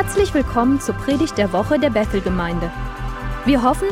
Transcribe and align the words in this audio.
Herzlich 0.00 0.32
willkommen 0.32 0.80
zur 0.80 0.94
Predigt 0.94 1.36
der 1.38 1.52
Woche 1.52 1.76
der 1.76 1.90
Bethel-Gemeinde. 1.90 2.70
Wir 3.44 3.64
hoffen, 3.64 3.88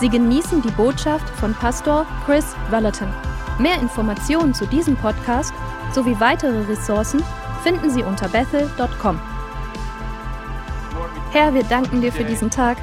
Sie 0.00 0.08
genießen 0.08 0.62
die 0.62 0.70
Botschaft 0.70 1.28
von 1.38 1.52
Pastor 1.52 2.06
Chris 2.24 2.56
Vallotton. 2.70 3.12
Mehr 3.58 3.78
Informationen 3.78 4.54
zu 4.54 4.66
diesem 4.66 4.96
Podcast 4.96 5.52
sowie 5.92 6.18
weitere 6.18 6.62
Ressourcen 6.62 7.22
finden 7.62 7.90
Sie 7.90 8.02
unter 8.02 8.30
bethel.com. 8.30 9.20
Herr, 11.30 11.52
wir 11.52 11.64
danken 11.64 12.00
dir 12.00 12.10
für 12.10 12.24
diesen 12.24 12.50
Tag. 12.50 12.78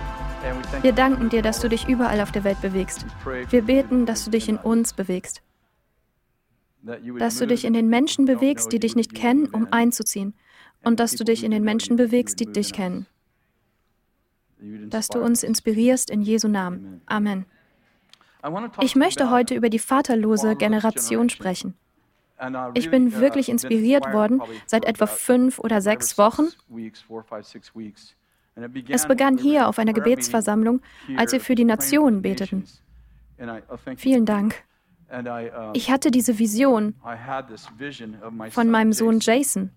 Wir 0.84 0.92
danken 0.94 1.30
dir, 1.30 1.42
dass 1.42 1.60
du 1.60 1.70
dich 1.70 1.88
überall 1.88 2.22
auf 2.22 2.32
der 2.32 2.44
Welt 2.44 2.62
bewegst. 2.62 3.08
Wir 3.50 3.64
beten, 3.64 4.06
dass 4.06 4.24
du 4.24 4.30
dich 4.30 4.48
in 4.48 4.58
uns 4.58 4.94
bewegst. 4.94 5.42
Dass 7.18 7.38
du 7.40 7.48
dich 7.48 7.66
in 7.66 7.74
den 7.74 7.90
Menschen 7.90 8.26
bewegst, 8.26 8.72
die 8.72 8.80
dich 8.80 8.96
nicht 8.96 9.16
kennen, 9.16 9.48
um 9.48 9.68
einzuziehen 9.72 10.36
und 10.84 11.00
dass 11.00 11.14
du 11.14 11.24
dich 11.24 11.44
in 11.44 11.52
den 11.52 11.64
Menschen 11.64 11.96
bewegst, 11.96 12.40
die 12.40 12.46
dich 12.46 12.74
kennen. 12.74 13.06
Dass 14.90 15.08
du 15.08 15.20
uns 15.20 15.44
inspirierst 15.44 16.10
in 16.10 16.22
Jesu 16.22 16.48
Namen. 16.48 17.02
Amen. 17.06 17.46
Ich 18.82 18.96
möchte 18.96 19.30
heute 19.30 19.56
über 19.56 19.70
die 19.70 19.80
vaterlose 19.80 20.56
Generation 20.56 21.30
sprechen. 21.30 21.76
Ich 22.76 22.90
bin 22.90 23.20
wirklich 23.20 23.50
inspiriert 23.50 24.14
worden 24.14 24.42
seit 24.66 24.86
etwa 24.86 25.08
fünf 25.08 25.60
oder 25.60 25.82
sechs 25.82 26.18
Wochen. 26.18 26.48
Es 28.90 29.08
begann 29.08 29.38
hier 29.38 29.68
auf 29.68 29.80
einer 29.80 29.94
Gebetsversammlung, 29.94 30.82
als 31.16 31.32
wir 31.32 31.42
für 31.42 31.56
die 31.56 31.66
Nationen 31.66 32.22
beteten. 32.22 32.64
Vielen 33.98 34.26
Dank. 34.26 34.64
Ich 35.74 35.92
hatte 35.92 36.12
diese 36.12 36.38
Vision 36.38 36.96
von 38.50 38.70
meinem 38.70 38.94
Sohn 38.94 39.20
Jason. 39.20 39.72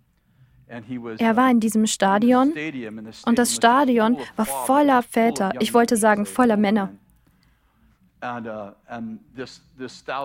Er 1.18 1.36
war 1.36 1.50
in 1.50 1.58
diesem 1.58 1.86
Stadion 1.86 2.52
und 3.26 3.38
das 3.38 3.54
Stadion 3.54 4.16
war 4.36 4.46
voller 4.46 5.02
Väter, 5.02 5.52
ich 5.58 5.74
wollte 5.74 5.96
sagen 5.96 6.26
voller 6.26 6.56
Männer. 6.56 6.90
Uh, 8.22 8.72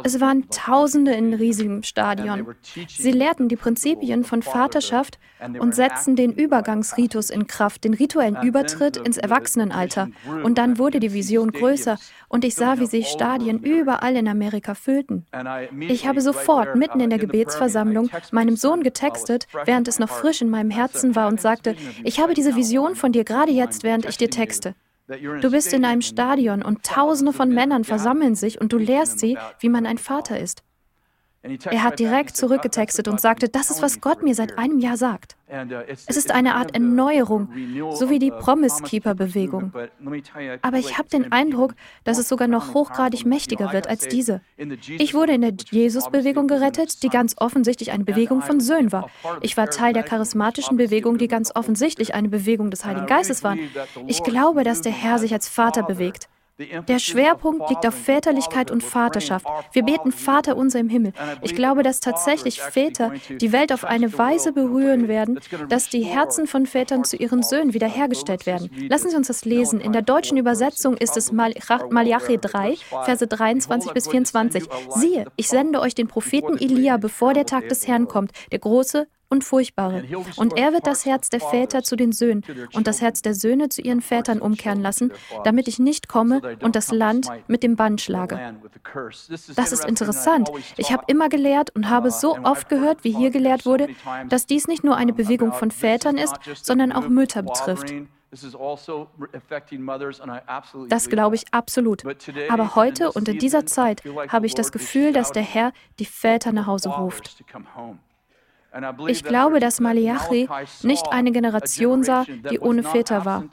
es 0.04 0.20
waren 0.20 0.50
Tausende 0.50 1.14
in 1.14 1.34
riesigem 1.34 1.84
Stadion. 1.84 2.46
Sie 2.90 3.12
lehrten 3.12 3.48
die 3.48 3.56
Prinzipien 3.56 4.26
von 4.26 4.42
Vaterschaft 4.42 5.18
und 5.60 5.74
setzten 5.74 6.18
den 6.18 6.34
Übergangsritus 6.34 7.30
in 7.30 7.48
Kraft, 7.48 7.86
den 7.86 7.94
rituellen 7.94 8.38
Übertritt 8.44 8.98
ins 8.98 9.18
Erwachsenenalter. 9.18 10.10
Und 10.44 10.58
dann 10.58 10.78
wurde 10.78 11.00
die 11.00 11.14
Vision 11.14 11.52
größer 11.52 11.98
und 12.28 12.44
ich 12.44 12.56
sah, 12.56 12.80
wie 12.80 12.86
sich 12.86 13.08
Stadien 13.08 13.60
überall 13.60 14.18
in 14.18 14.28
Amerika 14.28 14.76
füllten. 14.76 15.26
Ich 15.80 16.06
habe 16.06 16.20
sofort 16.20 16.76
mitten 16.76 17.00
in 17.00 17.10
der 17.10 17.20
Gebetsversammlung 17.20 18.10
meinem 18.32 18.58
Sohn 18.58 18.84
getextet, 18.84 19.48
während 19.64 19.88
es 19.88 20.00
noch 20.00 20.10
frisch 20.10 20.42
in 20.42 20.50
meinem 20.50 20.72
Herzen 20.72 21.16
war 21.16 21.30
und 21.30 21.40
sagte, 21.40 21.76
ich 22.04 22.20
habe 22.20 22.34
diese 22.34 22.58
Vision 22.58 22.96
von 22.96 23.14
dir 23.14 23.24
gerade 23.24 23.54
jetzt, 23.54 23.84
während 23.84 24.06
ich 24.06 24.18
dir 24.18 24.30
texte. 24.30 24.76
Du 25.08 25.52
bist 25.52 25.72
in 25.72 25.86
einem 25.86 26.02
Stadion 26.02 26.64
und 26.64 26.84
Tausende 26.84 27.32
von 27.32 27.50
Männern 27.50 27.84
versammeln 27.84 28.36
sich 28.36 28.60
und 28.60 28.74
du 28.74 28.78
lehrst 28.78 29.20
sie, 29.20 29.38
wie 29.60 29.70
man 29.70 29.86
ein 29.86 30.00
Vater 30.00 30.40
ist. 30.40 30.64
Er 31.66 31.84
hat 31.84 32.00
direkt 32.00 32.36
zurückgetextet 32.36 33.08
und 33.08 33.22
sagte, 33.22 33.50
das 33.50 33.70
ist, 33.70 33.82
was 33.82 34.02
Gott 34.02 34.24
mir 34.24 34.36
seit 34.36 34.58
einem 34.58 34.80
Jahr 34.80 34.98
sagt. 34.98 35.36
Uh, 35.48 35.64
es 35.88 36.18
ist 36.18 36.32
eine 36.32 36.56
Art 36.56 36.74
Erneuerung, 36.74 37.50
so 37.94 38.10
wie 38.10 38.18
die 38.18 38.32
Promise 38.32 38.82
Keeper-Bewegung. 38.82 39.72
Aber 40.64 40.78
ich 40.80 40.98
habe 40.98 41.08
den 41.08 41.32
Eindruck, 41.32 41.76
dass 42.04 42.18
es 42.18 42.28
sogar 42.28 42.48
noch 42.48 42.74
hochgradig 42.74 43.26
mächtiger 43.26 43.72
wird 43.72 43.88
als 43.88 44.08
diese. 44.08 44.42
Ich 44.88 45.14
wurde 45.14 45.34
in 45.34 45.42
der 45.42 45.54
Jesus-Bewegung 45.70 46.48
gerettet, 46.48 47.04
die 47.04 47.10
ganz 47.10 47.36
offensichtlich 47.38 47.92
eine 47.92 48.04
Bewegung 48.04 48.42
von 48.42 48.60
Söhnen 48.60 48.92
war. 48.92 49.10
Ich 49.42 49.56
war 49.56 49.70
Teil 49.70 49.94
der 49.94 50.04
charismatischen 50.04 50.78
Bewegung, 50.78 51.20
die 51.20 51.28
ganz 51.28 51.52
offensichtlich 51.54 52.16
eine 52.16 52.30
Bewegung 52.30 52.72
des 52.72 52.84
Heiligen 52.84 53.06
Geistes 53.06 53.44
war. 53.44 53.56
Ich 54.08 54.24
glaube, 54.24 54.64
dass 54.64 54.82
der 54.82 54.94
Herr 54.94 55.20
sich 55.20 55.32
als 55.32 55.48
Vater 55.48 55.84
bewegt. 55.84 56.28
Der 56.58 57.00
Schwerpunkt 57.00 57.70
liegt 57.70 57.86
auf 57.86 57.94
Väterlichkeit 57.94 58.72
und 58.72 58.82
Vaterschaft. 58.82 59.46
Wir 59.74 59.84
beten 59.84 60.14
Vater 60.14 60.56
unser 60.56 60.80
im 60.80 60.88
Himmel. 60.88 61.12
Ich 61.42 61.54
glaube, 61.54 61.84
dass 61.84 62.00
tatsächlich 62.00 62.62
Väter 62.62 63.12
die 63.30 63.52
Welt 63.52 63.74
auf 63.74 63.84
eine 63.84 64.18
Weise 64.18 64.54
berühren 64.54 65.10
werden, 65.10 65.40
dass 65.68 65.90
die 65.90 66.04
Herzen 66.04 66.48
von 66.48 66.66
Vätern 66.66 67.04
zu 67.04 67.18
ihren 67.18 67.44
Söhnen 67.44 67.74
wiederhergestellt 67.74 68.46
werden. 68.46 68.70
Lassen 68.90 69.10
Sie 69.10 69.18
uns 69.18 69.28
das 69.28 69.44
lesen. 69.44 69.82
In 69.82 69.92
der 69.92 70.02
deutschen 70.02 70.38
Übersetzung 70.38 70.96
ist 70.96 71.18
es 71.18 71.32
Malachi 71.32 72.38
3, 72.38 72.78
Verse 73.04 73.28
23 73.28 73.92
bis 73.92 74.08
24. 74.08 74.64
Siehe, 74.90 75.26
ich 75.36 75.50
sende 75.50 75.82
euch 75.82 75.94
den 75.94 76.08
Propheten 76.08 76.58
Elia, 76.58 76.98
bevor 76.98 77.34
der 77.34 77.46
Tag 77.46 77.68
des 77.68 77.86
Herrn 77.88 78.08
kommt, 78.08 78.32
der 78.52 78.60
große 78.60 79.08
und 79.30 79.44
Furchtbare. 79.44 80.04
Und 80.38 80.58
er 80.58 80.74
wird 80.74 80.88
das 80.88 81.06
Herz 81.06 81.30
der 81.30 81.40
Väter 81.40 81.84
zu 81.84 81.96
den 81.96 82.12
Söhnen 82.12 82.44
und 82.74 82.88
das 82.88 83.02
Herz 83.02 83.22
der 83.22 83.34
Söhne 83.34 83.70
zu 83.70 83.82
ihren 83.82 84.02
Vätern 84.02 84.40
umkehren 84.40 84.82
lassen, 84.82 85.12
damit 85.44 85.68
ich 85.68 85.80
nicht 85.80 86.08
komme 86.08 86.42
und 86.62 86.76
das 86.76 86.92
Land 86.92 87.28
mit 87.48 87.64
dem 87.64 87.76
Bann 87.76 87.98
schlage. 87.98 88.56
Das 89.56 89.72
ist 89.72 89.86
interessant. 89.86 90.50
Ich 90.78 90.92
habe 90.92 91.04
immer 91.08 91.30
gelehrt 91.30 91.76
und 91.76 91.90
habe 91.90 92.12
so 92.12 92.38
oft 92.44 92.70
gehört, 92.70 93.04
wie 93.04 93.16
hier 93.16 93.32
gelehrt 93.32 93.66
wurde, 93.66 93.88
dass 94.30 94.46
dies 94.46 94.68
nicht 94.68 94.84
nur 94.84 94.96
eine 94.96 95.14
Bewegung 95.14 95.54
von 95.54 95.72
Vätern 95.72 96.18
ist, 96.18 96.36
sondern 96.56 96.92
auch 96.92 97.08
Mütter 97.08 97.42
betrifft. 97.44 97.94
Das 100.90 101.10
glaube 101.10 101.36
ich 101.36 101.54
absolut. 101.54 102.04
Aber 102.50 102.76
heute 102.76 103.12
und 103.12 103.30
in 103.30 103.40
dieser 103.40 103.66
Zeit 103.66 104.04
habe 104.30 104.46
ich 104.46 104.54
das 104.56 104.72
Gefühl, 104.72 105.14
dass 105.14 105.32
der 105.32 105.44
Herr 105.44 105.72
die 106.00 106.06
Väter 106.06 106.52
nach 106.52 106.68
Hause 106.68 106.90
ruft. 106.90 107.44
Ich 109.08 109.24
glaube, 109.24 109.60
dass 109.60 109.80
Malachi 109.80 110.50
nicht 110.84 111.08
eine 111.12 111.32
Generation 111.32 112.04
sah, 112.04 112.26
die 112.50 112.60
ohne 112.60 112.84
Väter 112.84 113.26
war. 113.26 113.46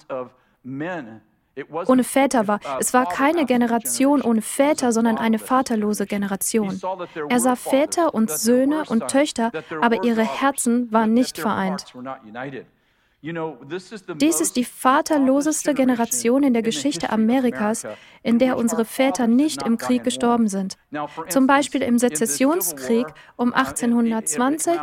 Ohne 1.86 2.04
Väter 2.04 2.48
war. 2.48 2.60
Es 2.80 2.94
war 2.94 3.06
keine 3.06 3.44
Generation 3.44 4.22
ohne 4.22 4.40
Väter, 4.40 4.92
sondern 4.92 5.18
eine 5.18 5.38
vaterlose 5.38 6.06
Generation. 6.06 6.80
Er 7.28 7.40
sah 7.40 7.56
Väter 7.56 8.14
und 8.14 8.30
Söhne 8.30 8.84
und 8.88 9.08
Töchter, 9.08 9.52
aber 9.80 10.02
ihre 10.04 10.22
Herzen 10.22 10.90
waren 10.92 11.12
nicht 11.12 11.38
vereint. 11.38 11.92
Dies 13.24 14.40
ist 14.40 14.56
die 14.56 14.64
vaterloseste 14.64 15.74
Generation 15.74 16.42
in 16.42 16.54
der 16.54 16.62
Geschichte 16.62 17.10
Amerikas, 17.10 17.86
in 18.24 18.40
der 18.40 18.56
unsere 18.56 18.84
Väter 18.84 19.28
nicht 19.28 19.64
im 19.64 19.78
Krieg 19.78 20.02
gestorben 20.02 20.48
sind. 20.48 20.76
Zum 21.28 21.46
Beispiel 21.46 21.82
im 21.82 21.98
Sezessionskrieg 21.98 23.06
um 23.36 23.54
1820 23.54 24.74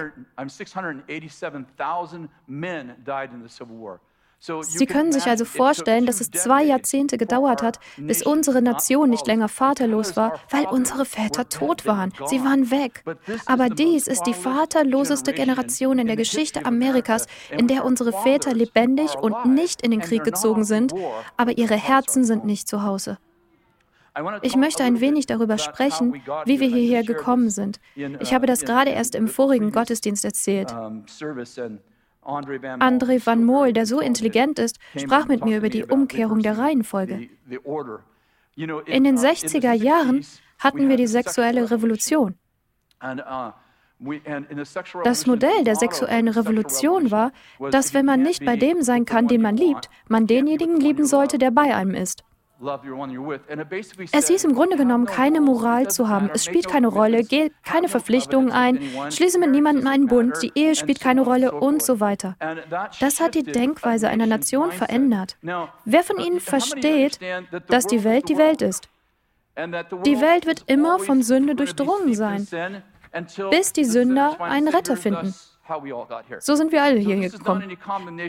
Sie 4.41 4.87
können 4.87 5.11
sich 5.11 5.27
also 5.27 5.45
vorstellen, 5.45 6.07
dass 6.07 6.19
es 6.19 6.31
zwei 6.31 6.63
Jahrzehnte 6.63 7.19
gedauert 7.19 7.61
hat, 7.61 7.79
bis 7.97 8.25
unsere 8.25 8.63
Nation 8.63 9.11
nicht 9.11 9.27
länger 9.27 9.47
vaterlos 9.47 10.17
war, 10.17 10.39
weil 10.49 10.65
unsere 10.65 11.05
Väter 11.05 11.47
tot 11.47 11.85
waren. 11.85 12.11
Sie 12.25 12.43
waren 12.43 12.71
weg. 12.71 13.03
Aber 13.45 13.69
dies 13.69 14.07
ist 14.07 14.23
die 14.23 14.33
vaterloseste 14.33 15.33
Generation 15.33 15.99
in 15.99 16.07
der 16.07 16.15
Geschichte 16.15 16.65
Amerikas, 16.65 17.27
in 17.55 17.67
der 17.67 17.85
unsere 17.85 18.13
Väter 18.13 18.53
lebendig 18.53 19.13
und 19.15 19.45
nicht 19.45 19.83
in 19.83 19.91
den 19.91 20.01
Krieg 20.01 20.23
gezogen 20.23 20.63
sind, 20.63 20.91
aber 21.37 21.59
ihre 21.59 21.75
Herzen 21.75 22.23
sind 22.23 22.43
nicht 22.43 22.67
zu 22.67 22.81
Hause. 22.81 23.19
Ich 24.41 24.55
möchte 24.55 24.83
ein 24.83 24.99
wenig 24.99 25.27
darüber 25.27 25.57
sprechen, 25.57 26.21
wie 26.45 26.59
wir 26.59 26.67
hierher 26.67 27.03
gekommen 27.03 27.49
sind. 27.49 27.79
Ich 28.19 28.33
habe 28.33 28.47
das 28.47 28.61
gerade 28.61 28.89
erst 28.89 29.13
im 29.15 29.27
vorigen 29.27 29.71
Gottesdienst 29.71 30.25
erzählt. 30.25 30.73
André 32.23 33.25
Van 33.25 33.43
Moel, 33.43 33.73
der 33.73 33.85
so 33.85 33.99
intelligent 33.99 34.59
ist, 34.59 34.77
sprach 34.95 35.27
mit 35.27 35.43
mir 35.43 35.57
über 35.57 35.69
die 35.69 35.85
Umkehrung 35.85 36.41
der 36.41 36.57
Reihenfolge. 36.57 37.29
In 38.55 39.03
den 39.03 39.17
60er 39.17 39.73
Jahren 39.73 40.25
hatten 40.59 40.89
wir 40.89 40.97
die 40.97 41.07
sexuelle 41.07 41.71
Revolution. 41.71 42.35
Uh, 43.03 43.51
das 45.03 45.25
Modell 45.25 45.63
der 45.63 45.75
sexuellen 45.75 46.27
Revolution 46.27 47.11
war, 47.11 47.31
dass 47.71 47.93
wenn 47.93 48.05
man 48.05 48.21
nicht 48.21 48.43
bei 48.45 48.55
dem 48.55 48.81
sein 48.81 49.05
kann, 49.05 49.27
den 49.27 49.41
man 49.41 49.57
liebt, 49.57 49.89
man 50.07 50.27
denjenigen 50.27 50.79
lieben 50.79 51.05
sollte, 51.05 51.37
der 51.37 51.51
bei 51.51 51.75
einem 51.75 51.95
ist. 51.95 52.23
Es 54.11 54.27
hieß 54.27 54.43
im 54.43 54.53
Grunde 54.53 54.77
genommen, 54.77 55.05
keine 55.05 55.41
Moral 55.41 55.89
zu 55.89 56.09
haben. 56.09 56.29
Es 56.33 56.45
spielt 56.45 56.67
keine 56.67 56.87
Rolle, 56.87 57.23
geh 57.23 57.51
keine 57.63 57.89
Verpflichtungen 57.89 58.51
ein, 58.51 58.79
schließe 59.09 59.39
mit 59.39 59.51
niemandem 59.51 59.87
einen 59.87 60.07
Bund, 60.07 60.35
die 60.43 60.51
Ehe 60.53 60.75
spielt 60.75 60.99
keine 60.99 61.21
Rolle 61.21 61.51
und 61.53 61.81
so 61.81 61.99
weiter. 61.99 62.35
Das 62.99 63.19
hat 63.19 63.35
die 63.35 63.43
Denkweise 63.43 64.09
einer 64.09 64.27
Nation 64.27 64.71
verändert. 64.71 65.37
Wer 65.85 66.03
von 66.03 66.19
Ihnen 66.19 66.39
versteht, 66.39 67.19
dass 67.67 67.87
die 67.87 68.03
Welt 68.03 68.29
die 68.29 68.37
Welt 68.37 68.61
ist? 68.61 68.89
Die 69.57 70.21
Welt 70.21 70.45
wird 70.45 70.63
immer 70.67 70.99
von 70.99 71.23
Sünde 71.23 71.55
durchdrungen 71.55 72.13
sein, 72.13 72.47
bis 73.49 73.73
die 73.73 73.85
Sünder 73.85 74.39
einen 74.39 74.67
Retter 74.67 74.97
finden. 74.97 75.33
So 76.39 76.55
sind 76.55 76.71
wir 76.71 76.83
alle 76.83 76.99
hierher 76.99 77.29
gekommen. 77.29 77.77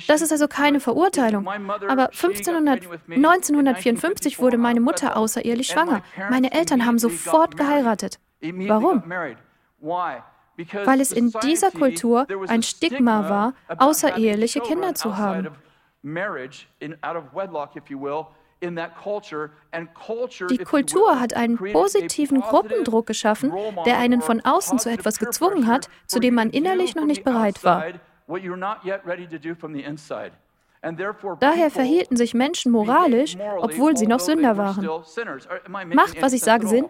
Das 0.06 0.22
ist 0.22 0.32
also 0.32 0.48
keine 0.48 0.80
Verurteilung. 0.80 1.46
Aber 1.48 2.08
1500, 2.10 2.88
1954 3.08 4.38
wurde 4.38 4.58
meine 4.58 4.80
Mutter 4.80 5.16
außerehelich 5.16 5.68
schwanger. 5.68 6.02
Meine 6.30 6.52
Eltern 6.52 6.86
haben 6.86 6.98
sofort 6.98 7.56
geheiratet. 7.56 8.18
Warum? 8.40 9.02
Weil 10.84 11.00
es 11.00 11.12
in 11.12 11.32
dieser 11.42 11.70
Kultur 11.70 12.26
ein 12.48 12.62
Stigma 12.62 13.28
war, 13.28 13.54
außereheliche 13.78 14.60
Kinder 14.60 14.94
zu 14.94 15.16
haben. 15.16 15.48
Die 20.50 20.58
Kultur 20.58 21.20
hat 21.20 21.34
einen 21.34 21.56
positiven 21.58 22.40
Gruppendruck 22.40 23.06
geschaffen, 23.06 23.52
der 23.84 23.98
einen 23.98 24.22
von 24.22 24.40
außen 24.40 24.78
zu 24.78 24.90
etwas 24.90 25.18
gezwungen 25.18 25.66
hat, 25.66 25.88
zu 26.06 26.20
dem 26.20 26.34
man 26.34 26.50
innerlich 26.50 26.94
noch 26.94 27.06
nicht 27.06 27.24
bereit 27.24 27.64
war. 27.64 27.84
Daher 31.40 31.70
verhielten 31.70 32.16
sich 32.16 32.34
Menschen 32.34 32.72
moralisch, 32.72 33.36
obwohl 33.58 33.96
sie 33.96 34.06
noch 34.06 34.20
Sünder 34.20 34.56
waren. 34.56 34.88
Macht, 35.92 36.20
was 36.20 36.32
ich 36.32 36.42
sage, 36.42 36.66
Sinn? 36.66 36.86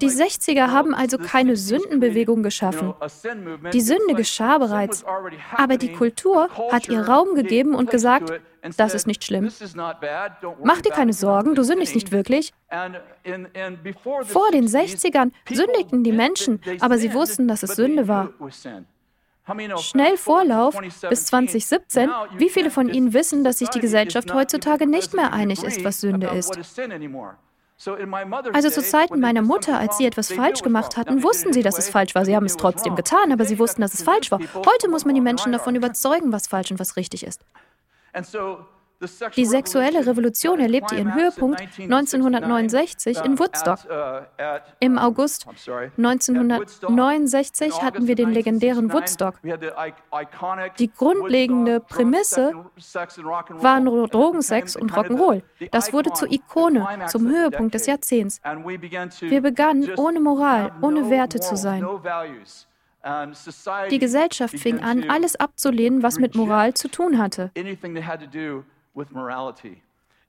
Die 0.00 0.10
60er 0.10 0.68
haben 0.68 0.94
also 0.94 1.16
keine 1.16 1.56
Sündenbewegung 1.56 2.42
geschaffen. 2.42 2.94
Die 3.72 3.80
Sünde 3.80 4.14
geschah 4.14 4.58
bereits. 4.58 5.04
Aber 5.56 5.76
die 5.76 5.92
Kultur 5.92 6.48
hat 6.72 6.88
ihr 6.88 7.06
Raum 7.06 7.34
gegeben 7.34 7.74
und 7.74 7.90
gesagt, 7.90 8.32
das 8.76 8.94
ist 8.94 9.06
nicht 9.06 9.24
schlimm. 9.24 9.50
Mach 10.62 10.80
dir 10.80 10.90
keine 10.90 11.12
Sorgen, 11.12 11.54
du 11.54 11.62
sündigst 11.62 11.94
nicht 11.94 12.12
wirklich. 12.12 12.52
Vor 12.70 14.50
den 14.52 14.66
60ern 14.66 15.32
sündigten 15.50 16.04
die 16.04 16.12
Menschen, 16.12 16.60
aber 16.80 16.98
sie 16.98 17.12
wussten, 17.12 17.48
dass 17.48 17.62
es 17.62 17.76
Sünde 17.76 18.08
war. 18.08 18.30
Schnell 19.78 20.16
Vorlauf 20.16 20.78
bis 21.08 21.26
2017. 21.26 22.10
Wie 22.36 22.48
viele 22.48 22.70
von 22.70 22.88
Ihnen 22.88 23.12
wissen, 23.12 23.42
dass 23.42 23.58
sich 23.58 23.68
die 23.70 23.80
Gesellschaft 23.80 24.32
heutzutage 24.32 24.86
nicht 24.86 25.14
mehr 25.14 25.32
einig 25.32 25.64
ist, 25.64 25.84
was 25.84 26.00
Sünde 26.00 26.28
ist? 26.28 26.56
Also 28.52 28.70
zu 28.70 28.82
Zeiten 28.82 29.18
meiner 29.18 29.42
Mutter, 29.42 29.76
als 29.78 29.98
sie 29.98 30.06
etwas 30.06 30.32
falsch 30.32 30.62
gemacht 30.62 30.96
hatten, 30.96 31.24
wussten 31.24 31.52
sie, 31.52 31.62
dass 31.62 31.78
es 31.78 31.90
falsch 31.90 32.14
war. 32.14 32.24
Sie 32.24 32.36
haben 32.36 32.46
es 32.46 32.56
trotzdem 32.56 32.94
getan, 32.94 33.32
aber 33.32 33.44
sie 33.44 33.58
wussten, 33.58 33.82
dass 33.82 33.94
es 33.94 34.04
falsch 34.04 34.30
war. 34.30 34.38
Heute 34.54 34.88
muss 34.88 35.04
man 35.04 35.16
die 35.16 35.20
Menschen 35.20 35.50
davon 35.50 35.74
überzeugen, 35.74 36.32
was 36.32 36.46
falsch 36.46 36.70
und 36.70 36.78
was 36.78 36.96
richtig 36.96 37.26
ist. 37.26 37.44
Die 39.36 39.46
sexuelle 39.46 40.06
Revolution 40.06 40.60
erlebte 40.60 40.94
ihren 40.94 41.14
Höhepunkt 41.14 41.60
1969 41.60 43.24
in 43.24 43.38
Woodstock. 43.38 43.78
Im 44.78 44.98
August 44.98 45.46
1969 45.48 47.82
hatten 47.82 48.06
wir 48.06 48.14
den 48.14 48.30
legendären 48.30 48.92
Woodstock. 48.92 49.34
Die 50.78 50.92
grundlegende 50.92 51.80
Prämisse 51.80 52.52
waren 53.50 54.08
Drogensex 54.08 54.76
und 54.76 54.92
Rock'n'Roll. 54.92 55.42
Das 55.72 55.92
wurde 55.92 56.12
zur 56.12 56.30
Ikone, 56.30 56.86
zum 57.08 57.28
Höhepunkt 57.28 57.74
des 57.74 57.86
Jahrzehnts. 57.86 58.40
Wir 59.20 59.40
begannen 59.40 59.90
ohne 59.96 60.20
Moral, 60.20 60.72
ohne 60.80 61.10
Werte 61.10 61.40
zu 61.40 61.56
sein. 61.56 61.84
Die 63.90 63.98
Gesellschaft 63.98 64.58
fing 64.58 64.80
an, 64.80 65.10
alles 65.10 65.36
abzulehnen, 65.36 66.02
was 66.02 66.18
mit 66.18 66.34
Moral 66.34 66.74
zu 66.74 66.88
tun 66.88 67.18
hatte. 67.18 67.50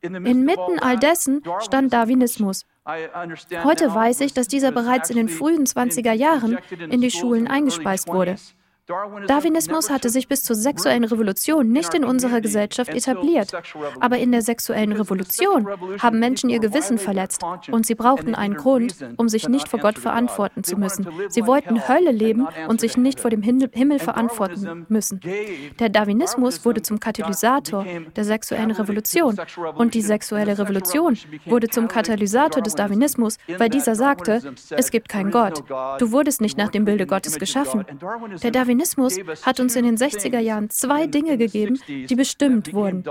Inmitten 0.01 0.79
all 0.79 0.97
dessen 0.97 1.43
stand 1.59 1.93
Darwinismus. 1.93 2.65
Heute 2.85 3.93
weiß 3.95 4.21
ich, 4.21 4.33
dass 4.33 4.47
dieser 4.47 4.71
bereits 4.71 5.09
in 5.09 5.15
den 5.15 5.29
frühen 5.29 5.65
20er 5.65 6.13
Jahren 6.13 6.57
in 6.89 7.01
die 7.01 7.11
Schulen 7.11 7.47
eingespeist 7.47 8.07
wurde. 8.07 8.35
Darwinismus 8.85 9.89
hatte 9.89 10.09
sich 10.09 10.27
bis 10.27 10.43
zur 10.43 10.57
sexuellen 10.57 11.05
Revolution 11.05 11.71
nicht 11.71 11.93
in 11.93 12.03
unserer 12.03 12.41
Gesellschaft 12.41 12.89
etabliert. 12.89 13.53
Aber 14.01 14.17
in 14.17 14.33
der 14.33 14.41
sexuellen 14.41 14.91
Revolution 14.91 15.65
haben 16.01 16.19
Menschen 16.19 16.49
ihr 16.49 16.59
Gewissen 16.59 16.97
verletzt 16.97 17.43
und 17.71 17.85
sie 17.85 17.95
brauchten 17.95 18.35
einen 18.35 18.55
Grund, 18.55 18.95
um 19.15 19.29
sich 19.29 19.47
nicht 19.47 19.69
vor 19.69 19.79
Gott 19.79 19.97
verantworten 19.97 20.65
zu 20.65 20.75
müssen. 20.75 21.07
Sie 21.29 21.47
wollten 21.47 21.87
Hölle 21.87 22.11
leben 22.11 22.45
und 22.67 22.81
sich 22.81 22.97
nicht 22.97 23.21
vor 23.21 23.29
dem 23.29 23.41
Himmel 23.41 23.99
verantworten 23.99 24.85
müssen. 24.89 25.21
Der 25.79 25.87
Darwinismus 25.87 26.65
wurde 26.65 26.81
zum 26.81 26.99
Katalysator 26.99 27.85
der 28.17 28.25
sexuellen 28.25 28.71
Revolution 28.71 29.37
und 29.75 29.93
die 29.93 30.01
sexuelle 30.01 30.57
Revolution 30.57 31.17
wurde 31.45 31.69
zum 31.69 31.87
Katalysator 31.87 32.61
des 32.61 32.75
Darwinismus, 32.75 33.37
weil 33.57 33.69
dieser 33.69 33.95
sagte, 33.95 34.41
es 34.71 34.91
gibt 34.91 35.07
keinen 35.07 35.31
Gott. 35.31 35.63
Du 35.99 36.11
wurdest 36.11 36.41
nicht 36.41 36.57
nach 36.57 36.69
dem 36.69 36.83
Bilde 36.83 37.07
Gottes 37.07 37.39
geschaffen. 37.39 37.85
Der 38.41 38.51
Darwinismus 38.51 38.72
hat 39.43 39.59
uns 39.59 39.75
in 39.75 39.85
den 39.85 39.97
60er 39.97 40.39
Jahren 40.39 40.69
zwei 40.69 41.07
Dinge 41.07 41.37
gegeben, 41.37 41.79
die 41.87 42.15
bestimmt 42.15 42.73
wurden. 42.73 43.03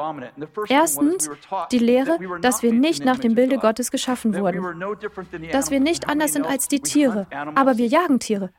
Erstens 0.68 1.30
die 1.70 1.78
Lehre, 1.78 2.18
dass 2.40 2.62
wir 2.62 2.72
nicht 2.72 3.04
nach 3.04 3.18
dem 3.18 3.34
Bilde 3.34 3.58
Gottes 3.58 3.90
geschaffen 3.90 4.34
wurden, 4.34 4.62
dass 5.52 5.70
wir 5.70 5.80
nicht 5.80 6.08
anders 6.08 6.32
sind 6.32 6.46
als 6.46 6.68
die 6.68 6.80
Tiere, 6.80 7.26
aber 7.54 7.78
wir 7.78 7.86
jagen 7.86 8.18
Tiere. 8.18 8.50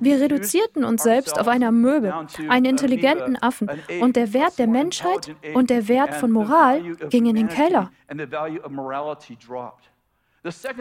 Wir 0.00 0.20
reduzierten 0.20 0.84
uns 0.84 1.02
selbst 1.02 1.38
auf 1.38 1.48
eine 1.48 1.70
Möbel, 1.72 2.12
einen 2.48 2.66
intelligenten 2.66 3.36
Affen 3.40 3.68
und 4.00 4.16
der 4.16 4.32
Wert 4.32 4.58
der 4.58 4.66
Menschheit 4.66 5.34
und 5.54 5.70
der 5.70 5.88
Wert 5.88 6.14
von 6.14 6.30
Moral 6.30 6.82
ging 7.10 7.26
in 7.26 7.36
den 7.36 7.48
Keller. 7.48 7.90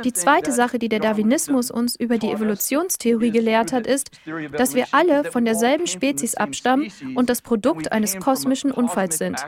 Die 0.03 0.13
zweite 0.13 0.51
Sache, 0.51 0.79
die 0.79 0.89
der 0.89 0.99
Darwinismus 0.99 1.71
uns 1.71 1.95
über 1.95 2.17
die 2.17 2.31
Evolutionstheorie 2.31 3.31
gelehrt 3.31 3.73
hat, 3.73 3.87
ist, 3.87 4.11
dass 4.57 4.75
wir 4.75 4.87
alle 4.91 5.31
von 5.31 5.45
derselben 5.45 5.87
Spezies 5.87 6.35
abstammen 6.35 6.91
und 7.15 7.29
das 7.29 7.41
Produkt 7.41 7.91
eines 7.91 8.17
kosmischen 8.19 8.71
Unfalls 8.71 9.17
sind. 9.17 9.43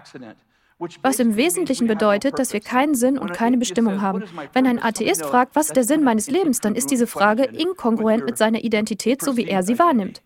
Was 1.01 1.19
im 1.19 1.35
Wesentlichen 1.35 1.87
bedeutet, 1.87 2.37
dass 2.37 2.53
wir 2.53 2.59
keinen 2.59 2.93
Sinn 2.93 3.17
und 3.17 3.33
keine 3.33 3.57
Bestimmung 3.57 4.01
haben. 4.01 4.23
Wenn 4.53 4.67
ein 4.67 4.81
Atheist 4.81 5.25
fragt, 5.25 5.55
was 5.55 5.67
ist 5.67 5.75
der 5.75 5.83
Sinn 5.83 6.03
meines 6.03 6.29
Lebens, 6.29 6.59
dann 6.59 6.75
ist 6.75 6.91
diese 6.91 7.07
Frage 7.07 7.43
inkongruent 7.45 8.25
mit 8.25 8.37
seiner 8.37 8.63
Identität, 8.63 9.23
so 9.23 9.37
wie 9.37 9.47
er 9.47 9.63
sie 9.63 9.79
wahrnimmt. 9.79 10.21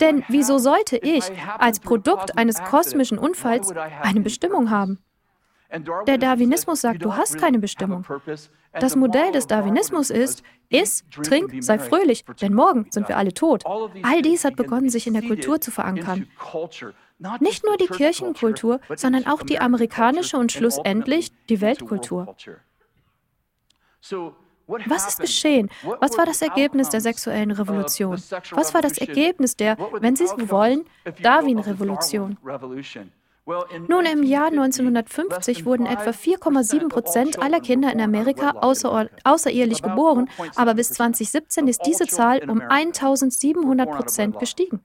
Denn 0.00 0.24
wieso 0.28 0.58
sollte 0.58 0.96
ich 0.96 1.24
als 1.58 1.78
Produkt 1.78 2.36
eines 2.36 2.62
kosmischen 2.64 3.18
Unfalls 3.18 3.72
eine 4.02 4.20
Bestimmung 4.20 4.70
haben? 4.70 4.98
Der 6.06 6.18
Darwinismus 6.18 6.80
sagt, 6.80 7.04
du 7.04 7.14
hast 7.16 7.38
keine 7.38 7.58
Bestimmung. 7.58 8.06
Das 8.72 8.96
Modell 8.96 9.32
des 9.32 9.46
Darwinismus 9.46 10.10
ist, 10.10 10.42
iss, 10.68 11.04
trink, 11.22 11.62
sei 11.62 11.78
fröhlich, 11.78 12.24
denn 12.40 12.54
morgen 12.54 12.86
sind 12.90 13.08
wir 13.08 13.16
alle 13.16 13.32
tot. 13.32 13.64
All 13.66 14.22
dies 14.22 14.44
hat 14.44 14.56
begonnen, 14.56 14.90
sich 14.90 15.06
in 15.06 15.14
der 15.14 15.22
Kultur 15.22 15.60
zu 15.60 15.70
verankern. 15.70 16.26
Nicht 17.40 17.64
nur 17.64 17.76
die 17.76 17.86
Kirchenkultur, 17.86 18.80
sondern 18.96 19.26
auch 19.26 19.42
die 19.42 19.60
amerikanische 19.60 20.36
und 20.36 20.52
schlussendlich 20.52 21.32
die 21.48 21.60
Weltkultur. 21.60 22.34
Was 24.66 25.08
ist 25.08 25.20
geschehen? 25.20 25.70
Was 26.00 26.16
war 26.16 26.26
das 26.26 26.40
Ergebnis 26.42 26.88
der 26.88 27.00
sexuellen 27.00 27.50
Revolution? 27.50 28.16
Was 28.52 28.74
war 28.74 28.82
das 28.82 28.98
Ergebnis 28.98 29.56
der, 29.56 29.76
wenn 30.00 30.16
Sie 30.16 30.26
so 30.26 30.50
wollen, 30.50 30.84
Darwin-Revolution? 31.22 32.38
Nun, 33.46 34.06
im 34.06 34.22
Jahr 34.22 34.46
1950 34.46 35.66
wurden 35.66 35.84
etwa 35.84 36.10
4,7 36.10 36.88
Prozent 36.88 37.42
aller 37.42 37.60
Kinder 37.60 37.92
in 37.92 38.00
Amerika 38.00 38.52
außer, 38.52 39.10
außerehelich 39.22 39.82
geboren, 39.82 40.30
aber 40.56 40.74
bis 40.74 40.90
2017 40.90 41.68
ist 41.68 41.82
diese 41.84 42.06
Zahl 42.06 42.48
um 42.48 42.62
1700 42.62 43.90
Prozent 43.90 44.38
gestiegen. 44.38 44.80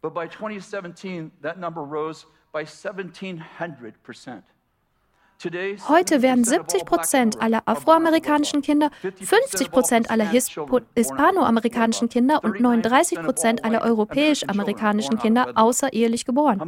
Heute 5.87 6.21
werden 6.21 6.43
70 6.43 6.85
Prozent 6.85 7.41
aller 7.41 7.61
afroamerikanischen 7.65 8.61
Kinder, 8.61 8.89
50 9.01 9.71
Prozent 9.71 10.11
aller 10.11 10.29
hispanoamerikanischen 10.29 12.09
Kinder 12.09 12.43
und 12.43 12.59
39 12.59 13.21
Prozent 13.21 13.63
aller 13.63 13.81
europäisch-amerikanischen 13.81 15.17
Kinder 15.17 15.53
außerehelich 15.55 16.25
geboren. 16.25 16.59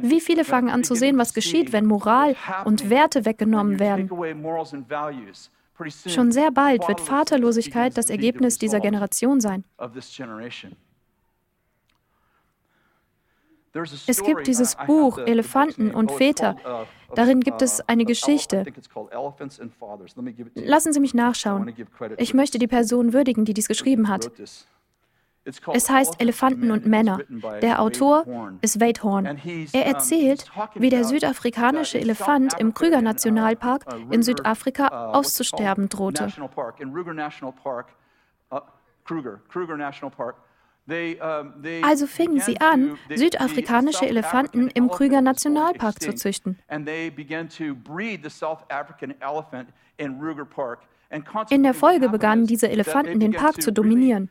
Wie 0.00 0.20
viele 0.20 0.44
fangen 0.44 0.70
an 0.70 0.84
zu 0.84 0.94
sehen, 0.94 1.18
was 1.18 1.34
geschieht, 1.34 1.72
wenn 1.72 1.84
Moral 1.84 2.34
und 2.64 2.88
Werte 2.88 3.26
weggenommen 3.26 3.78
werden? 3.78 4.10
Schon 6.06 6.32
sehr 6.32 6.50
bald 6.50 6.88
wird 6.88 7.00
Vaterlosigkeit 7.00 7.96
das 7.96 8.08
Ergebnis 8.08 8.58
dieser 8.58 8.80
Generation 8.80 9.40
sein. 9.40 9.64
Es 14.06 14.22
gibt 14.24 14.46
dieses 14.46 14.76
Buch 14.86 15.18
Elefanten 15.18 15.90
und 15.90 16.10
Väter. 16.10 16.56
Darin 17.14 17.40
gibt 17.40 17.62
es 17.62 17.80
eine 17.88 18.04
Geschichte. 18.04 18.64
Lassen 20.54 20.92
Sie 20.92 21.00
mich 21.00 21.14
nachschauen. 21.14 21.74
Ich 22.16 22.34
möchte 22.34 22.58
die 22.58 22.66
Person 22.66 23.12
würdigen, 23.12 23.44
die 23.44 23.54
dies 23.54 23.68
geschrieben 23.68 24.08
hat. 24.08 24.30
Es 25.72 25.88
heißt 25.88 26.20
Elefanten 26.20 26.70
und 26.70 26.86
Männer. 26.86 27.20
Der 27.62 27.80
Autor 27.80 28.26
ist 28.60 28.80
Wade 28.80 29.02
Horn. 29.02 29.40
Er 29.72 29.86
erzählt, 29.86 30.50
wie 30.74 30.90
der 30.90 31.04
südafrikanische 31.04 31.98
Elefant 31.98 32.58
im 32.58 32.74
Krüger 32.74 33.00
Nationalpark 33.00 33.86
in 34.10 34.22
Südafrika 34.22 35.12
auszusterben 35.12 35.88
drohte. 35.88 36.28
Also 41.82 42.06
fingen 42.06 42.40
sie 42.40 42.60
an, 42.60 42.98
südafrikanische 43.14 44.06
Elefanten 44.06 44.68
im 44.68 44.88
Krüger 44.88 45.20
Nationalpark 45.20 46.00
zu 46.00 46.14
züchten. 46.14 46.58
In 51.48 51.62
der 51.62 51.72
Folge 51.72 52.10
begannen 52.10 52.46
diese 52.46 52.68
Elefanten 52.68 53.18
den 53.18 53.32
Park 53.32 53.62
zu 53.62 53.72
dominieren. 53.72 54.28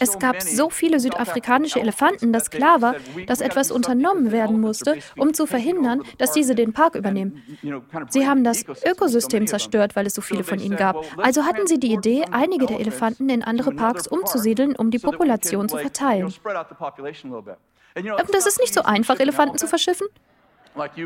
Es 0.00 0.18
gab 0.18 0.42
so 0.42 0.70
viele 0.70 1.00
südafrikanische 1.00 1.80
Elefanten, 1.80 2.32
dass 2.32 2.50
klar 2.50 2.82
war, 2.82 2.96
dass 3.26 3.40
etwas 3.40 3.70
unternommen 3.70 4.32
werden 4.32 4.60
musste, 4.60 4.98
um 5.16 5.32
zu 5.34 5.46
verhindern, 5.46 6.02
dass 6.18 6.32
diese 6.32 6.54
den 6.54 6.72
Park 6.72 6.94
übernehmen. 6.94 7.42
Sie 8.08 8.26
haben 8.26 8.44
das 8.44 8.64
Ökosystem 8.86 9.46
zerstört, 9.46 9.96
weil 9.96 10.06
es 10.06 10.14
so 10.14 10.22
viele 10.22 10.44
von 10.44 10.58
ihnen 10.58 10.76
gab. 10.76 11.04
Also 11.18 11.44
hatten 11.44 11.66
sie 11.66 11.78
die 11.78 11.92
Idee, 11.92 12.24
einige 12.30 12.66
der 12.66 12.80
Elefanten 12.80 13.28
in 13.28 13.42
andere 13.42 13.72
Parks 13.72 14.06
umzusiedeln, 14.06 14.76
um 14.76 14.90
die 14.90 14.98
Population 14.98 15.68
zu 15.68 15.78
verteilen. 15.78 16.32
Das 17.94 18.46
ist 18.46 18.60
nicht 18.60 18.74
so 18.74 18.82
einfach, 18.82 19.20
Elefanten 19.20 19.56
zu 19.56 19.66
verschiffen. 19.66 20.06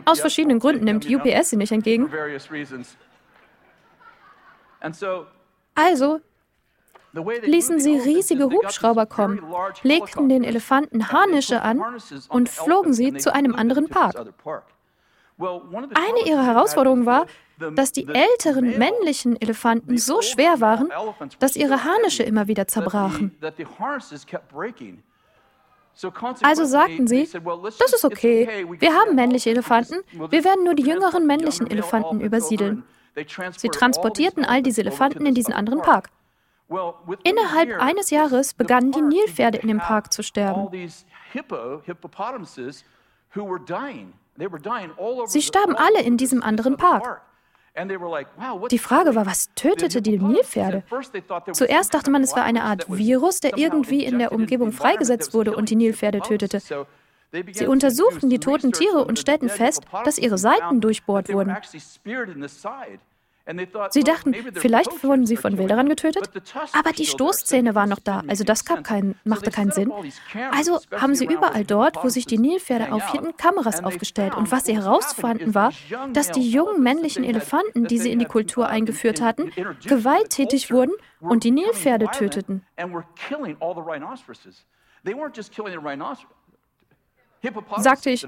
Aus 0.06 0.20
verschiedenen 0.20 0.60
Gründen 0.60 0.84
nimmt 0.84 1.08
UPS 1.08 1.50
sie 1.50 1.56
nicht 1.56 1.72
entgegen. 1.72 2.10
Also 5.74 6.20
ließen 7.12 7.80
sie 7.80 7.96
riesige 7.96 8.44
Hubschrauber 8.44 9.06
kommen, 9.06 9.42
legten 9.82 10.28
den 10.28 10.44
Elefanten 10.44 11.10
Harnische 11.10 11.62
an 11.62 11.82
und 12.28 12.48
flogen 12.48 12.92
sie 12.92 13.14
zu 13.14 13.34
einem 13.34 13.54
anderen 13.54 13.88
Park. 13.88 14.16
Eine 15.38 16.26
ihrer 16.26 16.44
Herausforderungen 16.44 17.06
war, 17.06 17.26
dass 17.74 17.92
die 17.92 18.06
älteren 18.06 18.78
männlichen 18.78 19.40
Elefanten 19.40 19.98
so 19.98 20.20
schwer 20.22 20.60
waren, 20.60 20.90
dass 21.38 21.56
ihre 21.56 21.84
Harnische 21.84 22.22
immer 22.22 22.48
wieder 22.48 22.66
zerbrachen. 22.68 23.36
Also 26.42 26.64
sagten 26.64 27.06
sie, 27.08 27.28
das 27.78 27.92
ist 27.92 28.04
okay, 28.04 28.66
wir 28.78 28.94
haben 28.94 29.14
männliche 29.16 29.50
Elefanten, 29.50 29.96
wir 30.12 30.44
werden 30.44 30.64
nur 30.64 30.74
die 30.74 30.84
jüngeren 30.84 31.26
männlichen 31.26 31.68
Elefanten 31.68 32.20
übersiedeln. 32.20 32.84
Sie 33.56 33.68
transportierten 33.68 34.44
all 34.44 34.62
diese 34.62 34.80
Elefanten 34.80 35.26
in 35.26 35.34
diesen 35.34 35.52
anderen 35.52 35.80
Park. 35.82 36.10
Innerhalb 37.24 37.80
eines 37.80 38.10
Jahres 38.10 38.54
begannen 38.54 38.92
die 38.92 39.00
Nilpferde 39.00 39.58
in 39.58 39.68
dem 39.68 39.78
Park 39.78 40.12
zu 40.12 40.22
sterben. 40.22 40.68
Sie 45.26 45.42
starben 45.42 45.76
alle 45.76 46.02
in 46.02 46.16
diesem 46.16 46.42
anderen 46.42 46.76
Park. 46.76 47.22
Die 48.70 48.78
Frage 48.78 49.14
war, 49.14 49.26
was 49.26 49.54
tötete 49.54 50.02
die 50.02 50.18
Nilpferde? 50.18 50.82
Zuerst 51.52 51.94
dachte 51.94 52.10
man, 52.10 52.22
es 52.22 52.34
war 52.34 52.42
eine 52.42 52.64
Art 52.64 52.86
Virus, 52.88 53.40
der 53.40 53.56
irgendwie 53.56 54.04
in 54.04 54.18
der 54.18 54.32
Umgebung 54.32 54.72
freigesetzt 54.72 55.32
wurde 55.32 55.54
und 55.54 55.70
die 55.70 55.76
Nilpferde 55.76 56.20
tötete. 56.20 56.60
Sie 57.52 57.66
untersuchten 57.66 58.30
die 58.30 58.38
toten 58.38 58.72
Tiere 58.72 59.04
und 59.04 59.18
stellten 59.18 59.48
fest, 59.48 59.84
dass 60.04 60.18
ihre 60.18 60.38
Seiten 60.38 60.80
durchbohrt 60.80 61.32
wurden. 61.32 61.56
Sie 63.90 64.04
dachten, 64.04 64.34
vielleicht 64.54 65.02
wurden 65.02 65.26
sie 65.26 65.36
von 65.36 65.56
Wilderern 65.56 65.88
getötet, 65.88 66.30
aber 66.72 66.92
die 66.92 67.06
Stoßzähne 67.06 67.74
waren 67.74 67.88
noch 67.88 67.98
da, 67.98 68.22
also 68.28 68.44
das 68.44 68.64
kein, 68.64 69.14
machte 69.24 69.50
keinen 69.50 69.70
Sinn. 69.70 69.92
Also 70.52 70.80
haben 70.94 71.14
sie 71.14 71.24
überall 71.24 71.64
dort, 71.64 72.04
wo 72.04 72.08
sich 72.08 72.26
die 72.26 72.38
Nilpferde 72.38 72.92
aufhielten, 72.92 73.36
Kameras 73.36 73.82
aufgestellt. 73.82 74.34
Und 74.34 74.52
was 74.52 74.66
sie 74.66 74.76
herausfanden 74.76 75.54
war, 75.54 75.72
dass 76.12 76.30
die 76.30 76.48
jungen 76.48 76.82
männlichen 76.82 77.24
Elefanten, 77.24 77.86
die 77.86 77.98
sie 77.98 78.12
in 78.12 78.18
die 78.18 78.26
Kultur 78.26 78.68
eingeführt 78.68 79.20
hatten, 79.20 79.50
gewalttätig 79.86 80.70
wurden 80.70 80.92
und 81.20 81.44
die 81.44 81.50
Nilpferde 81.50 82.08
töteten. 82.08 82.64
Sagte 87.76 88.10
ich, 88.10 88.26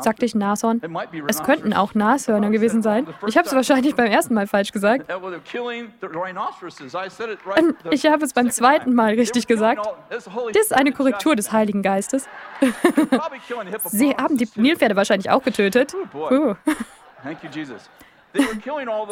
sagte 0.00 0.26
ich 0.26 0.34
Nashorn? 0.34 0.82
Es 1.28 1.42
könnten 1.42 1.72
auch 1.72 1.94
Nashörner 1.94 2.50
gewesen 2.50 2.82
sein. 2.82 3.06
Ich 3.26 3.38
habe 3.38 3.48
es 3.48 3.54
wahrscheinlich 3.54 3.94
beim 3.94 4.06
ersten 4.06 4.34
Mal 4.34 4.46
falsch 4.46 4.72
gesagt. 4.72 5.10
Ich 7.90 8.06
habe 8.06 8.24
es 8.24 8.34
beim 8.34 8.50
zweiten 8.50 8.94
Mal 8.94 9.14
richtig 9.14 9.46
gesagt. 9.46 9.86
Das 10.10 10.26
ist 10.26 10.74
eine 10.74 10.92
Korrektur 10.92 11.36
des 11.36 11.52
Heiligen 11.52 11.82
Geistes. 11.82 12.28
Sie 13.86 14.14
haben 14.14 14.36
die 14.36 14.48
Nilpferde 14.56 14.96
wahrscheinlich 14.96 15.30
auch 15.30 15.42
getötet. 15.42 15.94
Puh. 16.12 16.54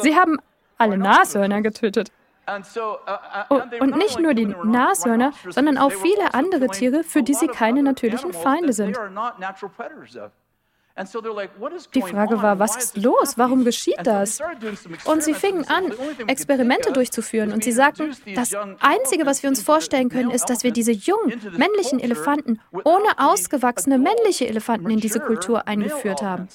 Sie 0.01 0.15
haben 0.15 0.37
alle 0.77 0.97
Nashörner 0.97 1.61
getötet. 1.61 2.11
Uh, 2.49 3.53
uh, 3.53 3.83
und 3.83 3.97
nicht 3.97 4.19
nur 4.19 4.33
die 4.33 4.47
Nashörner, 4.47 5.33
sondern 5.49 5.77
auch 5.77 5.91
viele 5.91 6.33
andere 6.33 6.67
Tiere, 6.67 7.03
für 7.03 7.21
die 7.21 7.33
sie 7.35 7.47
keine 7.47 7.83
natürlichen 7.83 8.33
Feinde 8.33 8.73
sind. 8.73 8.97
Die 11.93 12.01
Frage 12.01 12.41
war, 12.41 12.59
was 12.59 12.75
ist 12.75 12.97
los? 12.97 13.37
Warum 13.37 13.63
geschieht 13.63 13.99
das? 14.03 14.41
Und 15.05 15.23
sie 15.23 15.33
fingen 15.33 15.65
an, 15.69 15.93
Experimente 16.27 16.91
durchzuführen. 16.91 17.53
Und 17.53 17.63
sie 17.63 17.71
sagten, 17.71 18.13
das 18.35 18.53
Einzige, 18.79 19.25
was 19.25 19.41
wir 19.41 19.49
uns 19.49 19.61
vorstellen 19.61 20.09
können, 20.09 20.31
ist, 20.31 20.49
dass 20.49 20.63
wir 20.63 20.71
diese 20.71 20.91
jungen 20.91 21.39
männlichen 21.57 21.99
Elefanten 21.99 22.59
ohne 22.83 23.07
ausgewachsene 23.17 23.97
männliche 23.97 24.47
Elefanten 24.47 24.89
in 24.89 24.99
diese 24.99 25.19
Kultur 25.19 25.67
eingeführt 25.67 26.21
haben. 26.21 26.49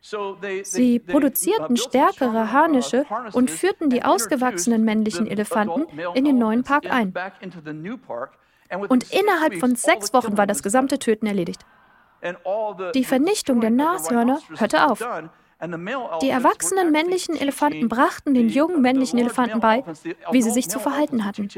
Sie 0.00 0.98
produzierten 1.00 1.76
stärkere 1.76 2.52
Harnische 2.52 3.04
und 3.32 3.50
führten 3.50 3.90
die 3.90 4.04
ausgewachsenen 4.04 4.84
männlichen 4.84 5.26
Elefanten 5.26 5.86
in 6.14 6.24
den 6.24 6.38
neuen 6.38 6.62
Park 6.62 6.90
ein. 6.90 7.12
Und 8.88 9.12
innerhalb 9.12 9.54
von 9.58 9.74
sechs 9.74 10.12
Wochen 10.12 10.36
war 10.36 10.46
das 10.46 10.62
gesamte 10.62 10.98
Töten 10.98 11.26
erledigt. 11.26 11.64
Die 12.94 13.04
Vernichtung 13.04 13.60
der 13.60 13.70
Nashörner 13.70 14.40
hörte 14.56 14.86
auf. 14.88 15.04
Die 16.22 16.30
erwachsenen 16.30 16.92
männlichen 16.92 17.36
Elefanten 17.36 17.88
brachten 17.88 18.32
den 18.32 18.48
jungen 18.48 18.80
männlichen 18.80 19.18
Elefanten 19.18 19.58
bei, 19.58 19.84
wie 20.30 20.42
sie 20.42 20.50
sich 20.50 20.68
zu 20.68 20.78
verhalten 20.78 21.24
hatten. 21.24 21.48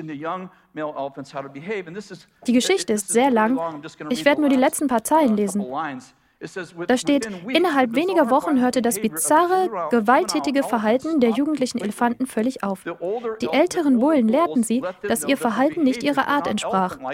Die 2.46 2.52
Geschichte 2.52 2.92
ist 2.94 3.08
sehr 3.08 3.30
lang. 3.30 3.82
Ich 4.08 4.24
werde 4.24 4.40
nur 4.40 4.48
die 4.48 4.56
letzten 4.56 4.88
paar 4.88 5.04
Zeilen 5.04 5.36
lesen. 5.36 5.66
Da 6.86 6.96
steht, 6.96 7.28
innerhalb 7.48 7.94
weniger 7.94 8.30
Wochen 8.30 8.60
hörte 8.60 8.80
das 8.80 8.98
bizarre, 8.98 9.88
gewalttätige 9.90 10.62
Verhalten 10.62 11.20
der 11.20 11.30
jugendlichen 11.30 11.78
Elefanten 11.80 12.26
völlig 12.26 12.62
auf. 12.62 12.84
Die 13.42 13.48
älteren 13.48 13.98
Bullen 13.98 14.26
lehrten 14.26 14.62
sie, 14.62 14.82
dass 15.02 15.24
ihr 15.24 15.36
Verhalten 15.36 15.82
nicht 15.82 16.02
ihrer 16.02 16.28
Art 16.28 16.46
entsprach. 16.46 16.96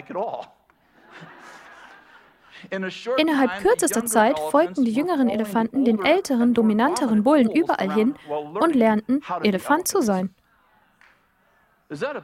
Innerhalb 3.19 3.63
kürzester 3.63 4.07
Zeit 4.07 4.39
folgten 4.39 4.85
die 4.85 4.93
jüngeren 4.93 5.29
Elefanten 5.29 5.85
den 5.85 6.05
älteren, 6.05 6.55
dominanteren 6.55 7.25
Bullen 7.25 7.51
überall 7.51 7.93
hin 7.93 8.15
und 8.29 8.77
lernten, 8.77 9.23
Elefant 9.43 9.89
zu 9.89 10.03
sein. 10.03 10.33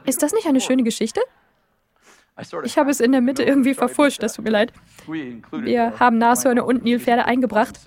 Ist 0.05 0.23
das 0.23 0.33
nicht 0.33 0.47
eine 0.47 0.61
schöne 0.61 0.83
Geschichte? 0.83 1.21
Ich 2.63 2.77
habe 2.77 2.89
es 2.89 2.99
in 2.99 3.11
der 3.11 3.21
Mitte 3.21 3.43
irgendwie 3.43 3.73
verfuscht, 3.73 4.23
das 4.23 4.33
tut 4.33 4.45
mir 4.45 4.51
leid. 4.51 4.73
Wir 5.07 5.99
haben 5.99 6.17
Nashörner 6.17 6.65
und 6.65 6.83
Nilpferde 6.83 7.25
eingebracht. 7.25 7.79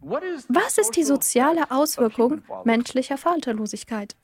Was 0.00 0.78
ist 0.78 0.96
die 0.96 1.02
soziale 1.02 1.70
Auswirkung 1.70 2.42
menschlicher 2.64 3.16
Vaterlosigkeit? 3.16 4.16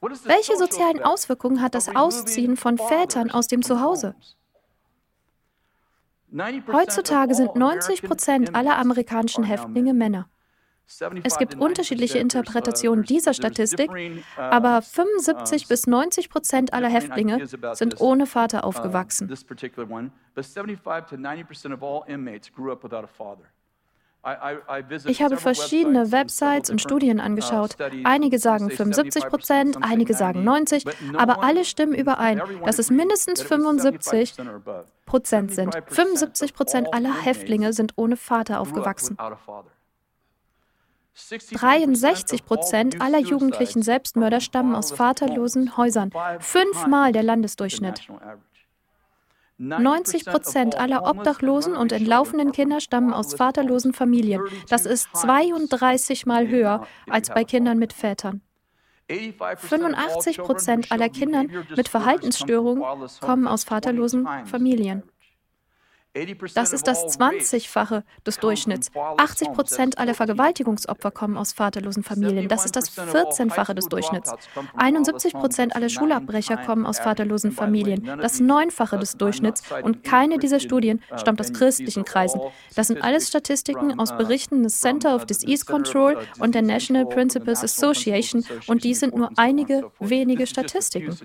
Welche 0.00 0.56
sozialen 0.56 1.02
Auswirkungen 1.02 1.60
hat 1.60 1.74
das 1.74 1.88
Ausziehen 1.88 2.56
von 2.56 2.78
Vätern 2.78 3.30
aus 3.30 3.48
dem 3.48 3.62
Zuhause? 3.62 4.14
Heutzutage 6.70 7.34
sind 7.34 7.56
90 7.56 8.02
Prozent 8.02 8.54
aller 8.54 8.76
amerikanischen 8.78 9.44
Häftlinge 9.44 9.94
Männer. 9.94 10.28
Es 11.22 11.36
gibt 11.36 11.54
unterschiedliche 11.56 12.18
uh, 12.18 12.20
Interpretationen 12.20 13.04
dieser 13.04 13.34
Statistik, 13.34 13.90
uh, 13.90 14.40
aber 14.40 14.80
75 14.80 15.68
bis 15.68 15.86
90 15.86 16.30
Prozent 16.30 16.72
aller 16.72 16.88
Häftlinge 16.88 17.46
sind 17.74 18.00
ohne 18.00 18.26
Vater 18.26 18.64
aufgewachsen. 18.64 19.30
Ich 25.06 25.22
habe 25.22 25.36
verschiedene 25.36 26.10
Websites 26.10 26.70
und 26.70 26.80
Studien 26.80 27.18
uh, 27.18 27.22
angeschaut. 27.22 27.76
Einige 28.04 28.38
sagen 28.38 28.70
75 28.70 29.26
Prozent, 29.26 29.78
einige 29.82 30.14
sagen 30.14 30.42
90, 30.42 30.86
aber 31.16 31.42
alle 31.44 31.66
stimmen 31.66 31.94
überein, 31.94 32.40
dass 32.64 32.78
es 32.78 32.90
mindestens 32.90 33.42
75 33.42 34.34
Prozent 35.04 35.52
sind. 35.52 35.76
75 35.86 36.54
Prozent 36.54 36.94
aller 36.94 37.14
Häftlinge 37.22 37.74
sind 37.74 37.92
ohne 37.96 38.16
Vater 38.16 38.60
aufgewachsen. 38.60 39.18
63 41.52 42.44
Prozent 42.44 43.00
aller 43.00 43.18
jugendlichen 43.18 43.82
Selbstmörder 43.82 44.40
stammen 44.40 44.74
aus 44.74 44.92
vaterlosen 44.92 45.76
Häusern, 45.76 46.10
fünfmal 46.40 47.12
der 47.12 47.22
Landesdurchschnitt. 47.22 48.08
90 49.58 50.24
Prozent 50.24 50.76
aller 50.76 51.08
obdachlosen 51.08 51.74
und 51.74 51.90
entlaufenen 51.90 52.52
Kinder 52.52 52.80
stammen 52.80 53.12
aus 53.12 53.34
vaterlosen 53.34 53.92
Familien. 53.92 54.42
Das 54.68 54.86
ist 54.86 55.08
32 55.16 56.26
Mal 56.26 56.48
höher 56.48 56.86
als 57.08 57.30
bei 57.30 57.42
Kindern 57.42 57.78
mit 57.78 57.92
Vätern. 57.92 58.40
85 59.08 60.38
Prozent 60.38 60.92
aller 60.92 61.08
Kinder 61.08 61.44
mit 61.74 61.88
Verhaltensstörungen 61.88 62.84
kommen 63.20 63.48
aus 63.48 63.64
vaterlosen 63.64 64.28
Familien. 64.44 65.02
Das 66.54 66.72
ist 66.72 66.86
das 66.86 67.18
20-fache 67.18 68.02
des 68.26 68.38
Durchschnitts. 68.38 68.90
80 68.94 69.52
Prozent 69.52 69.98
aller 69.98 70.14
Vergewaltigungsopfer 70.14 71.10
kommen 71.10 71.36
aus 71.36 71.52
vaterlosen 71.52 72.02
Familien. 72.02 72.48
Das 72.48 72.64
ist 72.64 72.76
das 72.76 72.96
14-fache 72.96 73.74
des 73.74 73.86
Durchschnitts. 73.86 74.32
71 74.76 75.32
Prozent 75.34 75.76
aller 75.76 75.88
Schulabbrecher 75.88 76.56
kommen 76.58 76.86
aus 76.86 76.98
vaterlosen 76.98 77.52
Familien. 77.52 78.04
Das 78.20 78.40
Neunfache 78.40 78.98
des 78.98 79.16
Durchschnitts. 79.16 79.62
Und 79.82 80.04
keine 80.04 80.38
dieser 80.38 80.60
Studien 80.60 81.00
stammt 81.16 81.40
aus 81.40 81.52
christlichen 81.52 82.04
Kreisen. 82.04 82.40
Das 82.74 82.88
sind 82.88 83.02
alles 83.02 83.28
Statistiken 83.28 83.98
aus 83.98 84.16
Berichten 84.16 84.62
des 84.62 84.80
Center 84.80 85.14
of 85.14 85.26
Disease 85.26 85.64
Control 85.64 86.18
und 86.38 86.54
der 86.54 86.62
National 86.62 87.06
Principles 87.06 87.62
Association. 87.62 88.44
Und 88.66 88.84
dies 88.84 89.00
sind 89.00 89.14
nur 89.14 89.30
einige 89.36 89.90
wenige 89.98 90.46
Statistiken. 90.46 91.16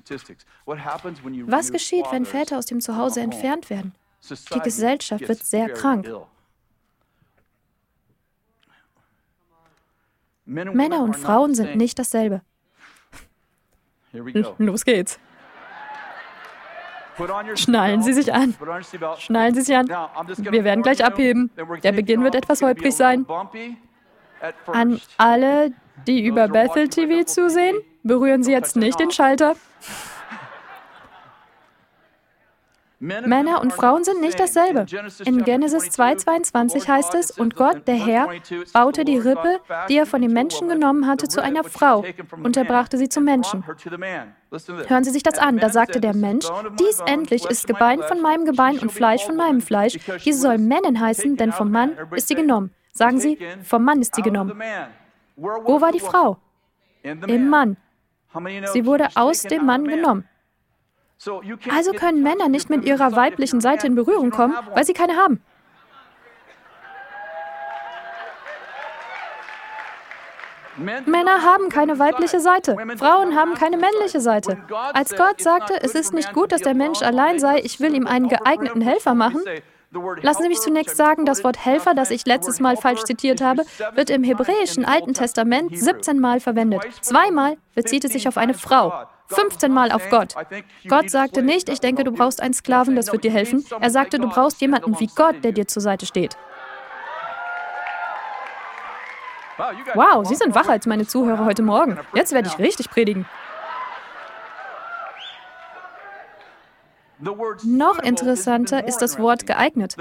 Was 0.66 1.72
geschieht, 1.72 2.06
wenn 2.12 2.26
Väter 2.26 2.58
aus 2.58 2.66
dem 2.66 2.82
Zuhause 2.82 3.22
entfernt 3.22 3.70
werden? 3.70 3.94
Die 4.30 4.60
Gesellschaft 4.60 5.28
wird 5.28 5.44
sehr 5.44 5.70
krank. 5.70 6.10
Männer 10.46 11.02
und 11.02 11.16
Frauen 11.16 11.56
sind 11.56 11.76
nicht 11.76 12.00
dasselbe. 12.00 12.42
Los 14.58 14.86
geht's. 14.86 15.20
Schnallen 17.56 18.02
Sie 18.02 18.14
sich 18.14 18.34
an. 18.34 18.56
Schnallen 19.20 19.54
Sie 19.54 19.62
sich 19.62 19.76
an. 19.76 19.88
Wir 19.88 20.64
werden 20.64 20.82
gleich 20.82 21.04
abheben. 21.04 21.52
Der 21.84 21.92
Beginn 21.92 22.24
wird 22.24 22.36
etwas 22.36 22.62
holprig 22.62 22.96
sein. 22.96 23.26
An 24.68 25.00
alle, 25.18 25.72
die 26.08 26.26
über 26.26 26.48
Bethel 26.48 26.90
TV 26.90 27.24
zusehen, 27.26 27.78
berühren 28.04 28.44
Sie 28.44 28.52
jetzt 28.52 28.76
nicht 28.76 29.00
den 29.00 29.12
Schalter. 29.12 29.56
Männer 33.04 33.62
und 33.62 33.74
Frauen 33.74 34.06
sind 34.06 34.22
nicht 34.22 34.40
dasselbe. 34.40 34.86
In 35.26 35.44
Genesis 35.44 35.90
2,22 35.90 36.88
heißt 36.88 37.14
es, 37.16 37.32
und 37.32 37.56
Gott, 37.56 37.86
der 37.86 37.96
Herr, 37.96 38.30
baute 38.72 39.04
die 39.04 39.18
Rippe, 39.18 39.60
die 39.90 39.98
er 39.98 40.06
von 40.06 40.22
dem 40.22 40.32
Menschen 40.32 40.70
genommen 40.70 41.06
hatte, 41.06 41.28
zu 41.28 41.44
einer 41.44 41.66
Frau 41.66 42.06
und 42.44 42.56
er 42.56 42.64
brachte 42.64 42.98
sie 42.98 43.10
zum 43.10 43.26
Menschen. 43.26 43.66
Hören 44.88 45.04
Sie 45.04 45.12
sich 45.12 45.24
das 45.24 45.38
an. 45.38 45.58
Da 45.58 45.70
sagte 45.70 46.00
der 46.00 46.16
Mensch, 46.16 46.46
dies 46.80 47.00
endlich 47.06 47.46
ist 47.46 47.68
Gebein 47.68 48.02
von 48.04 48.22
meinem 48.22 48.46
Gebein 48.46 48.80
und 48.80 48.92
Fleisch 48.92 49.26
von 49.26 49.36
meinem 49.36 49.60
Fleisch. 49.60 49.98
Diese 50.24 50.40
soll 50.40 50.58
Männin 50.58 51.00
heißen, 51.00 51.36
denn 51.36 51.52
vom 51.52 51.72
Mann 51.72 51.98
ist 52.16 52.30
sie 52.30 52.36
genommen. 52.36 52.72
Sagen 52.94 53.20
Sie, 53.20 53.38
vom 53.64 53.84
Mann 53.84 54.02
ist 54.02 54.16
sie 54.16 54.22
genommen. 54.22 54.54
Wo 55.36 55.82
war 55.82 55.92
die 55.92 56.00
Frau? 56.00 56.38
Im 57.02 57.50
Mann. 57.50 57.76
Sie 58.72 58.86
wurde 58.86 59.10
aus 59.16 59.42
dem 59.42 59.66
Mann 59.66 59.86
genommen. 59.88 60.28
Also 61.70 61.92
können 61.94 62.24
Männer 62.24 62.50
nicht 62.50 62.70
mit 62.70 62.86
ihrer 62.86 63.16
weiblichen 63.16 63.62
Seite 63.62 63.88
in 63.88 63.96
Berührung 63.96 64.32
kommen, 64.32 64.56
weil 64.74 64.86
sie 64.86 64.94
keine 64.94 65.16
haben. 65.16 65.42
Männer 70.76 71.44
haben 71.44 71.70
keine 71.70 72.00
weibliche 72.00 72.40
Seite. 72.40 72.76
Frauen 72.98 73.36
haben 73.36 73.54
keine 73.54 73.78
männliche 73.78 74.22
Seite. 74.22 74.58
Als 74.94 75.16
Gott 75.16 75.40
sagte, 75.40 75.76
es 75.82 75.94
ist 75.94 76.14
nicht 76.14 76.34
gut, 76.34 76.52
dass 76.52 76.62
der 76.62 76.74
Mensch 76.74 77.02
allein 77.04 77.38
sei, 77.40 77.60
ich 77.60 77.80
will 77.80 77.94
ihm 77.94 78.08
einen 78.08 78.28
geeigneten 78.28 78.82
Helfer 78.82 79.14
machen, 79.14 79.44
Lassen 80.22 80.42
Sie 80.42 80.50
mich 80.50 80.60
zunächst 80.60 80.98
sagen, 80.98 81.26
das 81.26 81.44
Wort 81.44 81.64
Helfer, 81.64 81.94
das 81.94 82.10
ich 82.10 82.26
letztes 82.26 82.60
Mal 82.60 82.78
falsch 82.78 83.04
zitiert 83.04 83.42
habe, 83.42 83.64
wird 83.94 84.10
im 84.10 84.24
hebräischen 84.24 84.86
Alten 84.86 85.14
Testament 85.14 85.78
17 85.78 86.20
Mal 86.20 86.40
verwendet. 86.40 86.82
Zweimal 87.02 87.58
bezieht 87.76 88.04
es 88.04 88.14
sich 88.14 88.28
auf 88.28 88.38
eine 88.38 88.56
Frau. 88.56 89.06
15 89.28 89.72
Mal 89.72 89.92
auf 89.92 90.10
Gott. 90.10 90.36
Gott 90.88 91.10
sagte 91.10 91.42
nicht, 91.42 91.70
ich 91.70 91.80
denke, 91.80 92.04
du 92.04 92.12
brauchst 92.12 92.42
einen 92.42 92.54
Sklaven, 92.54 92.96
das 92.96 93.12
wird 93.12 93.24
dir 93.24 93.32
helfen. 93.32 93.66
Er 93.80 93.90
sagte, 93.90 94.20
du 94.20 94.30
brauchst 94.30 94.62
jemanden 94.62 95.00
wie 95.00 95.08
Gott, 95.08 95.44
der 95.44 95.52
dir 95.52 95.68
zur 95.68 95.82
Seite 95.82 96.06
steht. 96.06 96.38
Wow, 99.94 100.28
Sie 100.28 100.36
sind 100.36 100.56
wacher 100.56 100.72
als 100.72 100.86
meine 100.88 101.06
Zuhörer 101.06 101.46
heute 101.46 101.62
Morgen. 101.62 102.00
Jetzt 102.14 102.34
werde 102.34 102.50
ich 102.50 102.58
richtig 102.60 102.90
predigen. 102.90 103.26
Noch 107.64 108.00
interessanter 108.00 108.88
ist 108.88 109.00
das 109.00 109.20
Wort 109.20 109.46
geeignet. 109.46 109.96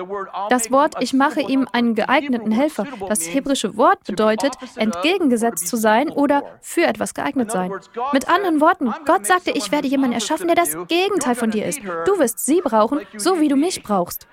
Das 0.48 0.70
Wort 0.70 0.96
ich 1.00 1.12
mache 1.12 1.40
ihm 1.40 1.68
einen 1.72 1.94
geeigneten 1.94 2.50
Helfer. 2.50 2.86
Das 3.08 3.22
hebräische 3.22 3.76
Wort 3.76 4.04
bedeutet 4.04 4.54
entgegengesetzt 4.76 5.68
zu 5.68 5.76
sein 5.76 6.10
oder 6.10 6.42
für 6.60 6.84
etwas 6.84 7.14
geeignet 7.14 7.50
sein. 7.50 7.72
Mit 8.12 8.28
anderen 8.28 8.60
Worten, 8.60 8.94
Gott 9.06 9.26
sagte, 9.26 9.50
ich 9.50 9.70
werde 9.72 9.88
jemanden 9.88 10.14
erschaffen, 10.14 10.46
der 10.46 10.56
das 10.56 10.76
Gegenteil 10.88 11.34
von 11.34 11.50
dir 11.50 11.66
ist. 11.66 11.80
Du 12.06 12.18
wirst 12.18 12.44
sie 12.44 12.60
brauchen, 12.60 13.00
so 13.16 13.40
wie 13.40 13.48
du 13.48 13.56
mich 13.56 13.82
brauchst. 13.82 14.26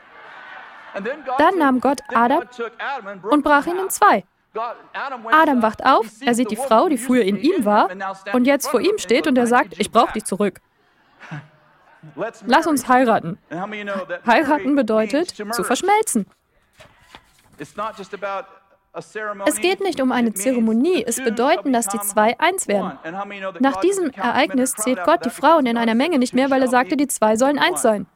Dann 1.38 1.58
nahm 1.58 1.80
Gott 1.80 2.02
Adam 2.14 2.44
und 3.30 3.44
brach 3.44 3.68
ihn 3.68 3.78
in 3.78 3.90
zwei. 3.90 4.24
Adam 5.32 5.62
wacht 5.62 5.86
auf, 5.86 6.08
er 6.22 6.34
sieht 6.34 6.50
die 6.50 6.56
Frau, 6.56 6.90
die 6.90 6.98
früher 6.98 7.24
in 7.24 7.38
ihm 7.38 7.66
war, 7.66 7.90
und 8.34 8.46
jetzt 8.46 8.68
vor 8.68 8.82
ihm 8.82 8.98
steht 8.98 9.28
und 9.28 9.38
er 9.38 9.48
sagt, 9.48 9.80
ich 9.80 9.92
brauche 9.92 10.14
dich 10.14 10.26
zurück. 10.26 10.60
Lass 12.46 12.68
uns 12.68 12.88
heiraten. 12.88 13.38
Heiraten 14.26 14.76
bedeutet 14.76 15.36
zu 15.52 15.64
verschmelzen. 15.64 16.26
Es 19.46 19.62
geht 19.62 19.82
nicht 19.82 20.02
um 20.02 20.12
eine 20.12 20.34
Zeremonie, 20.34 21.04
es 21.06 21.24
bedeutet, 21.24 21.74
dass 21.74 21.88
die 21.88 22.00
zwei 22.00 22.40
eins 22.40 22.68
werden. 22.68 22.98
Nach 23.60 23.80
diesem 23.82 24.10
Ereignis 24.12 24.74
zählt 24.74 25.04
Gott 25.04 25.26
die 25.26 25.30
Frauen 25.30 25.66
in 25.66 25.78
einer 25.78 25.96
Menge 25.96 26.18
nicht 26.18 26.34
mehr, 26.34 26.50
weil 26.50 26.62
er 26.62 26.70
sagte, 26.70 26.98
die 26.98 27.08
zwei 27.08 27.36
sollen 27.36 27.60
eins 27.60 27.82
sein. 27.82 28.08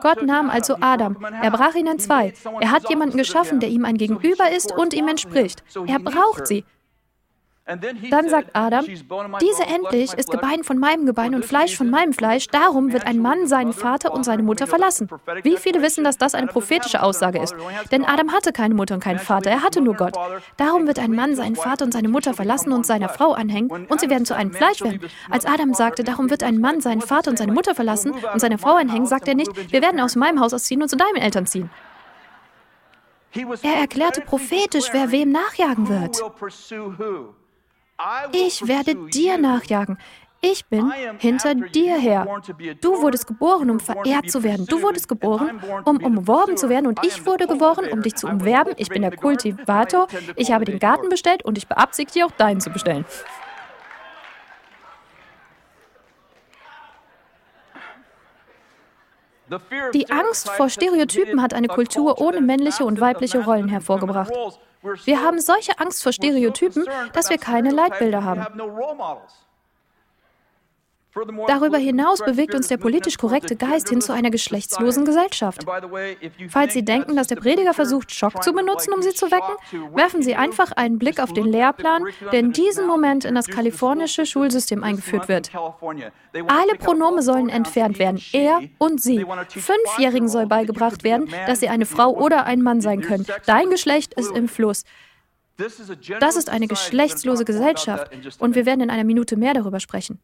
Gott 0.00 0.22
nahm 0.22 0.50
also 0.50 0.76
Adam, 0.80 1.16
er 1.42 1.50
brach 1.50 1.74
ihn 1.74 1.86
in 1.86 1.98
zwei. 1.98 2.34
Er 2.60 2.70
hat 2.70 2.88
jemanden 2.88 3.16
geschaffen, 3.16 3.60
der 3.60 3.68
ihm 3.68 3.84
ein 3.84 3.96
Gegenüber 3.96 4.50
ist 4.50 4.72
und 4.72 4.94
ihm 4.94 5.08
entspricht. 5.08 5.62
Er 5.86 5.98
braucht 5.98 6.46
sie. 6.46 6.64
Dann 7.66 8.28
sagt 8.28 8.50
Adam, 8.52 8.84
diese 8.84 9.62
endlich 9.62 10.12
ist 10.12 10.30
Gebein 10.30 10.64
von 10.64 10.78
meinem 10.78 11.06
Gebein 11.06 11.34
und 11.34 11.46
Fleisch 11.46 11.76
von 11.76 11.88
meinem 11.88 12.12
Fleisch, 12.12 12.48
darum 12.48 12.92
wird 12.92 13.06
ein 13.06 13.18
Mann 13.18 13.46
seinen 13.46 13.72
Vater 13.72 14.12
und 14.12 14.22
seine 14.22 14.42
Mutter 14.42 14.66
verlassen. 14.66 15.08
Wie 15.42 15.56
viele 15.56 15.80
wissen, 15.80 16.04
dass 16.04 16.18
das 16.18 16.34
eine 16.34 16.46
prophetische 16.46 17.02
Aussage 17.02 17.40
ist? 17.40 17.54
Denn 17.90 18.04
Adam 18.04 18.32
hatte 18.32 18.52
keine 18.52 18.74
Mutter 18.74 18.94
und 18.94 19.02
keinen 19.02 19.18
Vater, 19.18 19.48
er 19.50 19.62
hatte 19.62 19.80
nur 19.80 19.94
Gott. 19.94 20.14
Darum 20.58 20.86
wird 20.86 20.98
ein 20.98 21.12
Mann 21.12 21.36
seinen 21.36 21.56
Vater 21.56 21.86
und 21.86 21.92
seine 21.92 22.08
Mutter 22.08 22.34
verlassen 22.34 22.70
und 22.70 22.84
seiner 22.84 23.08
Frau 23.08 23.32
anhängen 23.32 23.86
und 23.88 23.98
sie 23.98 24.10
werden 24.10 24.26
zu 24.26 24.36
einem 24.36 24.52
Fleisch 24.52 24.82
werden. 24.82 25.00
Als 25.30 25.46
Adam 25.46 25.72
sagte, 25.72 26.04
darum 26.04 26.28
wird 26.28 26.42
ein 26.42 26.58
Mann 26.58 26.82
seinen 26.82 27.00
Vater 27.00 27.30
und 27.30 27.38
seine 27.38 27.52
Mutter 27.52 27.74
verlassen 27.74 28.12
und 28.12 28.40
seine 28.40 28.58
Frau 28.58 28.74
anhängen, 28.74 29.06
sagt 29.06 29.26
er 29.26 29.34
nicht, 29.34 29.72
wir 29.72 29.80
werden 29.80 30.00
aus 30.00 30.16
meinem 30.16 30.40
Haus 30.40 30.52
ausziehen 30.52 30.82
und 30.82 30.88
zu 30.88 30.96
deinen 30.96 31.16
Eltern 31.16 31.46
ziehen. 31.46 31.70
Er 33.62 33.76
erklärte 33.80 34.20
prophetisch, 34.20 34.88
wer 34.92 35.10
wem 35.10 35.32
nachjagen 35.32 35.88
wird. 35.88 36.22
Ich 38.32 38.66
werde 38.66 38.94
dir 39.08 39.38
nachjagen. 39.38 39.98
Ich 40.40 40.66
bin 40.66 40.92
hinter 41.18 41.54
dir 41.54 41.96
her. 41.96 42.26
Du 42.82 43.00
wurdest 43.00 43.26
geboren, 43.26 43.70
um 43.70 43.80
verehrt 43.80 44.30
zu 44.30 44.42
werden. 44.42 44.66
Du 44.66 44.82
wurdest 44.82 45.08
geboren, 45.08 45.62
um 45.86 46.04
umworben 46.04 46.58
zu 46.58 46.68
werden. 46.68 46.86
Und 46.86 47.00
ich 47.02 47.24
wurde 47.24 47.46
geboren, 47.46 47.86
um 47.90 48.02
dich 48.02 48.14
zu 48.14 48.26
umwerben. 48.26 48.74
Ich 48.76 48.90
bin 48.90 49.00
der 49.00 49.16
Kultivator. 49.16 50.06
Ich 50.36 50.52
habe 50.52 50.66
den 50.66 50.78
Garten 50.78 51.08
bestellt 51.08 51.44
und 51.44 51.56
ich 51.56 51.66
beabsichtige 51.66 52.26
auch 52.26 52.30
deinen 52.32 52.60
zu 52.60 52.68
bestellen. 52.68 53.06
Die 59.92 60.10
Angst 60.10 60.48
vor 60.50 60.68
Stereotypen 60.68 61.42
hat 61.42 61.54
eine 61.54 61.68
Kultur 61.68 62.20
ohne 62.20 62.40
männliche 62.40 62.84
und 62.84 63.00
weibliche 63.00 63.44
Rollen 63.44 63.68
hervorgebracht. 63.68 64.32
Wir 65.04 65.22
haben 65.22 65.40
solche 65.40 65.78
Angst 65.78 66.02
vor 66.02 66.12
Stereotypen, 66.12 66.84
dass 67.12 67.30
wir 67.30 67.38
keine 67.38 67.70
Leitbilder 67.70 68.24
haben. 68.24 68.46
Darüber 71.46 71.78
hinaus 71.78 72.20
bewegt 72.24 72.54
uns 72.54 72.68
der 72.68 72.76
politisch 72.76 73.18
korrekte 73.18 73.56
Geist 73.56 73.88
hin 73.88 74.00
zu 74.00 74.12
einer 74.12 74.30
geschlechtslosen 74.30 75.04
Gesellschaft. 75.04 75.64
Falls 76.48 76.72
Sie 76.72 76.84
denken, 76.84 77.14
dass 77.16 77.28
der 77.28 77.36
Prediger 77.36 77.72
versucht, 77.72 78.12
Schock 78.12 78.42
zu 78.42 78.52
benutzen, 78.52 78.92
um 78.92 79.02
Sie 79.02 79.14
zu 79.14 79.30
wecken, 79.30 79.54
werfen 79.94 80.22
Sie 80.22 80.34
einfach 80.34 80.72
einen 80.72 80.98
Blick 80.98 81.20
auf 81.20 81.32
den 81.32 81.46
Lehrplan, 81.46 82.04
der 82.32 82.40
in 82.40 82.52
diesem 82.52 82.86
Moment 82.86 83.24
in 83.24 83.34
das 83.34 83.46
kalifornische 83.46 84.26
Schulsystem 84.26 84.82
eingeführt 84.82 85.28
wird. 85.28 85.50
Alle 85.54 86.74
Pronome 86.78 87.22
sollen 87.22 87.48
entfernt 87.48 87.98
werden, 87.98 88.20
er 88.32 88.60
und 88.78 89.00
sie. 89.00 89.24
Fünfjährigen 89.48 90.28
soll 90.28 90.46
beigebracht 90.46 91.04
werden, 91.04 91.28
dass 91.46 91.60
sie 91.60 91.68
eine 91.68 91.86
Frau 91.86 92.10
oder 92.10 92.44
ein 92.44 92.60
Mann 92.60 92.80
sein 92.80 93.00
können. 93.00 93.26
Dein 93.46 93.70
Geschlecht 93.70 94.14
ist 94.14 94.34
im 94.36 94.48
Fluss. 94.48 94.84
Das 95.56 96.36
ist 96.36 96.50
eine 96.50 96.66
geschlechtslose 96.66 97.44
Gesellschaft 97.44 98.10
und 98.40 98.56
wir 98.56 98.66
werden 98.66 98.80
in 98.80 98.90
einer 98.90 99.04
Minute 99.04 99.36
mehr 99.36 99.54
darüber 99.54 99.78
sprechen. 99.78 100.18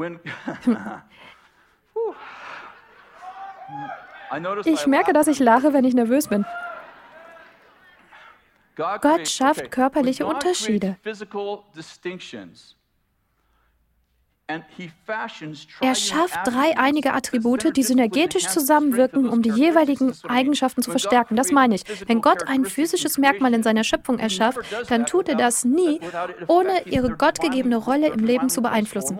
Ich 4.64 4.86
merke, 4.86 5.12
dass 5.12 5.26
ich 5.26 5.38
lache, 5.40 5.72
wenn 5.72 5.84
ich 5.84 5.94
nervös 5.94 6.28
bin. 6.28 6.44
Gott 8.76 9.28
schafft 9.28 9.70
körperliche 9.70 10.24
Unterschiede. 10.26 10.96
Er 15.80 15.94
schafft 15.94 16.38
drei 16.44 16.76
einige 16.76 17.12
Attribute, 17.12 17.76
die 17.76 17.82
synergetisch 17.84 18.48
zusammenwirken, 18.48 19.28
um 19.28 19.42
die 19.42 19.50
jeweiligen 19.50 20.12
Eigenschaften 20.26 20.82
zu 20.82 20.90
verstärken. 20.90 21.36
Das 21.36 21.52
meine 21.52 21.76
ich. 21.76 22.08
Wenn 22.08 22.20
Gott 22.20 22.48
ein 22.48 22.64
physisches 22.64 23.16
Merkmal 23.18 23.54
in 23.54 23.62
seiner 23.62 23.84
Schöpfung 23.84 24.18
erschafft, 24.18 24.58
dann 24.88 25.06
tut 25.06 25.28
er 25.28 25.36
das 25.36 25.64
nie, 25.64 26.00
ohne 26.48 26.82
ihre 26.86 27.10
gottgegebene 27.16 27.76
Rolle 27.76 28.08
im 28.08 28.24
Leben 28.24 28.48
zu 28.48 28.60
beeinflussen. 28.60 29.18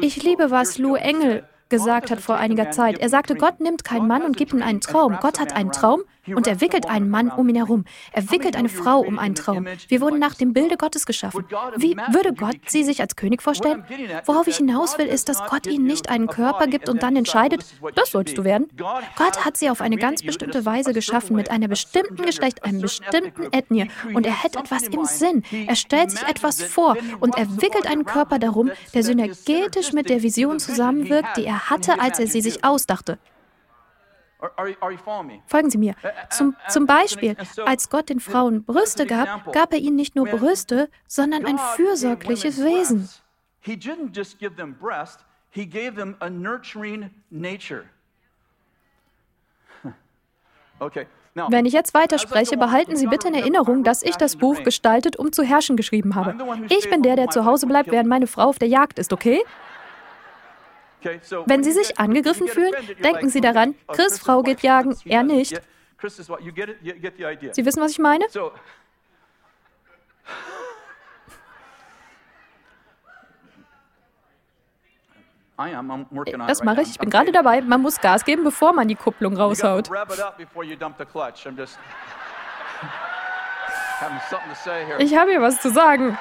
Ich 0.00 0.22
liebe, 0.22 0.50
was 0.50 0.78
Lou 0.78 0.96
Engel 0.96 1.48
gesagt 1.68 2.10
hat 2.10 2.20
vor 2.20 2.36
einiger 2.36 2.70
Zeit. 2.70 2.98
Er 2.98 3.08
sagte, 3.08 3.34
Gott 3.34 3.60
nimmt 3.60 3.84
keinen 3.84 4.06
Mann 4.06 4.22
und 4.22 4.36
gibt 4.36 4.52
ihm 4.52 4.62
einen 4.62 4.80
Traum. 4.80 5.18
Gott 5.20 5.40
hat 5.40 5.54
einen 5.54 5.72
Traum 5.72 6.02
und 6.34 6.46
er 6.46 6.60
wickelt 6.60 6.86
einen 6.86 7.08
Mann 7.08 7.30
um 7.30 7.48
ihn 7.48 7.56
herum. 7.56 7.84
Er 8.12 8.30
wickelt 8.30 8.56
eine 8.56 8.68
Frau 8.68 9.00
um 9.00 9.18
einen 9.18 9.34
Traum. 9.34 9.66
Wir 9.88 10.00
wurden 10.00 10.18
nach 10.18 10.34
dem 10.34 10.52
Bilde 10.52 10.76
Gottes 10.76 11.06
geschaffen. 11.06 11.44
Wie 11.76 11.96
würde 11.96 12.32
Gott 12.32 12.56
sie 12.66 12.82
sich 12.82 13.00
als 13.00 13.16
König 13.16 13.42
vorstellen? 13.42 13.84
Worauf 14.24 14.46
ich 14.46 14.56
hinaus 14.56 14.98
will, 14.98 15.06
ist, 15.06 15.28
dass 15.28 15.44
Gott 15.46 15.66
ihnen 15.66 15.84
nicht 15.84 16.08
einen 16.08 16.26
Körper 16.26 16.66
gibt 16.66 16.88
und 16.88 17.02
dann 17.02 17.16
entscheidet, 17.16 17.64
das 17.94 18.10
sollst 18.10 18.36
du 18.38 18.44
werden. 18.44 18.68
Gott 19.16 19.44
hat 19.44 19.56
sie 19.56 19.70
auf 19.70 19.80
eine 19.80 19.96
ganz 19.96 20.22
bestimmte 20.22 20.64
Weise 20.64 20.92
geschaffen, 20.92 21.36
mit 21.36 21.50
einer 21.50 21.68
bestimmten 21.68 22.24
Geschlecht, 22.24 22.64
einem 22.64 22.80
bestimmten 22.80 23.52
Ethnie. 23.52 23.88
Und 24.14 24.26
er 24.26 24.42
hat 24.42 24.56
etwas 24.56 24.84
im 24.84 25.04
Sinn. 25.04 25.42
Er 25.66 25.76
stellt 25.76 26.10
sich 26.10 26.22
etwas 26.22 26.62
vor 26.62 26.96
und 27.20 27.36
er 27.36 27.60
wickelt 27.60 27.86
einen 27.86 28.04
Körper 28.04 28.38
darum, 28.38 28.70
der 28.94 29.02
synergetisch 29.02 29.92
mit 29.92 30.08
der 30.08 30.22
Vision 30.22 30.58
zusammenwirkt, 30.58 31.36
die 31.36 31.44
er 31.44 31.55
hatte, 31.58 32.00
als 32.00 32.18
er 32.18 32.26
sie 32.26 32.40
sich 32.40 32.64
ausdachte. 32.64 33.18
Folgen 35.46 35.70
Sie 35.70 35.78
mir. 35.78 35.94
Zum, 36.30 36.54
zum 36.68 36.86
Beispiel, 36.86 37.36
als 37.64 37.88
Gott 37.88 38.10
den 38.10 38.20
Frauen 38.20 38.64
Brüste 38.64 39.06
gab, 39.06 39.52
gab 39.52 39.72
er 39.72 39.78
ihnen 39.78 39.96
nicht 39.96 40.14
nur 40.14 40.26
Brüste, 40.26 40.90
sondern 41.06 41.46
ein 41.46 41.58
fürsorgliches 41.58 42.62
Wesen. 42.62 43.08
Wenn 51.48 51.66
ich 51.66 51.72
jetzt 51.72 51.94
weiterspreche, 51.94 52.56
behalten 52.56 52.96
Sie 52.96 53.06
bitte 53.06 53.28
in 53.28 53.34
Erinnerung, 53.34 53.84
dass 53.84 54.02
ich 54.02 54.16
das 54.16 54.36
Buch 54.36 54.62
Gestaltet, 54.62 55.16
um 55.16 55.32
zu 55.32 55.42
herrschen 55.42 55.76
geschrieben 55.76 56.14
habe. 56.14 56.34
Ich 56.70 56.88
bin 56.88 57.02
der, 57.02 57.16
der 57.16 57.28
zu 57.28 57.44
Hause 57.44 57.66
bleibt, 57.66 57.90
während 57.90 58.08
meine 58.08 58.26
Frau 58.26 58.44
auf 58.44 58.58
der 58.58 58.68
Jagd 58.68 58.98
ist, 58.98 59.12
okay? 59.12 59.42
Wenn 61.46 61.62
Sie 61.64 61.72
sich 61.72 61.98
angegriffen 61.98 62.48
fühlen, 62.48 62.72
denken 63.02 63.28
Sie 63.28 63.40
daran, 63.40 63.74
Chris' 63.88 64.18
Frau 64.18 64.42
geht 64.42 64.62
jagen, 64.62 64.96
er 65.04 65.22
nicht. 65.22 65.60
Sie 67.52 67.64
wissen, 67.64 67.80
was 67.80 67.92
ich 67.92 67.98
meine? 67.98 68.26
Das 76.46 76.62
mache 76.64 76.82
ich. 76.82 76.90
Ich 76.90 76.98
bin 76.98 77.08
gerade 77.10 77.32
dabei. 77.32 77.62
Man 77.62 77.80
muss 77.80 78.00
Gas 78.00 78.24
geben, 78.24 78.44
bevor 78.44 78.72
man 78.72 78.88
die 78.88 78.94
Kupplung 78.94 79.36
raushaut. 79.36 79.88
Ich 84.98 85.16
habe 85.16 85.30
hier 85.30 85.40
was 85.40 85.58
zu 85.62 85.70
sagen. 85.70 86.18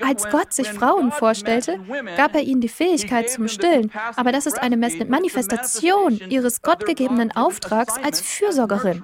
Als 0.00 0.28
Gott 0.30 0.52
sich 0.52 0.68
Frauen 0.68 1.12
vorstellte, 1.12 1.78
gab 2.16 2.34
er 2.34 2.42
ihnen 2.42 2.60
die 2.60 2.68
Fähigkeit 2.68 3.30
zum 3.30 3.48
Stillen, 3.48 3.90
aber 4.16 4.32
das 4.32 4.46
ist 4.46 4.58
eine 4.58 4.76
Manifestation 4.76 6.20
ihres 6.28 6.62
gottgegebenen 6.62 7.32
Auftrags 7.32 7.96
als 8.02 8.20
Fürsorgerin. 8.20 9.02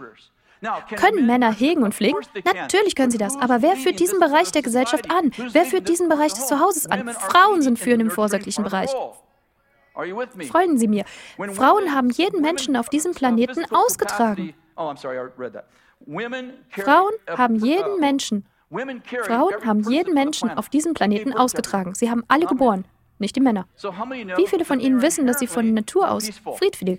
Können 0.97 1.27
Männer 1.27 1.53
hegen 1.53 1.83
und 1.83 1.95
pflegen? 1.95 2.19
Natürlich 2.45 2.97
können 2.97 3.11
sie 3.11 3.19
das, 3.19 3.37
aber 3.37 3.62
wer 3.62 3.77
führt 3.77 4.01
diesen 4.01 4.19
Bereich 4.19 4.51
der 4.51 4.62
Gesellschaft 4.62 5.11
an? 5.11 5.31
Wer 5.53 5.64
führt 5.64 5.88
diesen 5.88 6.09
Bereich 6.09 6.33
des 6.33 6.49
Zuhauses 6.49 6.87
an? 6.87 7.09
Frauen 7.09 7.62
sind 7.62 7.79
führend 7.79 8.03
im 8.03 8.11
vorsorglichen 8.11 8.64
Bereich. 8.64 8.91
Freuen 10.49 10.79
Sie 10.79 10.88
mir. 10.88 11.05
Frauen 11.53 11.95
haben 11.95 12.11
jeden 12.11 12.41
Menschen 12.41 12.77
auf 12.77 12.88
diesem 12.88 13.14
Planeten 13.14 13.64
ausgetragen. 13.73 14.55
Oh, 14.77 14.95
Frauen 16.71 17.12
haben 17.29 17.57
jeden 17.57 17.99
Menschen 17.99 18.47
Frauen 18.70 19.54
haben 19.64 19.83
jeden 19.90 20.14
Menschen 20.14 20.50
auf 20.50 20.68
diesem 20.68 20.94
Planeten 20.94 21.33
ausgetragen. 21.33 21.94
Sie 21.94 22.11
haben 22.11 22.24
alle 22.28 22.46
geboren, 22.46 22.85
nicht 23.18 23.35
die 23.37 23.40
Männer. 23.40 23.66
Wie 24.37 24.46
viele 24.46 24.64
von 24.64 24.81
Ihnen 24.81 25.00
wissen, 25.02 25.26
dass 25.26 25.38
sie 25.38 25.46
von 25.46 25.72
Natur 25.72 26.11
aus 26.11 26.28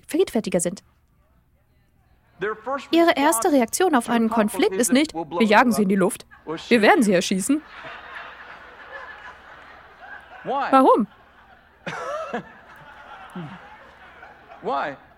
friedfertiger 0.08 0.60
sind? 0.60 0.84
Ihre 2.92 3.16
erste 3.16 3.52
Reaktion 3.52 3.96
auf 3.96 4.10
einen 4.10 4.30
Konflikt 4.30 4.76
ist 4.76 4.94
nicht, 4.94 5.14
wir 5.14 5.46
jagen 5.46 5.72
sie 5.72 5.84
in 5.84 5.90
die 5.90 5.96
Luft. 5.96 6.26
Wir 6.70 6.82
werden 6.82 7.04
sie 7.04 7.14
erschießen. 7.14 7.62
Warum? 10.44 11.08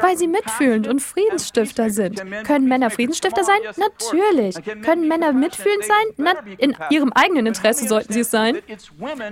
Weil 0.00 0.16
sie 0.16 0.26
mitfühlend 0.26 0.88
und 0.88 1.00
Friedensstifter 1.00 1.90
sind. 1.90 2.22
Können 2.44 2.66
Männer 2.66 2.90
Friedensstifter 2.90 3.44
sein? 3.44 3.58
Natürlich. 3.76 4.56
Können 4.82 5.08
Männer 5.08 5.32
mitfühlend 5.32 5.84
sein? 5.84 6.04
Na, 6.16 6.32
in 6.58 6.76
ihrem 6.90 7.12
eigenen 7.12 7.46
Interesse 7.46 7.86
sollten 7.86 8.12
sie 8.12 8.20
es 8.20 8.30
sein. 8.30 8.58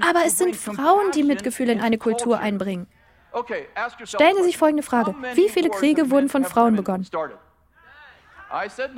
Aber 0.09 0.25
es 0.27 0.38
sind 0.38 0.57
Frauen, 0.57 1.11
die 1.12 1.22
Mitgefühl 1.22 1.70
in 1.70 1.81
eine 1.81 1.98
Kultur 1.98 2.38
einbringen. 2.38 2.87
Stellen 4.05 4.37
Sie 4.37 4.42
sich 4.44 4.59
folgende 4.59 4.83
Frage. 4.83 5.14
Wie 5.35 5.48
viele 5.48 5.70
Kriege 5.70 6.11
wurden 6.11 6.29
von 6.29 6.44
Frauen 6.44 6.77
begonnen? 6.77 7.07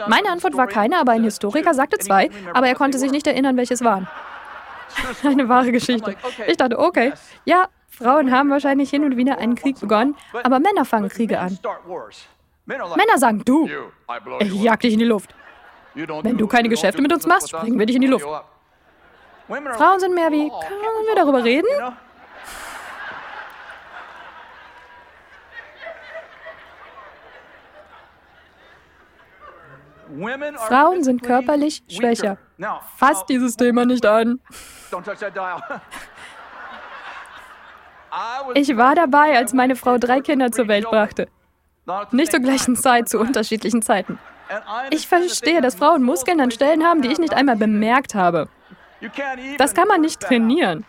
Meine 0.08 0.30
Antwort 0.30 0.56
war 0.56 0.66
keine, 0.66 0.98
aber 0.98 1.12
ein 1.12 1.22
Historiker 1.22 1.74
sagte 1.74 1.98
zwei, 1.98 2.30
aber 2.52 2.66
er 2.66 2.74
konnte 2.74 2.98
sich 2.98 3.12
nicht 3.12 3.26
erinnern, 3.26 3.56
welche 3.56 3.74
es 3.74 3.84
waren. 3.84 4.08
Eine 5.24 5.48
wahre 5.48 5.72
Geschichte. 5.72 6.16
Ich 6.46 6.56
dachte, 6.56 6.78
okay, 6.78 7.12
ja, 7.44 7.68
Frauen 7.96 8.32
haben 8.32 8.50
wahrscheinlich 8.50 8.90
hin 8.90 9.04
und 9.04 9.16
wieder 9.16 9.38
einen 9.38 9.54
Krieg 9.54 9.78
begonnen, 9.78 10.16
aber 10.42 10.58
Männer 10.58 10.84
fangen 10.84 11.08
Kriege 11.08 11.38
an. 11.38 11.58
Männer 12.66 13.18
sagen, 13.18 13.42
du, 13.44 13.68
ich 14.40 14.62
jag 14.62 14.80
dich 14.80 14.94
in 14.94 14.98
die 14.98 15.04
Luft. 15.04 15.34
Wenn 15.94 16.36
du 16.36 16.46
keine 16.48 16.68
Geschäfte 16.68 17.00
mit 17.00 17.12
uns 17.12 17.26
machst, 17.26 17.50
springen 17.50 17.78
wir 17.78 17.86
dich 17.86 17.96
in 17.96 18.02
die 18.02 18.08
Luft. 18.08 18.26
Frauen 19.46 20.00
sind 20.00 20.14
mehr 20.14 20.32
wie, 20.32 20.48
können 20.48 21.06
wir 21.06 21.14
darüber 21.14 21.44
reden? 21.44 21.68
Frauen 30.68 31.02
sind 31.04 31.22
körperlich 31.22 31.82
schwächer. 31.88 32.38
Fasst 32.96 33.28
dieses 33.28 33.56
Thema 33.56 33.84
nicht 33.84 34.04
an. 34.06 34.40
Ich 38.54 38.76
war 38.76 38.94
dabei, 38.94 39.36
als 39.36 39.52
meine 39.52 39.76
Frau 39.76 39.98
drei 39.98 40.20
Kinder 40.20 40.52
zur 40.52 40.68
Welt 40.68 40.84
brachte. 40.84 41.28
Nicht 42.12 42.30
zur 42.30 42.40
gleichen 42.40 42.76
Zeit, 42.76 43.08
zu 43.08 43.18
unterschiedlichen 43.18 43.82
Zeiten. 43.82 44.18
Ich 44.90 45.06
verstehe, 45.08 45.60
dass 45.60 45.74
Frauen 45.74 46.02
Muskeln 46.02 46.40
an 46.40 46.50
Stellen 46.50 46.84
haben, 46.84 47.02
die 47.02 47.10
ich 47.10 47.18
nicht 47.18 47.34
einmal 47.34 47.56
bemerkt 47.56 48.14
habe. 48.14 48.48
Das 49.58 49.74
kann 49.74 49.88
man 49.88 50.00
nicht 50.00 50.20
trainieren. 50.20 50.84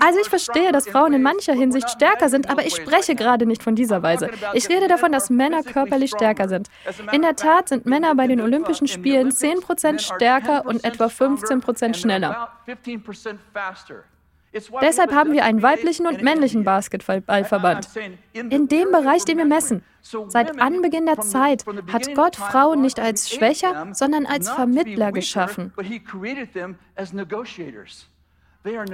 Also 0.00 0.20
ich 0.20 0.28
verstehe, 0.28 0.72
dass 0.72 0.88
Frauen 0.88 1.12
in 1.12 1.22
mancher 1.22 1.52
Hinsicht 1.52 1.90
stärker 1.90 2.30
sind, 2.30 2.48
aber 2.48 2.64
ich 2.64 2.74
spreche 2.74 3.14
gerade 3.14 3.44
nicht 3.44 3.62
von 3.62 3.74
dieser 3.74 4.02
Weise. 4.02 4.30
Ich 4.54 4.68
rede 4.68 4.88
davon, 4.88 5.12
dass 5.12 5.28
Männer 5.28 5.62
körperlich 5.62 6.10
stärker 6.10 6.48
sind. 6.48 6.68
In 7.12 7.20
der 7.22 7.36
Tat 7.36 7.68
sind 7.68 7.84
Männer 7.84 8.14
bei 8.14 8.26
den 8.26 8.40
Olympischen 8.40 8.88
Spielen 8.88 9.30
10% 9.30 9.98
stärker 9.98 10.64
und 10.64 10.84
etwa 10.84 11.06
15% 11.06 11.94
schneller. 11.94 12.48
Deshalb 14.80 15.12
haben 15.12 15.32
wir 15.32 15.44
einen 15.44 15.62
weiblichen 15.62 16.06
und 16.06 16.22
männlichen 16.22 16.64
Basketballverband. 16.64 17.88
In 18.32 18.68
dem 18.68 18.90
Bereich, 18.92 19.24
den 19.24 19.38
wir 19.38 19.44
messen. 19.44 19.82
Seit 20.28 20.60
Anbeginn 20.60 21.06
der 21.06 21.20
Zeit 21.20 21.64
hat 21.92 22.14
Gott 22.14 22.36
Frauen 22.36 22.82
nicht 22.82 23.00
als 23.00 23.30
schwächer, 23.30 23.88
sondern 23.92 24.26
als 24.26 24.50
Vermittler 24.50 25.12
geschaffen. 25.12 25.72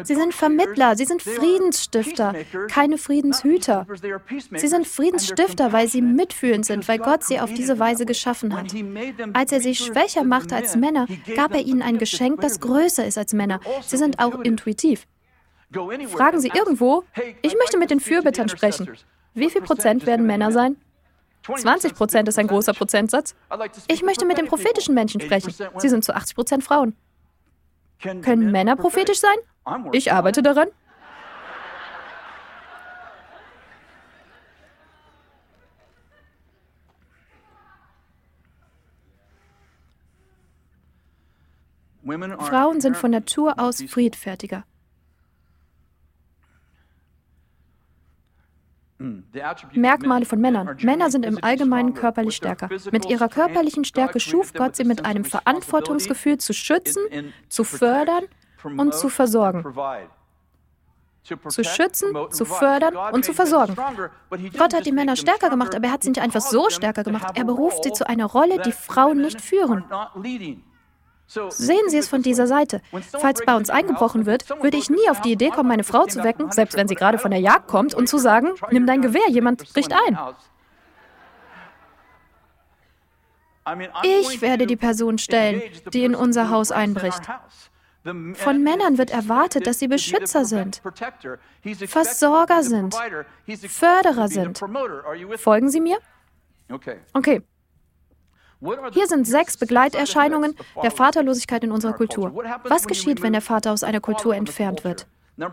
Sie 0.03 0.17
sind 0.17 0.35
Vermittler, 0.35 0.97
sie 0.97 1.05
sind 1.05 1.23
Friedensstifter, 1.23 2.35
keine 2.69 2.99
Friedenshüter. 2.99 3.87
Sie 4.57 4.67
sind 4.67 4.85
Friedensstifter, 4.85 5.73
weil 5.73 5.87
sie 5.87 6.03
mitfühlend 6.03 6.67
sind, 6.67 6.89
weil 6.89 6.99
Gott 6.99 7.23
sie 7.23 7.39
auf 7.39 7.53
diese 7.53 7.79
Weise 7.79 8.05
geschaffen 8.05 8.57
hat. 8.57 8.75
Als 9.33 9.53
er 9.53 9.61
sie 9.61 9.77
schwächer 9.77 10.25
machte 10.25 10.57
als 10.57 10.75
Männer, 10.75 11.07
gab 11.37 11.55
er 11.55 11.61
ihnen 11.61 11.83
ein 11.83 11.99
Geschenk, 11.99 12.41
das 12.41 12.59
größer 12.59 13.07
ist 13.07 13.17
als 13.17 13.33
Männer. 13.33 13.61
Sie 13.87 13.97
sind 13.97 14.19
auch 14.19 14.41
intuitiv. 14.41 15.07
Fragen 15.73 16.41
Sie 16.41 16.51
irgendwo, 16.53 17.05
ich 17.43 17.55
möchte 17.55 17.79
mit 17.79 17.91
den 17.91 18.01
Fürbittern 18.01 18.49
sprechen. 18.49 18.91
Wie 19.35 19.51
viel 19.51 19.63
Prozent 19.63 20.05
werden 20.07 20.27
Männer 20.27 20.51
sein? 20.51 20.77
20 21.43 21.95
Prozent 21.95 22.29
ist 22.29 22.39
ein 22.39 22.49
großer 22.49 22.75
Prozentsatz. 22.75 23.35
Ich 23.89 24.03
möchte 24.03 24.27
mit 24.27 24.39
den 24.39 24.47
prophetischen 24.47 24.95
Menschen 24.95 25.21
sprechen. 25.21 25.55
Sie 25.79 25.89
sind 25.89 26.05
zu 26.05 26.15
80 26.15 26.35
Prozent 26.35 26.65
Frauen. 26.65 26.97
Können 28.01 28.51
Männer 28.51 28.77
prophetisch 28.77 29.21
sein? 29.21 29.37
Ich 29.93 30.13
arbeite 30.13 30.43
daran. 30.43 30.69
Frauen 42.41 42.81
sind 42.81 42.97
von 42.97 43.13
Natur 43.13 43.59
aus 43.59 43.83
friedfertiger. 43.83 44.65
Merkmale 49.73 50.27
von 50.27 50.41
Männern. 50.41 50.77
Männer 50.83 51.11
sind 51.11 51.25
im 51.25 51.43
Allgemeinen 51.43 51.95
körperlich 51.95 52.37
stärker. 52.37 52.69
Mit 52.93 53.09
ihrer 53.09 53.29
körperlichen 53.29 53.85
Stärke 53.85 54.21
schuf 54.21 54.53
Gott 54.53 54.77
sie 54.77 54.85
mit 54.85 55.07
einem 55.07 55.25
Verantwortungsgefühl 55.25 56.39
zu 56.39 56.53
schützen, 56.53 57.03
zu 57.49 57.65
fördern 57.65 58.25
und 58.65 58.95
zu 58.95 59.09
versorgen. 59.09 59.65
Zu 61.23 61.65
schützen, 61.65 62.15
zu 62.31 62.45
fördern 62.45 62.97
und 63.13 63.25
zu 63.25 63.33
versorgen. 63.33 63.77
Gott 64.59 64.75
hat 64.75 64.85
die 64.85 64.93
Männer 64.93 65.17
stärker 65.17 65.49
gemacht, 65.49 65.75
aber 65.75 65.87
er 65.87 65.93
hat 65.93 66.03
sie 66.03 66.11
nicht 66.11 66.21
einfach 66.21 66.41
so 66.41 66.69
stärker 66.69 67.03
gemacht. 67.03 67.33
Er 67.37 67.45
beruft 67.45 67.85
sie 67.85 67.93
zu 67.93 68.07
einer 68.07 68.27
Rolle, 68.27 68.61
die 68.61 68.73
Frauen 68.73 69.23
nicht 69.23 69.41
führen. 69.41 69.85
Sehen 71.51 71.89
Sie 71.89 71.99
es 71.99 72.09
von 72.09 72.23
dieser 72.23 72.49
Seite. 72.49 72.81
Falls 73.13 73.45
bei 73.45 73.55
uns 73.55 73.71
eingebrochen 73.71 74.27
wird, 74.27 74.49
würde 74.63 74.77
ich 74.77 74.91
nie 74.91 75.09
auf 75.09 75.21
die 75.21 75.33
Idee 75.33 75.51
kommen, 75.51 75.69
meine 75.69 75.85
Frau 75.85 76.07
zu 76.07 76.25
wecken, 76.25 76.51
selbst 76.51 76.77
wenn 76.77 76.89
sie 76.89 76.97
gerade 76.97 77.19
von 77.19 77.31
der 77.31 77.41
Jagd 77.41 77.69
kommt, 77.69 77.95
und 77.95 78.09
zu 78.09 78.19
sagen, 78.19 78.49
nimm 78.73 78.87
dein 78.87 79.01
Gewehr, 79.01 79.29
jemand 79.29 79.73
bricht 79.73 79.93
ein. 79.93 80.19
Ich 84.03 84.43
werde 84.43 84.67
die 84.67 84.77
Person 84.77 85.19
stellen, 85.19 85.63
die 85.93 86.05
in 86.05 86.17
unser 86.17 86.51
Haus 86.51 86.73
einbricht. 86.73 87.23
Von 88.03 88.63
Männern 88.65 88.99
wird 88.99 89.11
erwartet, 89.11 89.67
dass 89.67 89.79
sie 89.79 89.87
Beschützer 89.87 90.45
sind, 90.45 90.83
Versorger 91.87 92.63
sind, 92.63 92.97
Förderer 93.69 94.29
sind. 94.29 94.61
Folgen 95.37 95.69
Sie 95.71 95.81
mir? 95.81 95.99
Okay. 97.13 97.43
Hier 98.93 99.07
sind 99.07 99.27
sechs 99.27 99.57
Begleiterscheinungen 99.57 100.55
der 100.83 100.91
Vaterlosigkeit 100.91 101.65
in 101.65 101.73
unserer 101.73 101.95
Kultur. 101.95 102.35
Was 102.65 102.87
geschieht, 102.87 103.23
wenn 103.23 103.33
der 103.33 103.43
Vater 103.43 103.73
aus 103.73 103.83
einer 103.83 104.01
Kultur 104.01 104.35
entfernt 104.35 104.85
wird? 104.85 105.07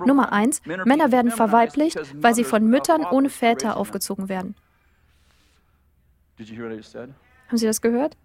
Nummer 0.05 0.33
eins, 0.33 0.61
Männer 0.65 1.11
werden 1.11 1.31
verweiblicht, 1.31 1.97
weil 2.15 2.35
sie 2.35 2.43
von 2.43 2.65
Müttern 2.67 3.05
ohne 3.05 3.29
Väter 3.29 3.77
aufgezogen 3.77 4.27
werden. 4.27 4.55
Haben 6.37 7.57
Sie 7.57 7.65
das 7.65 7.81
gehört? 7.81 8.17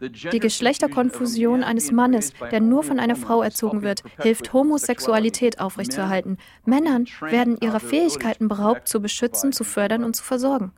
Die 0.00 0.38
Geschlechterkonfusion 0.38 1.62
eines 1.62 1.92
Mannes, 1.92 2.32
der 2.50 2.60
nur 2.60 2.82
von 2.82 2.98
einer 2.98 3.16
Frau 3.16 3.42
erzogen 3.42 3.82
wird, 3.82 4.02
hilft 4.18 4.54
Homosexualität 4.54 5.60
aufrechtzuerhalten. 5.60 6.38
Männern 6.64 7.06
werden 7.20 7.58
ihrer 7.60 7.80
Fähigkeiten 7.80 8.48
beraubt, 8.48 8.88
zu 8.88 9.02
beschützen, 9.02 9.52
zu 9.52 9.62
fördern 9.62 10.02
und 10.02 10.16
zu 10.16 10.24
versorgen. 10.24 10.72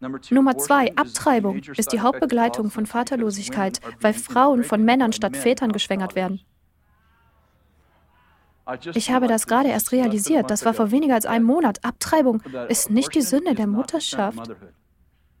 Nummer 0.00 0.58
zwei, 0.58 0.94
Abtreibung 0.96 1.58
ist 1.76 1.92
die 1.92 2.00
Hauptbegleitung 2.00 2.70
von 2.70 2.86
Vaterlosigkeit, 2.86 3.80
weil 4.00 4.12
Frauen 4.12 4.64
von 4.64 4.84
Männern 4.84 5.12
statt 5.12 5.36
Vätern 5.36 5.72
geschwängert 5.72 6.14
werden. 6.14 6.40
Ich 8.94 9.10
habe 9.10 9.26
das 9.28 9.46
gerade 9.46 9.68
erst 9.68 9.92
realisiert, 9.92 10.50
das 10.50 10.64
war 10.64 10.74
vor 10.74 10.90
weniger 10.90 11.14
als 11.14 11.26
einem 11.26 11.44
Monat. 11.44 11.84
Abtreibung 11.84 12.42
ist 12.68 12.90
nicht 12.90 13.14
die 13.14 13.22
Sünde 13.22 13.54
der 13.54 13.66
Mutterschaft. 13.66 14.50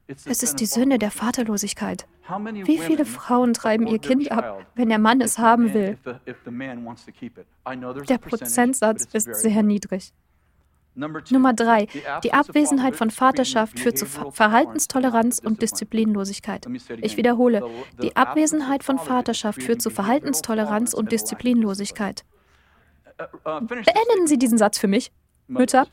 Es 0.06 0.42
ist 0.42 0.60
die 0.60 0.66
Sünde 0.66 0.98
der 0.98 1.10
Vaterlosigkeit. 1.10 2.06
Wie 2.64 2.78
viele 2.78 3.06
Frauen 3.06 3.54
treiben 3.54 3.86
ihr 3.86 3.98
Kind 3.98 4.30
ab, 4.30 4.66
wenn 4.74 4.90
der 4.90 4.98
Mann 4.98 5.22
es 5.22 5.38
haben 5.38 5.72
will? 5.72 5.98
Der 8.08 8.18
Prozentsatz 8.18 9.08
ist 9.12 9.34
sehr 9.34 9.62
niedrig. 9.62 10.12
Nummer 10.94 11.52
drei, 11.52 11.88
die 12.22 12.32
Abwesenheit 12.32 12.94
von 12.94 13.10
Vaterschaft 13.10 13.78
führt 13.80 13.98
zu 13.98 14.06
Verhaltenstoleranz 14.06 15.40
und 15.40 15.60
Disziplinlosigkeit. 15.60 16.66
Ich 17.00 17.16
wiederhole, 17.16 17.68
die 18.02 18.14
Abwesenheit 18.14 18.84
von 18.84 18.98
Vaterschaft 18.98 19.62
führt 19.62 19.82
zu 19.82 19.90
Verhaltenstoleranz 19.90 20.94
und 20.94 21.10
Disziplinlosigkeit. 21.10 22.24
Beenden 23.44 24.26
Sie 24.26 24.38
diesen 24.38 24.58
Satz 24.58 24.78
für 24.78 24.88
mich, 24.88 25.12
Mütter. 25.48 25.86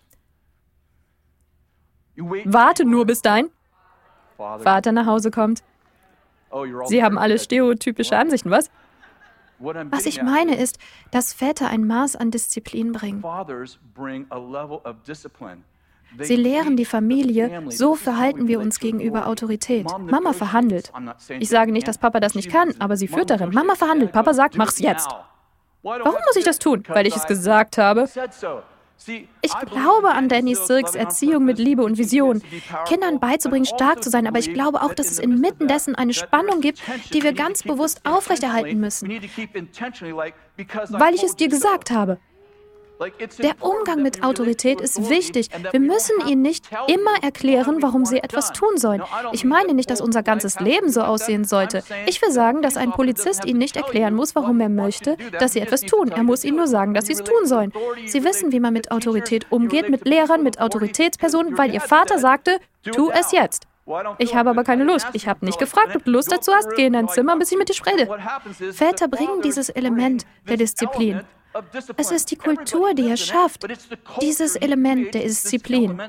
Warte 2.16 2.86
nur, 2.86 3.06
bis 3.06 3.22
dein 3.22 3.50
Vater 4.38 4.92
nach 4.92 5.06
Hause 5.06 5.32
kommt. 5.32 5.64
Sie 6.86 7.04
haben 7.04 7.18
alle 7.18 7.40
stereotypische 7.40 8.18
Ansichten, 8.18 8.52
was? 8.52 8.70
Was 9.62 10.06
ich 10.06 10.22
meine 10.22 10.56
ist, 10.56 10.78
dass 11.12 11.34
Väter 11.34 11.68
ein 11.70 11.86
Maß 11.86 12.16
an 12.16 12.32
Disziplin 12.32 12.92
bringen. 12.92 13.24
Sie 16.20 16.36
lehren 16.36 16.76
die 16.76 16.86
Familie, 16.86 17.64
so 17.70 17.96
verhalten 17.96 18.48
wir 18.48 18.60
uns 18.60 18.80
gegenüber 18.80 19.28
Autorität. 19.28 19.88
Mama 20.00 20.34
verhandelt. 20.34 20.92
Ich 21.40 21.50
sage 21.50 21.72
nicht, 21.72 21.88
dass 21.88 21.98
Papa 21.98 22.20
das 22.20 22.36
nicht 22.36 22.50
kann, 22.50 22.74
aber 22.80 22.98
sie 22.98 23.08
führt 23.08 23.30
darin. 23.30 23.52
Mama 23.52 23.76
verhandelt. 23.76 24.12
Papa 24.12 24.34
sagt, 24.34 24.58
mach's 24.58 24.80
jetzt. 24.80 25.10
Warum 25.84 26.14
muss 26.28 26.36
ich 26.36 26.44
das 26.44 26.60
tun? 26.60 26.84
Weil 26.88 27.08
ich 27.08 27.16
es 27.16 27.26
gesagt 27.26 27.78
habe. 27.78 28.08
Ich 29.42 29.52
glaube 29.72 30.10
an 30.10 30.30
Danny 30.30 30.56
Silks 30.56 30.96
Erziehung 30.96 31.46
mit 31.46 31.58
Liebe 31.58 31.84
und 31.84 31.98
Vision, 31.98 32.42
Kindern 32.88 33.20
beizubringen, 33.20 33.66
stark 33.66 34.04
zu 34.04 34.10
sein, 34.10 34.28
aber 34.28 34.40
ich 34.40 34.54
glaube 34.54 34.82
auch, 34.82 34.94
dass 34.94 35.12
es 35.12 35.20
inmitten 35.20 35.68
dessen 35.68 35.96
eine 35.96 36.14
Spannung 36.14 36.62
gibt, 36.62 36.82
die 37.14 37.24
wir 37.24 37.34
ganz 37.34 37.64
bewusst 37.64 38.02
aufrechterhalten 38.06 38.80
müssen, 38.80 39.10
weil 40.90 41.16
ich 41.16 41.24
es 41.24 41.36
dir 41.36 41.48
gesagt 41.48 41.92
habe. 41.92 42.20
Der 43.40 43.56
Umgang 43.60 44.04
mit 44.04 44.24
Autorität 44.24 44.80
ist 44.80 45.10
wichtig. 45.10 45.50
Wir 45.72 45.80
müssen 45.80 46.16
ihnen 46.28 46.42
nicht 46.42 46.70
immer 46.88 47.24
erklären, 47.24 47.82
warum 47.82 48.06
sie 48.06 48.20
etwas 48.20 48.52
tun 48.54 48.78
sollen. 48.78 49.02
Ich 49.32 49.44
meine 49.44 49.74
nicht, 49.74 49.90
dass 49.90 50.02
unser 50.02 50.24
ganzes 50.24 50.60
Leben 50.60 50.90
so 50.90 51.02
aussehen 51.02 51.44
sollte. 51.44 51.84
Ich 52.06 52.22
will 52.22 52.32
sagen, 52.32 52.62
dass 52.62 52.78
ein 52.78 52.92
Polizist 52.92 53.46
ihnen 53.46 53.60
nicht 53.60 53.76
erklären 53.76 54.14
muss, 54.14 54.36
warum 54.36 54.60
er 54.60 54.70
möchte, 54.70 55.18
dass 55.40 55.54
sie 55.54 55.60
etwas 55.60 55.82
tun. 55.82 56.10
Er 56.10 56.24
muss 56.24 56.44
ihnen 56.44 56.58
nur 56.58 56.68
sagen, 56.68 56.94
dass 56.94 57.08
sie 57.08 57.14
es 57.14 57.24
tun 57.24 57.46
sollen. 57.46 57.72
Sie 58.06 58.24
wissen, 58.24 58.52
wie 58.52 58.60
man 58.60 58.74
mit 58.74 58.92
Autorität 58.92 59.48
umgeht, 59.52 59.90
mit 59.90 60.08
Lehrern, 60.08 60.44
mit 60.44 60.60
Autoritätspersonen, 60.60 61.58
weil 61.58 61.74
ihr 61.74 61.82
Vater 61.82 62.20
sagte, 62.20 62.60
tu 62.84 63.10
es 63.12 63.32
jetzt. 63.32 63.68
Ich 64.20 64.36
habe 64.36 64.52
aber 64.52 64.64
keine 64.64 64.84
Lust. 64.84 65.08
Ich 65.14 65.28
habe 65.28 65.44
nicht 65.46 65.60
gefragt, 65.60 65.96
ob 65.96 66.06
du 66.06 66.12
Lust 66.12 66.32
dazu 66.32 66.54
hast. 66.54 66.70
Geh 66.76 66.86
in 66.86 66.94
dein 66.94 67.08
Zimmer, 67.10 67.36
bis 67.38 67.52
ich 67.52 67.58
mit 67.58 67.68
dir 67.68 67.74
spreche. 67.74 68.08
Väter 68.72 69.08
bringen 69.08 69.42
dieses 69.44 69.70
Element 69.70 70.26
der 70.48 70.58
Disziplin. 70.58 71.22
Es 71.98 72.12
ist 72.12 72.32
die 72.32 72.36
Kultur, 72.36 72.94
die 72.94 73.10
er 73.10 73.18
schafft, 73.18 73.66
dieses 74.22 74.56
Element 74.56 75.14
der 75.14 75.24
Disziplin. 75.24 76.02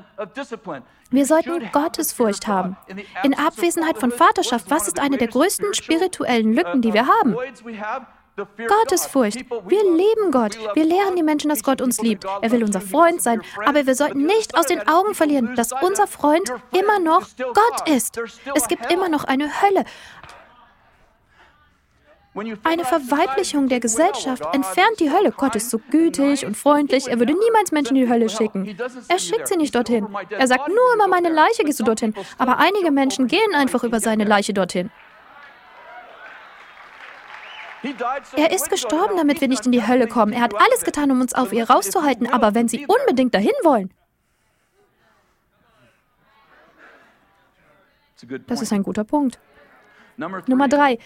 Wir 1.11 1.27
sollten 1.27 1.71
Gottesfurcht 1.73 2.47
haben. 2.47 2.77
In 3.23 3.35
Abwesenheit 3.35 3.99
von 3.99 4.11
Vaterschaft, 4.11 4.71
was 4.71 4.89
ist 4.89 4.99
eine 4.99 5.19
der 5.19 5.29
größten 5.29 5.75
spirituellen 5.75 6.55
Lücken, 6.55 6.81
die 6.83 6.93
wir 6.93 7.07
haben? 7.07 7.37
Gottesfurcht. 8.37 9.45
Wir 9.67 9.83
lieben 9.83 10.31
Gott. 10.31 10.59
Wir 10.75 10.85
lehren 10.85 11.17
die 11.17 11.23
Menschen, 11.23 11.51
dass 11.51 11.63
Gott 11.63 11.83
uns 11.83 12.01
liebt. 12.01 12.25
Er 12.41 12.51
will 12.51 12.65
unser 12.65 12.81
Freund 12.81 13.21
sein. 13.21 13.43
Aber 13.67 13.87
wir 13.87 13.95
sollten 13.95 14.25
nicht 14.25 14.57
aus 14.57 14.67
den 14.67 14.89
Augen 14.89 15.15
verlieren, 15.15 15.55
dass 15.55 15.71
unser 15.83 16.07
Freund 16.07 16.51
immer 16.73 16.99
noch 16.99 17.29
Gott 17.37 17.89
ist. 17.89 18.19
Es 18.55 18.69
gibt 18.69 18.91
immer 18.91 19.11
noch 19.11 19.25
eine 19.25 19.51
Hölle. 19.61 19.85
Eine 22.35 22.85
Verweiblichung 22.85 23.69
der 23.69 23.81
Gesellschaft 23.81 24.43
entfernt 24.55 25.01
die 25.01 25.11
Hölle. 25.11 25.33
Gott 25.33 25.55
ist 25.55 25.69
so 25.69 25.79
gütig 25.91 26.47
und 26.47 26.57
freundlich, 26.57 27.09
er 27.09 27.19
würde 27.19 27.35
niemals 27.35 27.73
Menschen 27.73 27.97
in 27.97 28.07
die 28.07 28.11
Hölle 28.11 28.31
schicken. 28.31 28.75
Er 29.09 29.19
schickt 29.19 29.49
sie 29.49 29.57
nicht 29.57 29.75
dorthin. 29.75 30.09
Er 30.31 30.47
sagt, 30.47 30.69
nur 30.69 30.95
über 30.95 31.09
meine 31.09 31.29
Leiche 31.29 31.63
gehst 31.65 31.81
du 31.81 31.85
dorthin. 31.85 32.15
Aber 32.39 32.59
einige 32.59 32.91
Menschen 32.91 33.27
gehen 33.27 33.55
einfach 33.55 33.85
über 33.85 34.01
seine 34.01 34.25
Leiche 34.25 34.55
dorthin. 34.55 34.91
Er 38.37 38.53
ist 38.53 38.71
gestorben, 38.71 39.17
damit 39.17 39.41
wir 39.41 39.49
nicht 39.49 39.67
in 39.67 39.73
die 39.73 39.87
Hölle 39.87 40.07
kommen. 40.07 40.33
Er 40.33 40.43
hat 40.43 40.55
alles 40.55 40.85
getan, 40.85 41.11
um 41.11 41.21
uns 41.21 41.35
auf 41.35 41.53
ihr 41.53 41.69
rauszuhalten. 41.69 42.33
Aber 42.33 42.55
wenn 42.55 42.69
sie 42.69 42.87
unbedingt 42.87 43.35
dahin 43.35 43.53
wollen. 43.63 43.93
Das 48.47 48.63
ist 48.63 48.73
ein 48.73 48.85
guter 48.85 49.05
Punkt. 49.05 49.39
Nummer 50.17 50.69
drei. 50.69 50.99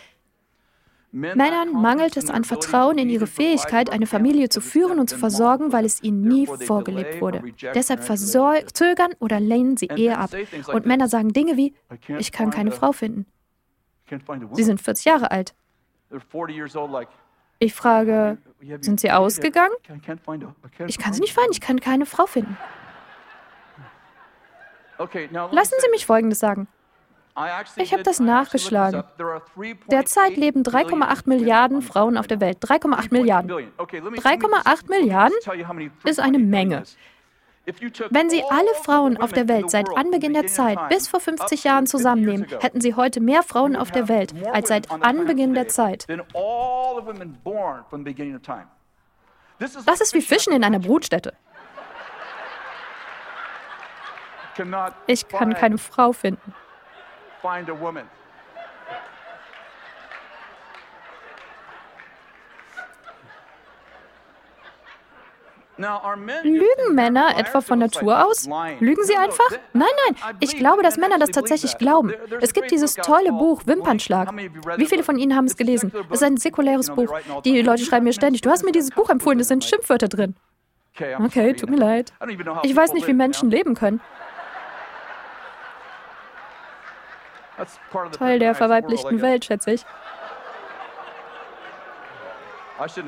Männern 1.12 1.72
mangelt 1.72 2.16
es 2.16 2.30
an 2.30 2.44
Vertrauen 2.44 2.98
in 2.98 3.08
ihre 3.08 3.26
Fähigkeit, 3.26 3.90
eine 3.90 4.06
Familie 4.06 4.48
zu 4.48 4.60
führen 4.60 4.98
und 4.98 5.08
zu 5.08 5.16
versorgen, 5.16 5.72
weil 5.72 5.84
es 5.84 6.02
ihnen 6.02 6.22
nie 6.22 6.46
vorgelebt 6.46 7.20
wurde. 7.20 7.42
Deshalb 7.74 8.02
verzögern 8.02 9.12
oder 9.18 9.40
lehnen 9.40 9.76
sie 9.76 9.86
Ehe 9.86 10.18
ab. 10.18 10.30
Und 10.72 10.86
Männer 10.86 11.08
sagen 11.08 11.32
Dinge 11.32 11.56
wie, 11.56 11.74
ich 12.18 12.32
kann 12.32 12.50
keine 12.50 12.72
Frau 12.72 12.92
finden. 12.92 13.26
Sie 14.52 14.62
sind 14.62 14.80
40 14.80 15.04
Jahre 15.04 15.30
alt. 15.30 15.54
Ich 17.58 17.74
frage, 17.74 18.38
sind 18.80 19.00
Sie 19.00 19.10
ausgegangen? 19.10 19.74
Ich 20.86 20.98
kann 20.98 21.12
sie 21.12 21.20
nicht 21.20 21.32
finden, 21.32 21.52
ich 21.52 21.60
kann 21.60 21.80
keine 21.80 22.04
Frau 22.06 22.26
finden. 22.26 22.56
Lassen 24.98 25.74
Sie 25.80 25.90
mich 25.90 26.06
Folgendes 26.06 26.38
sagen. 26.38 26.68
Ich 27.76 27.92
habe 27.92 28.02
das 28.02 28.18
nachgeschlagen. 28.18 29.04
Derzeit 29.90 30.36
leben 30.36 30.62
3,8 30.62 31.22
Milliarden 31.26 31.82
Frauen 31.82 32.16
auf 32.16 32.26
der 32.26 32.40
Welt. 32.40 32.58
3,8 32.64 33.08
Milliarden. 33.12 33.50
3,8 33.78 34.88
Milliarden 34.88 35.36
ist 36.04 36.20
eine 36.20 36.38
Menge. 36.38 36.84
Wenn 38.10 38.30
Sie 38.30 38.42
alle 38.48 38.74
Frauen 38.84 39.16
auf 39.16 39.32
der 39.32 39.48
Welt 39.48 39.70
seit 39.70 39.88
Anbeginn 39.96 40.34
der 40.34 40.46
Zeit 40.46 40.88
bis 40.88 41.08
vor 41.08 41.20
50 41.20 41.64
Jahren 41.64 41.86
zusammennehmen, 41.86 42.46
hätten 42.60 42.80
Sie 42.80 42.94
heute 42.94 43.20
mehr 43.20 43.42
Frauen 43.42 43.76
auf 43.76 43.90
der 43.90 44.08
Welt 44.08 44.32
als 44.52 44.68
seit 44.68 44.90
Anbeginn 44.90 45.52
der 45.52 45.68
Zeit. 45.68 46.06
Das 49.84 50.00
ist 50.00 50.14
wie 50.14 50.22
Fischen 50.22 50.52
in 50.52 50.64
einer 50.64 50.78
Brutstätte. 50.78 51.34
Ich 55.06 55.28
kann 55.28 55.54
keine 55.54 55.78
Frau 55.78 56.12
finden. 56.12 56.54
Lügen 66.42 66.94
Männer 66.94 67.36
etwa 67.36 67.60
von 67.60 67.78
Natur 67.78 68.24
aus? 68.26 68.48
Lügen 68.80 69.04
sie 69.04 69.16
einfach? 69.16 69.50
Nein, 69.74 69.88
nein, 70.06 70.36
ich 70.40 70.56
glaube, 70.56 70.82
dass 70.82 70.96
Männer 70.96 71.18
das 71.18 71.30
tatsächlich 71.30 71.76
glauben. 71.76 72.14
Es 72.40 72.54
gibt 72.54 72.70
dieses 72.70 72.94
tolle 72.94 73.30
Buch 73.32 73.62
Wimpernschlag. 73.66 74.34
Wie 74.76 74.86
viele 74.86 75.02
von 75.02 75.18
Ihnen 75.18 75.36
haben 75.36 75.44
es 75.44 75.56
gelesen? 75.56 75.92
Es 76.10 76.16
ist 76.16 76.22
ein 76.22 76.38
säkuläres 76.38 76.90
Buch. 76.90 77.12
Die 77.44 77.60
Leute 77.60 77.84
schreiben 77.84 78.04
mir 78.04 78.14
ständig, 78.14 78.40
du 78.40 78.50
hast 78.50 78.64
mir 78.64 78.72
dieses 78.72 78.90
Buch 78.90 79.10
empfohlen, 79.10 79.38
es 79.40 79.48
sind 79.48 79.64
Schimpfwörter 79.64 80.08
drin. 80.08 80.34
Okay, 81.22 81.52
tut 81.52 81.68
mir 81.68 81.76
leid. 81.76 82.14
Ich 82.62 82.74
weiß 82.74 82.94
nicht, 82.94 83.06
wie 83.06 83.12
Menschen 83.12 83.50
leben 83.50 83.74
können. 83.74 84.00
Teil 88.12 88.38
der 88.38 88.54
verweiblichten 88.54 89.22
Welt, 89.22 89.44
schätze 89.44 89.72
ich. 89.72 89.84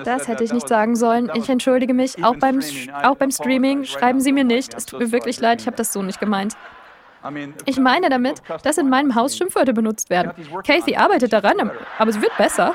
Das 0.04 0.28
hätte 0.28 0.44
ich 0.44 0.52
nicht 0.52 0.68
sagen 0.68 0.96
sollen. 0.96 1.30
Ich 1.34 1.48
entschuldige 1.48 1.92
mich. 1.92 2.24
Auch 2.24 2.37
beim, 2.37 2.61
auch 3.02 3.16
beim 3.16 3.30
Streaming 3.30 3.84
schreiben 3.84 4.20
Sie 4.20 4.32
mir 4.32 4.44
nicht. 4.44 4.74
Es 4.74 4.87
tut 4.87 5.00
mir 5.00 5.12
wirklich 5.12 5.40
leid, 5.40 5.61
ich 5.61 5.66
habe 5.66 5.76
das 5.76 5.92
so 5.92 6.02
nicht 6.02 6.20
gemeint. 6.20 6.56
Ich 7.66 7.78
meine 7.78 8.08
damit, 8.08 8.42
dass 8.62 8.78
in 8.78 8.88
meinem 8.88 9.14
Haus 9.14 9.37
Schimpfwörter 9.37 9.72
benutzt 9.72 10.08
werden. 10.08 10.32
Kathy 10.66 10.96
arbeitet 10.96 11.32
daran, 11.32 11.70
aber 11.98 12.12
sie 12.12 12.22
wird 12.22 12.37
besser. 12.38 12.74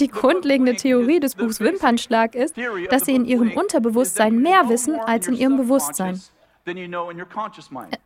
Die 0.00 0.08
grundlegende 0.08 0.76
Theorie 0.76 1.20
des 1.20 1.34
Buchs 1.34 1.60
Wimpernschlag 1.60 2.34
ist, 2.34 2.56
dass 2.90 3.04
sie 3.04 3.14
in 3.14 3.24
ihrem 3.24 3.52
Unterbewusstsein 3.52 4.36
mehr 4.36 4.68
wissen 4.68 4.96
als 4.96 5.28
in 5.28 5.34
ihrem 5.34 5.56
Bewusstsein. 5.56 6.20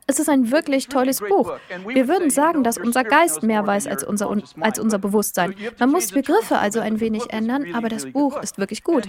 Es 0.07 0.19
ist 0.19 0.29
ein 0.29 0.51
wirklich 0.51 0.89
tolles 0.89 1.21
Buch. 1.21 1.53
Wir 1.87 2.09
würden 2.09 2.29
sagen, 2.29 2.65
dass 2.65 2.77
unser 2.77 3.05
Geist 3.05 3.45
mehr 3.45 3.65
weiß 3.65 3.87
als 3.87 4.03
unser, 4.03 4.37
als 4.59 4.81
unser 4.81 4.99
Bewusstsein. 4.99 5.55
Man 5.79 5.91
muss 5.91 6.11
Begriffe 6.11 6.59
also 6.59 6.81
ein 6.81 6.99
wenig 6.99 7.33
ändern, 7.33 7.73
aber 7.75 7.89
das 7.89 8.11
Buch 8.11 8.41
ist 8.43 8.59
wirklich 8.59 8.83
gut. 8.83 9.09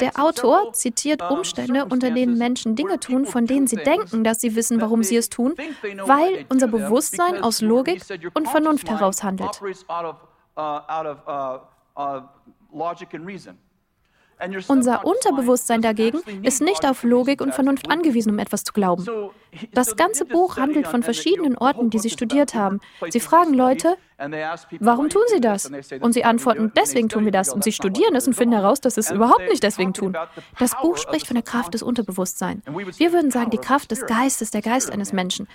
Der 0.00 0.18
Autor 0.18 0.72
zitiert 0.72 1.22
Umstände, 1.30 1.84
unter 1.84 2.10
denen 2.10 2.38
Menschen 2.38 2.74
Dinge 2.74 2.98
tun, 2.98 3.24
von 3.24 3.46
denen 3.46 3.68
sie 3.68 3.76
denken, 3.76 4.24
dass 4.24 4.40
sie 4.40 4.56
wissen, 4.56 4.80
warum 4.80 5.04
sie 5.04 5.16
es 5.16 5.28
tun, 5.28 5.54
weil 6.04 6.46
unser 6.48 6.66
Bewusstsein 6.66 7.40
aus 7.40 7.60
Logik 7.60 8.02
und 8.34 8.48
Vernunft 8.48 8.90
heraus 8.90 9.22
handelt. 9.22 9.60
Unser 14.68 15.04
Unterbewusstsein 15.04 15.82
dagegen 15.82 16.20
ist 16.42 16.62
nicht 16.62 16.86
auf 16.86 17.02
Logik 17.02 17.40
und 17.40 17.54
Vernunft 17.54 17.90
angewiesen, 17.90 18.32
um 18.32 18.38
etwas 18.38 18.62
zu 18.62 18.72
glauben. 18.72 19.04
Das 19.72 19.96
ganze 19.96 20.24
Buch 20.24 20.56
handelt 20.58 20.86
von 20.86 21.02
verschiedenen 21.02 21.56
Orten, 21.58 21.90
die 21.90 21.98
sie 21.98 22.10
studiert 22.10 22.54
haben. 22.54 22.80
Sie 23.08 23.20
fragen 23.20 23.52
Leute, 23.54 23.96
warum 24.80 25.08
tun 25.08 25.22
sie 25.28 25.40
das? 25.40 25.70
Und 26.00 26.12
sie 26.12 26.24
antworten, 26.24 26.72
deswegen 26.76 27.08
tun 27.08 27.24
wir 27.24 27.32
das. 27.32 27.50
Und 27.50 27.64
sie 27.64 27.72
studieren 27.72 28.14
es 28.16 28.26
und 28.26 28.34
finden 28.34 28.54
heraus, 28.54 28.80
dass 28.80 28.94
sie 28.94 29.00
es 29.00 29.10
überhaupt 29.10 29.48
nicht 29.48 29.62
deswegen 29.62 29.94
tun. 29.94 30.16
Das 30.58 30.74
Buch 30.80 30.96
spricht 30.96 31.26
von 31.26 31.34
der 31.34 31.44
Kraft 31.44 31.74
des 31.74 31.82
Unterbewusstseins. 31.82 32.64
Wir 32.66 33.12
würden 33.12 33.30
sagen, 33.30 33.50
die 33.50 33.58
Kraft 33.58 33.90
des 33.90 34.06
Geistes, 34.06 34.50
der 34.50 34.62
Geist 34.62 34.90
eines 34.90 35.12
Menschen. 35.12 35.48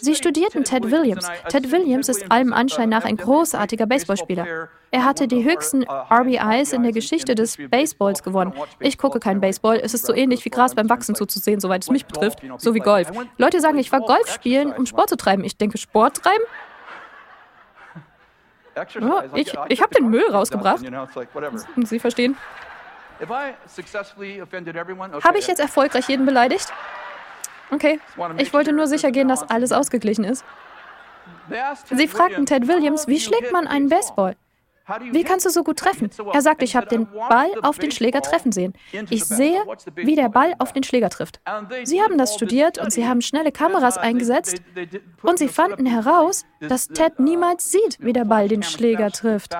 Sie 0.00 0.14
studierten 0.14 0.64
Ted 0.64 0.90
Williams. 0.90 1.28
Ted 1.48 1.70
Williams 1.70 2.08
ist 2.08 2.30
allem 2.30 2.52
Anschein 2.52 2.88
nach 2.88 3.04
ein 3.04 3.16
großartiger 3.16 3.86
Baseballspieler. 3.86 4.68
Er 4.90 5.04
hatte 5.04 5.26
die 5.26 5.42
höchsten 5.42 5.84
RBIs 5.84 6.72
in 6.72 6.84
der 6.84 6.92
Geschichte 6.92 7.34
des 7.34 7.58
Baseballs 7.68 8.22
gewonnen. 8.22 8.54
Ich 8.78 8.96
gucke 8.96 9.18
kein 9.18 9.40
Baseball. 9.40 9.80
Es 9.82 9.92
ist 9.92 10.06
so 10.06 10.14
ähnlich 10.14 10.44
wie 10.44 10.50
Gras 10.50 10.74
beim 10.74 10.88
Wachsen 10.88 11.16
zuzusehen, 11.16 11.58
soweit 11.58 11.82
es 11.82 11.90
mich 11.90 12.06
betrifft, 12.06 12.40
so 12.58 12.74
wie 12.74 12.78
Golf. 12.78 13.10
Leute 13.36 13.60
sagen, 13.60 13.78
ich 13.78 13.90
war 13.90 14.00
Golf 14.00 14.30
spielen, 14.30 14.72
um 14.72 14.86
Sport 14.86 15.08
zu 15.08 15.16
treiben. 15.16 15.42
Ich 15.44 15.56
denke, 15.56 15.78
Sport 15.78 16.22
treiben? 16.22 16.44
Ja, 18.74 19.24
ich 19.34 19.54
ich 19.68 19.82
habe 19.82 19.94
den 19.94 20.08
Müll 20.08 20.26
rausgebracht. 20.30 20.84
Sie 21.84 21.98
verstehen? 21.98 22.36
Habe 25.22 25.38
ich 25.38 25.46
jetzt 25.46 25.60
erfolgreich 25.60 26.08
jeden 26.08 26.26
beleidigt? 26.26 26.72
Okay, 27.70 28.00
ich 28.38 28.52
wollte 28.52 28.72
nur 28.72 28.86
sicher 28.86 29.10
gehen, 29.10 29.28
dass 29.28 29.48
alles 29.48 29.72
ausgeglichen 29.72 30.24
ist. 30.24 30.44
Sie 31.86 32.08
fragten 32.08 32.46
Ted 32.46 32.68
Williams, 32.68 33.06
wie 33.06 33.20
schlägt 33.20 33.52
man 33.52 33.66
einen 33.66 33.88
Baseball? 33.88 34.36
Wie 35.12 35.24
kannst 35.24 35.46
du 35.46 35.50
so 35.50 35.64
gut 35.64 35.78
treffen? 35.78 36.10
Er 36.32 36.42
sagt, 36.42 36.62
ich 36.62 36.76
habe 36.76 36.86
den 36.86 37.06
Ball 37.06 37.50
auf 37.62 37.78
den 37.78 37.90
Schläger 37.90 38.20
treffen 38.20 38.52
sehen. 38.52 38.74
Ich 39.10 39.24
sehe, 39.24 39.62
wie 39.94 40.14
der 40.14 40.28
Ball 40.28 40.54
auf 40.58 40.72
den 40.72 40.82
Schläger 40.82 41.08
trifft. 41.08 41.40
Sie 41.84 42.02
haben 42.02 42.18
das 42.18 42.34
studiert 42.34 42.78
und 42.78 42.92
sie 42.92 43.06
haben 43.06 43.22
schnelle 43.22 43.50
Kameras 43.52 43.96
eingesetzt 43.96 44.62
und 45.22 45.38
sie 45.38 45.48
fanden 45.48 45.86
heraus, 45.86 46.44
dass 46.60 46.88
Ted 46.88 47.18
niemals 47.18 47.70
sieht, 47.70 47.98
wie 48.00 48.12
der 48.12 48.24
Ball 48.24 48.48
den 48.48 48.62
Schläger 48.62 49.10
trifft. 49.10 49.56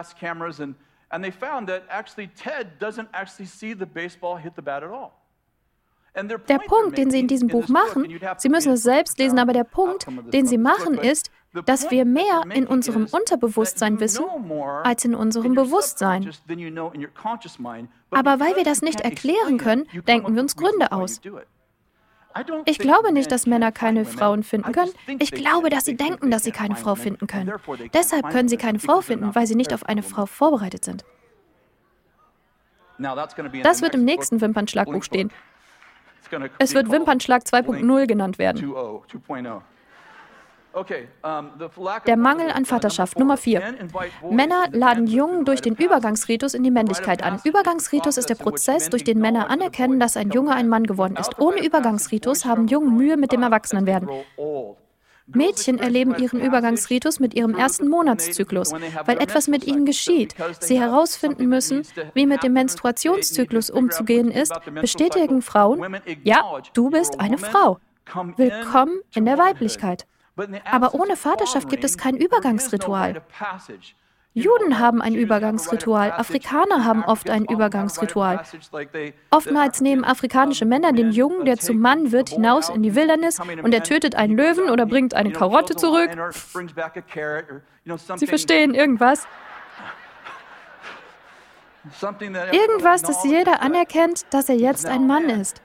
Der 6.14 6.58
Punkt, 6.58 6.96
den 6.96 7.10
Sie 7.10 7.18
in 7.18 7.26
diesem 7.26 7.48
Buch 7.48 7.68
machen, 7.68 8.20
Sie 8.38 8.48
müssen 8.48 8.72
es 8.72 8.82
selbst 8.82 9.18
lesen, 9.18 9.38
aber 9.38 9.52
der 9.52 9.64
Punkt, 9.64 10.06
den 10.32 10.46
Sie 10.46 10.58
machen, 10.58 10.96
ist, 10.96 11.30
dass 11.64 11.90
wir 11.90 12.04
mehr 12.04 12.42
in 12.52 12.66
unserem 12.66 13.06
Unterbewusstsein 13.10 14.00
wissen 14.00 14.24
als 14.82 15.04
in 15.04 15.14
unserem 15.14 15.54
Bewusstsein. 15.54 16.30
Aber 18.10 18.40
weil 18.40 18.56
wir 18.56 18.64
das 18.64 18.82
nicht 18.82 19.00
erklären 19.00 19.58
können, 19.58 19.86
denken 20.06 20.34
wir 20.34 20.42
uns 20.42 20.56
Gründe 20.56 20.92
aus. 20.92 21.20
Ich 22.64 22.78
glaube 22.78 23.12
nicht, 23.12 23.30
dass 23.30 23.46
Männer 23.46 23.70
keine 23.70 24.04
Frauen 24.04 24.42
finden 24.42 24.72
können. 24.72 24.90
Ich 25.20 25.30
glaube, 25.30 25.70
dass 25.70 25.84
sie 25.84 25.96
denken, 25.96 26.30
dass 26.30 26.42
sie 26.42 26.50
keine 26.50 26.74
Frau 26.74 26.96
finden 26.96 27.26
können. 27.28 27.52
Deshalb 27.92 28.30
können 28.30 28.48
sie 28.48 28.56
keine 28.56 28.80
Frau 28.80 29.00
finden, 29.00 29.34
weil 29.34 29.46
sie 29.46 29.54
nicht 29.54 29.72
auf 29.72 29.86
eine 29.86 30.02
Frau 30.02 30.26
vorbereitet 30.26 30.84
sind. 30.84 31.04
Das 33.62 33.82
wird 33.82 33.94
im 33.94 34.04
nächsten 34.04 34.40
Wimpernschlagbuch 34.40 35.02
stehen. 35.02 35.30
Es 36.58 36.74
wird 36.74 36.90
Wimpernschlag 36.90 37.42
2.0 37.42 38.06
genannt 38.06 38.38
werden. 38.38 38.74
Der 42.06 42.16
Mangel 42.16 42.50
an 42.50 42.64
Vaterschaft. 42.64 43.18
Nummer 43.18 43.36
4. 43.36 43.62
Männer 44.30 44.64
laden 44.72 45.06
Jungen 45.06 45.44
durch 45.44 45.60
den 45.60 45.74
Übergangsritus 45.76 46.54
in 46.54 46.62
die 46.62 46.70
Männlichkeit 46.70 47.22
an. 47.22 47.40
Übergangsritus 47.44 48.16
ist 48.16 48.28
der 48.28 48.34
Prozess, 48.34 48.90
durch 48.90 49.04
den 49.04 49.18
Männer 49.18 49.50
anerkennen, 49.50 50.00
dass 50.00 50.16
ein 50.16 50.30
Junge 50.30 50.54
ein 50.54 50.68
Mann 50.68 50.84
geworden 50.84 51.16
ist. 51.16 51.38
Ohne 51.38 51.64
Übergangsritus 51.64 52.44
haben 52.44 52.66
Jungen 52.66 52.96
Mühe 52.96 53.16
mit 53.16 53.32
dem 53.32 53.42
Erwachsenenwerden. 53.42 54.08
Mädchen 55.26 55.78
erleben 55.78 56.16
ihren 56.18 56.40
Übergangsritus 56.40 57.18
mit 57.18 57.34
ihrem 57.34 57.54
ersten 57.54 57.88
Monatszyklus, 57.88 58.72
weil 58.72 59.18
etwas 59.18 59.48
mit 59.48 59.66
ihnen 59.66 59.86
geschieht. 59.86 60.34
Sie 60.60 60.78
herausfinden 60.78 61.46
müssen, 61.48 61.82
wie 62.12 62.26
mit 62.26 62.42
dem 62.42 62.52
Menstruationszyklus 62.52 63.70
umzugehen 63.70 64.30
ist, 64.30 64.52
bestätigen 64.74 65.40
Frauen, 65.40 65.96
ja, 66.24 66.42
du 66.74 66.90
bist 66.90 67.20
eine 67.20 67.38
Frau. 67.38 67.78
Willkommen 68.36 69.00
in 69.14 69.24
der 69.24 69.38
Weiblichkeit. 69.38 70.06
Aber 70.64 70.94
ohne 70.94 71.16
Vaterschaft 71.16 71.68
gibt 71.68 71.84
es 71.84 71.96
kein 71.96 72.16
Übergangsritual. 72.16 73.22
Juden 74.36 74.80
haben 74.80 75.00
ein 75.00 75.14
Übergangsritual, 75.14 76.10
Afrikaner 76.10 76.84
haben 76.84 77.04
oft 77.04 77.30
ein 77.30 77.44
Übergangsritual. 77.44 78.42
Oftmals 79.30 79.80
nehmen 79.80 80.04
afrikanische 80.04 80.64
Männer 80.64 80.92
den 80.92 81.12
Jungen, 81.12 81.44
der 81.44 81.56
zum 81.58 81.78
Mann 81.78 82.10
wird, 82.10 82.30
hinaus 82.30 82.68
in 82.68 82.82
die 82.82 82.96
Wildernis 82.96 83.38
und 83.38 83.72
er 83.72 83.84
tötet 83.84 84.16
einen 84.16 84.36
Löwen 84.36 84.70
oder 84.70 84.86
bringt 84.86 85.14
eine 85.14 85.30
Karotte 85.30 85.76
zurück. 85.76 86.10
Sie 88.16 88.26
verstehen 88.26 88.74
irgendwas. 88.74 89.28
Irgendwas, 92.50 93.02
dass 93.02 93.24
jeder 93.24 93.60
anerkennt, 93.60 94.24
dass 94.30 94.48
er 94.48 94.56
jetzt 94.56 94.86
ein 94.86 95.06
Mann 95.06 95.28
ist. 95.28 95.60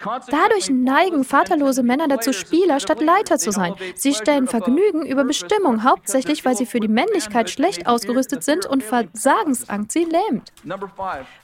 Dadurch 0.00 0.70
neigen 0.70 1.24
vaterlose 1.24 1.82
Männer 1.82 2.08
dazu, 2.08 2.32
Spieler 2.32 2.80
statt 2.80 3.00
Leiter 3.00 3.38
zu 3.38 3.52
sein. 3.52 3.74
Sie 3.94 4.12
stellen 4.14 4.46
Vergnügen 4.46 5.06
über 5.06 5.24
Bestimmung, 5.24 5.84
hauptsächlich 5.84 6.44
weil 6.44 6.56
sie 6.56 6.66
für 6.66 6.80
die 6.80 6.88
Männlichkeit 6.88 7.48
schlecht 7.48 7.86
ausgerüstet 7.86 8.44
sind 8.44 8.66
und 8.66 8.82
Versagensangst 8.82 9.92
sie 9.92 10.04
lähmt. 10.04 10.52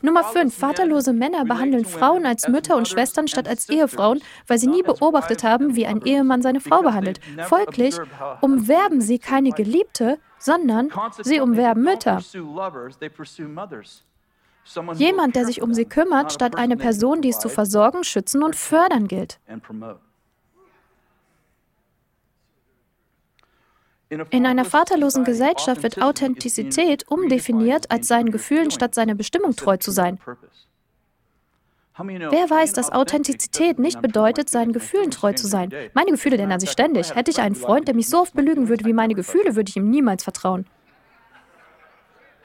Nummer 0.02 0.24
5. 0.24 0.54
Vaterlose 0.54 1.12
Männer 1.12 1.44
behandeln 1.44 1.84
Frauen 1.84 2.26
als 2.26 2.48
Mütter 2.48 2.76
und 2.76 2.88
Schwestern 2.88 3.28
statt 3.28 3.48
als 3.48 3.68
Ehefrauen, 3.68 4.20
weil 4.46 4.58
sie 4.58 4.66
nie 4.66 4.82
beobachtet 4.82 5.44
haben, 5.44 5.74
wie 5.76 5.86
ein 5.86 6.02
Ehemann 6.02 6.42
seine 6.42 6.60
Frau 6.60 6.82
behandelt. 6.82 7.20
Folglich 7.48 7.96
umwerben 8.40 9.00
sie 9.00 9.18
keine 9.18 9.50
Geliebte, 9.50 10.18
sondern 10.38 10.90
sie 11.22 11.40
umwerben 11.40 11.82
Mütter. 11.82 12.20
Jemand, 14.94 15.36
der 15.36 15.46
sich 15.46 15.62
um 15.62 15.74
sie 15.74 15.84
kümmert, 15.84 16.32
statt 16.32 16.56
eine 16.56 16.76
Person, 16.76 17.22
die 17.22 17.30
es 17.30 17.38
zu 17.38 17.48
versorgen, 17.48 18.04
schützen 18.04 18.42
und 18.42 18.56
fördern 18.56 19.08
gilt. 19.08 19.40
In 24.30 24.44
einer 24.44 24.64
vaterlosen 24.64 25.24
Gesellschaft 25.24 25.84
wird 25.84 26.02
Authentizität 26.02 27.08
umdefiniert 27.08 27.90
als 27.90 28.08
seinen 28.08 28.32
Gefühlen 28.32 28.72
statt 28.72 28.94
seiner 28.94 29.14
Bestimmung 29.14 29.54
treu 29.54 29.76
zu 29.76 29.92
sein. 29.92 30.18
Wer 31.96 32.48
weiß, 32.48 32.72
dass 32.72 32.90
Authentizität 32.90 33.78
nicht 33.78 34.00
bedeutet, 34.00 34.48
seinen 34.48 34.72
Gefühlen 34.72 35.10
treu 35.10 35.32
zu 35.34 35.46
sein? 35.46 35.70
Meine 35.92 36.10
Gefühle 36.12 36.38
ändern 36.38 36.58
sich 36.58 36.70
ständig. 36.70 37.14
Hätte 37.14 37.30
ich 37.30 37.40
einen 37.40 37.54
Freund, 37.54 37.88
der 37.88 37.94
mich 37.94 38.08
so 38.08 38.20
oft 38.20 38.34
belügen 38.34 38.68
würde 38.68 38.84
wie 38.84 38.92
meine 38.92 39.14
Gefühle, 39.14 39.54
würde 39.54 39.68
ich 39.68 39.76
ihm 39.76 39.90
niemals 39.90 40.24
vertrauen. 40.24 40.66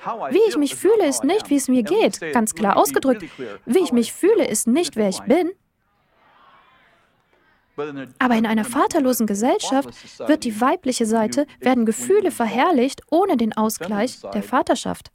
Wie 0.06 0.42
ich 0.48 0.58
mich 0.58 0.76
fühle, 0.76 1.08
ist 1.08 1.24
nicht, 1.24 1.50
wie 1.50 1.56
es 1.56 1.68
mir 1.68 1.84
geht. 1.84 2.20
Ganz 2.34 2.54
klar 2.54 2.78
ausgedrückt. 2.78 3.24
Wie 3.66 3.80
ich 3.80 3.92
mich 3.92 4.14
fühle, 4.14 4.48
ist 4.48 4.68
nicht, 4.68 4.96
wer 4.96 5.10
ich 5.10 5.22
bin. 5.22 5.52
Aber 8.20 8.36
in 8.36 8.46
einer 8.46 8.64
vaterlosen 8.64 9.28
Gesellschaft 9.28 9.90
wird 10.20 10.44
die 10.44 10.62
weibliche 10.62 11.06
Seite, 11.06 11.46
werden 11.60 11.86
Gefühle 11.86 12.32
verherrlicht 12.32 13.02
ohne 13.12 13.36
den 13.36 13.52
Ausgleich 13.54 14.22
der 14.22 14.44
Vaterschaft. 14.44 15.12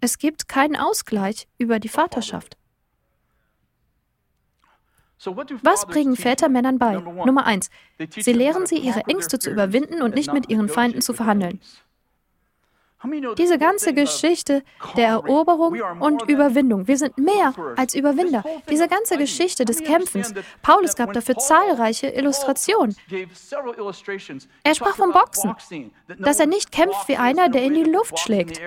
Es 0.00 0.18
gibt 0.18 0.48
keinen 0.48 0.76
Ausgleich 0.76 1.46
über 1.58 1.78
die 1.78 1.88
Vaterschaft. 1.88 2.56
Was 5.62 5.86
bringen 5.86 6.16
Väter 6.16 6.48
Männern 6.48 6.78
bei? 6.78 6.94
Nummer 6.94 7.46
eins, 7.46 7.70
sie 8.10 8.32
lehren 8.32 8.66
sie, 8.66 8.78
ihre 8.78 9.00
Ängste 9.06 9.38
zu 9.38 9.50
überwinden 9.50 10.02
und 10.02 10.14
nicht 10.14 10.32
mit 10.32 10.48
ihren 10.48 10.68
Feinden 10.68 11.02
zu 11.02 11.12
verhandeln. 11.12 11.60
Diese 13.38 13.56
ganze 13.56 13.94
Geschichte 13.94 14.62
der 14.96 15.08
Eroberung 15.08 15.80
und 16.00 16.28
Überwindung. 16.28 16.86
Wir 16.86 16.98
sind 16.98 17.16
mehr 17.16 17.54
als 17.76 17.94
Überwinder. 17.94 18.44
Diese 18.68 18.88
ganze 18.88 19.16
Geschichte 19.16 19.64
des 19.64 19.82
Kämpfens. 19.82 20.34
Paulus 20.60 20.96
gab 20.96 21.12
dafür 21.14 21.36
zahlreiche 21.36 22.08
Illustrationen. 22.08 22.94
Er 24.62 24.74
sprach 24.74 24.96
vom 24.96 25.12
Boxen, 25.12 25.54
dass 26.18 26.40
er 26.40 26.46
nicht 26.46 26.72
kämpft 26.72 27.08
wie 27.08 27.16
einer, 27.16 27.48
der 27.48 27.62
in 27.62 27.72
die 27.72 27.84
Luft 27.84 28.18
schlägt. 28.18 28.60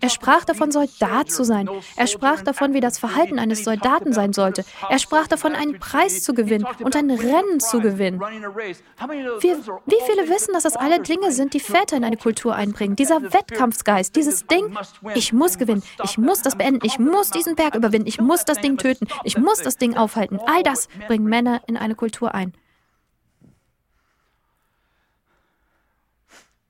Er 0.00 0.10
sprach 0.10 0.44
davon, 0.44 0.70
Soldat 0.70 1.30
zu 1.30 1.44
sein. 1.44 1.68
Er 1.96 2.06
sprach 2.06 2.42
davon, 2.42 2.74
wie 2.74 2.80
das 2.80 2.98
Verhalten 2.98 3.38
eines 3.38 3.64
Soldaten 3.64 4.12
sein 4.12 4.32
sollte. 4.32 4.64
Er 4.88 4.98
sprach 4.98 5.26
davon, 5.26 5.54
einen 5.54 5.78
Preis 5.78 6.22
zu 6.22 6.34
gewinnen 6.34 6.66
und 6.82 6.94
ein 6.96 7.10
Rennen 7.10 7.60
zu 7.60 7.80
gewinnen. 7.80 8.20
Wir, 8.20 9.56
wie 9.86 10.02
viele 10.06 10.28
wissen, 10.28 10.52
dass 10.52 10.64
das 10.64 10.76
alle 10.76 11.00
Dinge 11.00 11.32
sind, 11.32 11.54
die 11.54 11.60
Väter 11.60 11.96
in 11.96 12.04
eine 12.04 12.16
Kultur 12.16 12.54
einbringen? 12.54 12.96
Dieser 12.96 13.22
Wettkampfsgeist, 13.22 14.14
dieses 14.14 14.46
Ding, 14.46 14.76
ich 15.14 15.32
muss 15.32 15.58
gewinnen, 15.58 15.82
ich 16.04 16.18
muss 16.18 16.42
das 16.42 16.56
beenden, 16.56 16.84
ich 16.84 16.98
muss 16.98 17.30
diesen 17.30 17.56
Berg 17.56 17.74
überwinden, 17.74 18.08
ich 18.08 18.20
muss 18.20 18.44
das 18.44 18.60
Ding 18.60 18.76
töten, 18.76 19.06
ich 19.24 19.38
muss 19.38 19.62
das 19.62 19.76
Ding 19.76 19.96
aufhalten. 19.96 20.38
All 20.46 20.62
das 20.62 20.88
bringen 21.06 21.26
Männer 21.26 21.62
in 21.66 21.76
eine 21.76 21.94
Kultur 21.94 22.34
ein. 22.34 22.52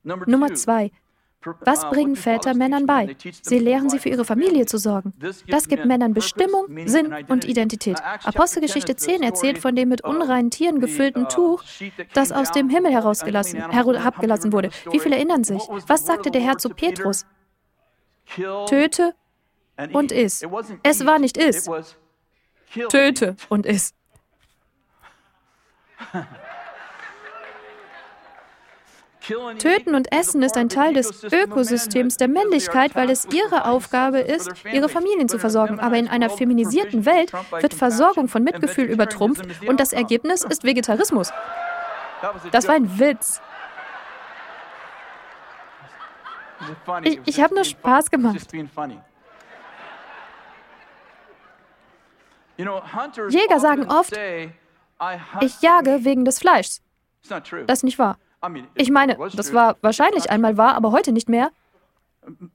Nummer 0.03 0.53
zwei, 0.55 0.91
was 1.61 1.89
bringen 1.89 2.15
Väter 2.15 2.53
Männern 2.53 2.85
bei? 2.85 3.15
Sie 3.41 3.59
lehren 3.59 3.89
sie 3.89 3.99
für 3.99 4.09
ihre 4.09 4.25
Familie 4.25 4.65
zu 4.65 4.77
sorgen. 4.77 5.13
Das 5.47 5.67
gibt 5.67 5.85
Männern 5.85 6.13
Bestimmung, 6.13 6.65
Sinn 6.85 7.13
und 7.29 7.45
Identität. 7.45 7.97
Apostelgeschichte 8.23 8.95
10 8.95 9.23
erzählt 9.23 9.57
von 9.57 9.75
dem 9.75 9.89
mit 9.89 10.03
unreinen 10.03 10.51
Tieren 10.51 10.81
gefüllten 10.81 11.29
Tuch, 11.29 11.63
das 12.13 12.31
aus 12.31 12.51
dem 12.51 12.69
Himmel 12.69 12.91
herausgelassen, 12.91 13.71
herabgelassen 13.71 14.51
wurde. 14.51 14.69
Wie 14.91 14.99
viele 14.99 15.15
erinnern 15.15 15.43
sich? 15.43 15.61
Was 15.87 16.05
sagte 16.05 16.29
der 16.31 16.41
Herr 16.41 16.57
zu 16.57 16.69
Petrus? 16.69 17.25
Töte 18.67 19.15
und 19.93 20.11
iss. 20.11 20.45
Es 20.83 21.05
war 21.05 21.19
nicht 21.19 21.37
iss. 21.37 21.69
Töte 22.89 23.35
und 23.47 23.65
iss. 23.65 23.93
Töten 29.59 29.95
und 29.95 30.11
Essen 30.11 30.41
ist 30.41 30.57
ein 30.57 30.69
Teil 30.69 30.93
des 30.93 31.23
Ökosystems 31.23 32.17
der 32.17 32.27
Männlichkeit, 32.27 32.95
weil 32.95 33.09
es 33.09 33.25
ihre 33.25 33.65
Aufgabe 33.65 34.19
ist, 34.19 34.51
ihre 34.71 34.89
Familien 34.89 35.29
zu 35.29 35.39
versorgen. 35.39 35.79
Aber 35.79 35.97
in 35.97 36.07
einer 36.07 36.29
feminisierten 36.29 37.05
Welt 37.05 37.31
wird 37.59 37.73
Versorgung 37.73 38.27
von 38.27 38.43
Mitgefühl 38.43 38.85
übertrumpft 38.85 39.45
und 39.67 39.79
das 39.79 39.93
Ergebnis 39.93 40.43
ist 40.43 40.63
Vegetarismus. 40.63 41.31
Das 42.51 42.67
war 42.67 42.75
ein 42.75 42.99
Witz. 42.99 43.41
Ich, 47.03 47.19
ich 47.25 47.41
habe 47.41 47.55
nur 47.55 47.63
Spaß 47.63 48.09
gemacht. 48.11 48.47
Jäger 53.29 53.59
sagen 53.59 53.89
oft, 53.89 54.13
ich 55.39 55.61
jage 55.61 56.03
wegen 56.03 56.25
des 56.25 56.39
Fleischs. 56.39 56.81
Das 57.27 57.79
ist 57.79 57.83
nicht 57.83 57.99
wahr. 57.99 58.17
Ich 58.75 58.89
meine, 58.89 59.17
das 59.35 59.53
war 59.53 59.77
wahrscheinlich 59.81 60.29
einmal 60.29 60.57
wahr, 60.57 60.75
aber 60.75 60.91
heute 60.91 61.11
nicht 61.11 61.29
mehr. 61.29 61.51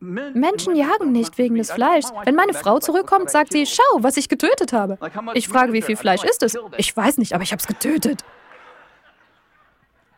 Menschen 0.01 0.77
jagen 0.77 1.13
nicht 1.13 1.37
wegen 1.39 1.57
des 1.57 1.71
Fleischs. 1.73 2.13
Wenn 2.25 2.35
meine 2.35 2.55
Frau 2.55 2.79
zurückkommt, 2.79 3.31
sagt 3.31 3.53
sie, 3.53 3.67
schau, 3.67 3.83
was 3.99 4.17
ich 4.17 4.29
getötet 4.29 4.73
habe. 4.73 4.99
Ich 5.35 5.49
frage, 5.49 5.73
wie 5.73 5.83
viel 5.83 5.97
Fleisch 5.97 6.23
ist 6.25 6.43
es? 6.43 6.57
Ich 6.77 6.97
weiß 6.97 7.19
nicht, 7.19 7.35
aber 7.35 7.43
ich 7.43 7.53
habe 7.53 7.61
es 7.61 7.67
getötet. 7.67 8.25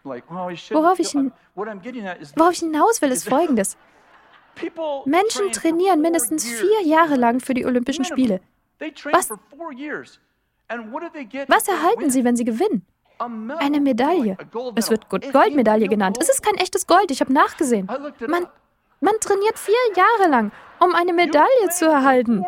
Worauf 0.04 0.50
ich, 0.98 1.14
worauf 2.34 2.52
ich 2.52 2.58
hinaus 2.60 3.02
will, 3.02 3.10
ist 3.10 3.28
Folgendes. 3.28 3.76
Menschen 5.04 5.52
trainieren 5.52 6.00
mindestens 6.00 6.48
vier 6.48 6.82
Jahre 6.82 7.16
lang 7.16 7.40
für 7.40 7.54
die 7.54 7.66
Olympischen 7.66 8.04
Spiele. 8.04 8.40
Was, 9.10 9.30
was 11.48 11.68
erhalten 11.68 12.10
sie, 12.10 12.24
wenn 12.24 12.36
sie 12.36 12.44
gewinnen? 12.44 12.86
Eine 13.18 13.80
Medaille. 13.80 14.36
Es 14.74 14.90
wird 14.90 15.08
Goldmedaille 15.08 15.88
genannt. 15.88 16.18
Es 16.20 16.28
ist 16.28 16.42
kein 16.42 16.56
echtes 16.56 16.86
Gold, 16.86 17.10
ich 17.10 17.20
habe 17.20 17.32
nachgesehen. 17.32 17.86
Man, 17.86 18.46
man 19.00 19.14
trainiert 19.20 19.58
vier 19.58 19.74
Jahre 19.96 20.30
lang, 20.30 20.52
um 20.80 20.94
eine 20.94 21.12
Medaille 21.12 21.68
zu 21.70 21.86
erhalten. 21.86 22.44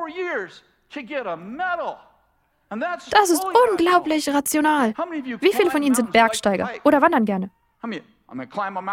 Das 3.11 3.31
ist 3.31 3.45
unglaublich 3.71 4.29
rational. 4.29 4.95
Wie 5.41 5.53
viele 5.53 5.71
von 5.71 5.83
Ihnen 5.83 5.95
sind 5.95 6.13
Bergsteiger 6.13 6.71
oder 6.85 7.01
wandern 7.01 7.25
gerne? 7.25 7.51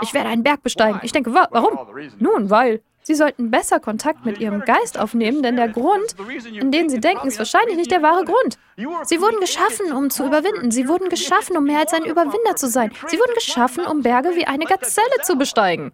Ich 0.01 0.13
werde 0.13 0.29
einen 0.29 0.43
Berg 0.43 0.63
besteigen. 0.63 0.99
Ich 1.03 1.11
denke, 1.11 1.33
wa 1.33 1.47
warum? 1.51 1.77
Nun, 2.19 2.49
weil 2.49 2.81
Sie 3.07 3.13
sollten 3.13 3.51
besser 3.51 3.79
Kontakt 3.79 4.25
mit 4.25 4.39
ihrem 4.39 4.61
Geist 4.61 4.97
aufnehmen, 4.97 5.43
denn 5.43 5.57
der 5.57 5.69
Grund, 5.69 6.15
in 6.51 6.71
den 6.71 6.89
sie 6.89 6.99
denken, 6.99 7.27
ist 7.27 7.37
wahrscheinlich 7.37 7.77
nicht 7.77 7.91
der 7.91 8.01
wahre 8.01 8.25
Grund. 8.25 8.57
Sie 9.03 9.21
wurden 9.21 9.39
geschaffen, 9.39 9.91
um 9.91 10.09
zu 10.09 10.25
überwinden. 10.25 10.71
Sie 10.71 10.87
wurden 10.87 11.09
geschaffen, 11.09 11.55
um 11.55 11.65
mehr 11.65 11.81
als 11.81 11.93
ein 11.93 12.03
Überwinder 12.03 12.55
zu 12.55 12.67
sein. 12.67 12.91
Sie 13.05 13.19
wurden 13.19 13.35
geschaffen, 13.35 13.85
um 13.85 14.01
Berge 14.01 14.35
wie 14.35 14.45
eine 14.45 14.65
Gazelle 14.65 15.21
zu 15.21 15.35
besteigen. 15.37 15.91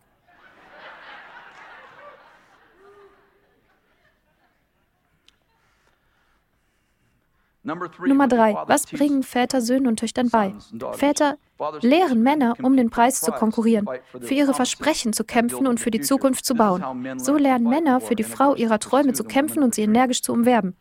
Nummer 7.64 8.28
drei. 8.28 8.56
Was 8.66 8.88
bringen 8.88 9.22
Väter 9.24 9.62
Söhnen 9.62 9.88
und 9.88 10.00
Töchtern 10.00 10.30
bei? 10.30 10.54
Väter 10.94 11.38
lehren 11.82 12.24
Männer, 12.24 12.56
um 12.62 12.76
den 12.76 12.90
Preis 12.90 13.22
zu 13.22 13.32
konkurrieren, 13.32 13.88
für 14.20 14.34
ihre 14.34 14.54
Versprechen 14.54 15.14
zu 15.14 15.24
kämpfen 15.24 15.68
und 15.68 15.80
für 15.80 15.92
die 15.92 16.02
Zukunft 16.02 16.46
zu 16.46 16.56
bauen. 16.56 17.20
So 17.20 17.38
lernen 17.38 17.70
Männer, 17.70 18.02
für 18.02 18.16
die 18.16 18.24
Frau 18.24 18.56
ihrer 18.56 18.80
Träume 18.80 19.14
zu 19.14 19.24
kämpfen 19.24 19.62
und 19.62 19.76
sie 19.76 19.84
energisch 19.84 20.22
zu 20.22 20.34
umwerben. 20.34 20.76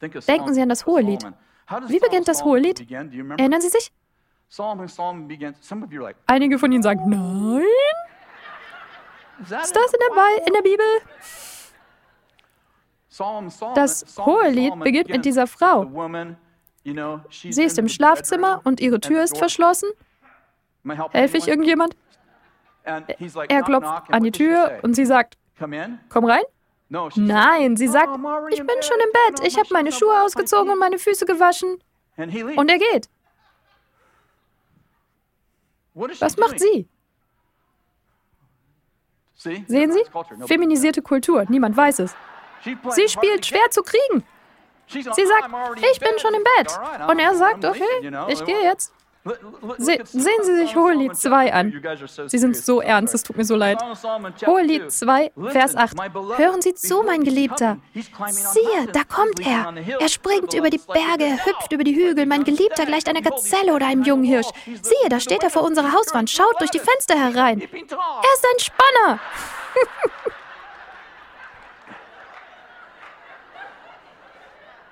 Denken 0.00 0.54
Sie 0.54 0.62
an 0.62 0.68
das 0.68 0.86
Hohelied. 0.86 1.24
Wie 1.86 2.00
beginnt 2.00 2.28
das 2.28 2.44
Hohelied? 2.44 2.90
Erinnern 2.90 3.60
Sie 3.60 3.68
sich? 3.68 3.92
Einige 6.26 6.58
von 6.58 6.72
Ihnen 6.72 6.82
sagen, 6.82 7.08
nein. 7.08 7.62
Ist 9.40 9.76
das 9.76 9.92
in 9.92 9.98
der, 10.00 10.46
in 10.46 10.52
der 10.52 10.62
Bibel? 10.62 10.86
Das 13.74 14.04
Hohelied 14.18 14.78
beginnt 14.80 15.08
mit 15.10 15.24
dieser 15.24 15.46
Frau. 15.46 15.90
Sie 17.30 17.62
ist 17.62 17.78
im 17.78 17.88
Schlafzimmer 17.88 18.60
und 18.64 18.80
ihre 18.80 19.00
Tür 19.00 19.22
ist 19.22 19.36
verschlossen. 19.38 19.88
Helfe 21.10 21.36
ich 21.36 21.48
irgendjemand? 21.48 21.96
Er 22.84 23.62
klopft 23.62 24.12
an 24.12 24.22
die 24.22 24.32
Tür 24.32 24.80
und 24.82 24.94
sie 24.94 25.04
sagt, 25.04 25.36
komm 26.08 26.24
rein. 26.24 26.42
Nein, 27.16 27.76
sie 27.76 27.88
sagt, 27.88 28.18
ich 28.50 28.58
bin 28.58 28.82
schon 28.82 28.98
im 28.98 29.12
Bett, 29.12 29.46
ich 29.46 29.56
habe 29.56 29.68
meine 29.72 29.92
Schuhe 29.92 30.22
ausgezogen 30.22 30.70
und 30.72 30.78
meine 30.78 30.98
Füße 30.98 31.24
gewaschen. 31.24 31.78
Und 32.16 32.70
er 32.70 32.78
geht. 32.78 33.08
Was 35.94 36.36
macht 36.36 36.60
sie? 36.60 36.88
Sehen 39.34 39.66
Sie? 39.92 40.04
Feminisierte 40.46 41.02
Kultur, 41.02 41.44
niemand 41.48 41.76
weiß 41.76 41.98
es. 42.00 42.14
Sie 42.62 43.08
spielt 43.08 43.46
schwer 43.46 43.70
zu 43.70 43.82
kriegen. 43.82 44.24
Sie 44.86 45.02
sagt, 45.02 45.48
ich 45.92 46.00
bin 46.00 46.18
schon 46.18 46.34
im 46.34 46.44
Bett. 46.56 46.78
Und 47.08 47.18
er 47.18 47.34
sagt, 47.34 47.64
okay, 47.64 48.12
ich 48.28 48.44
gehe 48.44 48.62
jetzt. 48.62 48.92
Se 49.78 49.98
sehen 50.04 50.42
Sie 50.42 50.56
sich 50.56 50.74
Hohelied 50.74 51.14
2 51.14 51.52
an. 51.52 51.80
Sie 52.26 52.38
sind 52.38 52.56
so 52.56 52.80
ernst, 52.80 53.14
es 53.14 53.22
tut 53.22 53.36
mir 53.36 53.44
so 53.44 53.54
leid. 53.54 53.80
Hohelied 54.46 54.90
2, 54.90 55.32
Vers 55.50 55.76
8. 55.76 55.96
Hören 56.36 56.60
Sie 56.60 56.74
zu, 56.74 57.04
mein 57.04 57.22
Geliebter. 57.22 57.78
Siehe, 57.94 58.88
da 58.92 59.04
kommt 59.04 59.38
er. 59.46 59.72
Er 60.00 60.08
springt 60.08 60.54
über 60.54 60.70
die 60.70 60.80
Berge, 60.80 61.24
er 61.24 61.46
hüpft 61.46 61.70
über 61.70 61.84
die 61.84 61.94
Hügel. 61.94 62.26
Mein 62.26 62.42
Geliebter 62.42 62.84
gleicht 62.84 63.08
einer 63.08 63.22
Gazelle 63.22 63.74
oder 63.74 63.86
einem 63.86 64.02
jungen 64.02 64.24
Hirsch. 64.24 64.48
Siehe, 64.64 65.08
da 65.08 65.20
steht 65.20 65.44
er 65.44 65.50
vor 65.50 65.62
unserer 65.62 65.92
Hauswand, 65.92 66.28
schaut 66.28 66.60
durch 66.60 66.70
die 66.70 66.80
Fenster 66.80 67.14
herein. 67.14 67.60
Er 67.60 67.68
ist 67.68 68.46
ein 68.52 68.58
Spanner. 68.58 69.20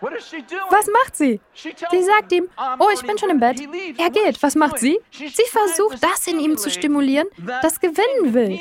Was 0.00 0.86
macht 0.86 1.16
sie? 1.16 1.40
Sie 1.54 2.02
sagt 2.02 2.32
ihm, 2.32 2.48
oh, 2.78 2.88
ich 2.92 3.02
bin 3.02 3.18
schon 3.18 3.30
im 3.30 3.40
Bett. 3.40 3.60
Er 3.98 4.10
geht. 4.10 4.42
Was 4.42 4.54
macht 4.54 4.78
sie? 4.78 4.98
Sie 5.10 5.44
versucht, 5.50 6.02
das 6.02 6.26
in 6.26 6.40
ihm 6.40 6.56
zu 6.56 6.70
stimulieren, 6.70 7.28
das 7.62 7.78
gewinnen 7.80 8.32
will. 8.34 8.58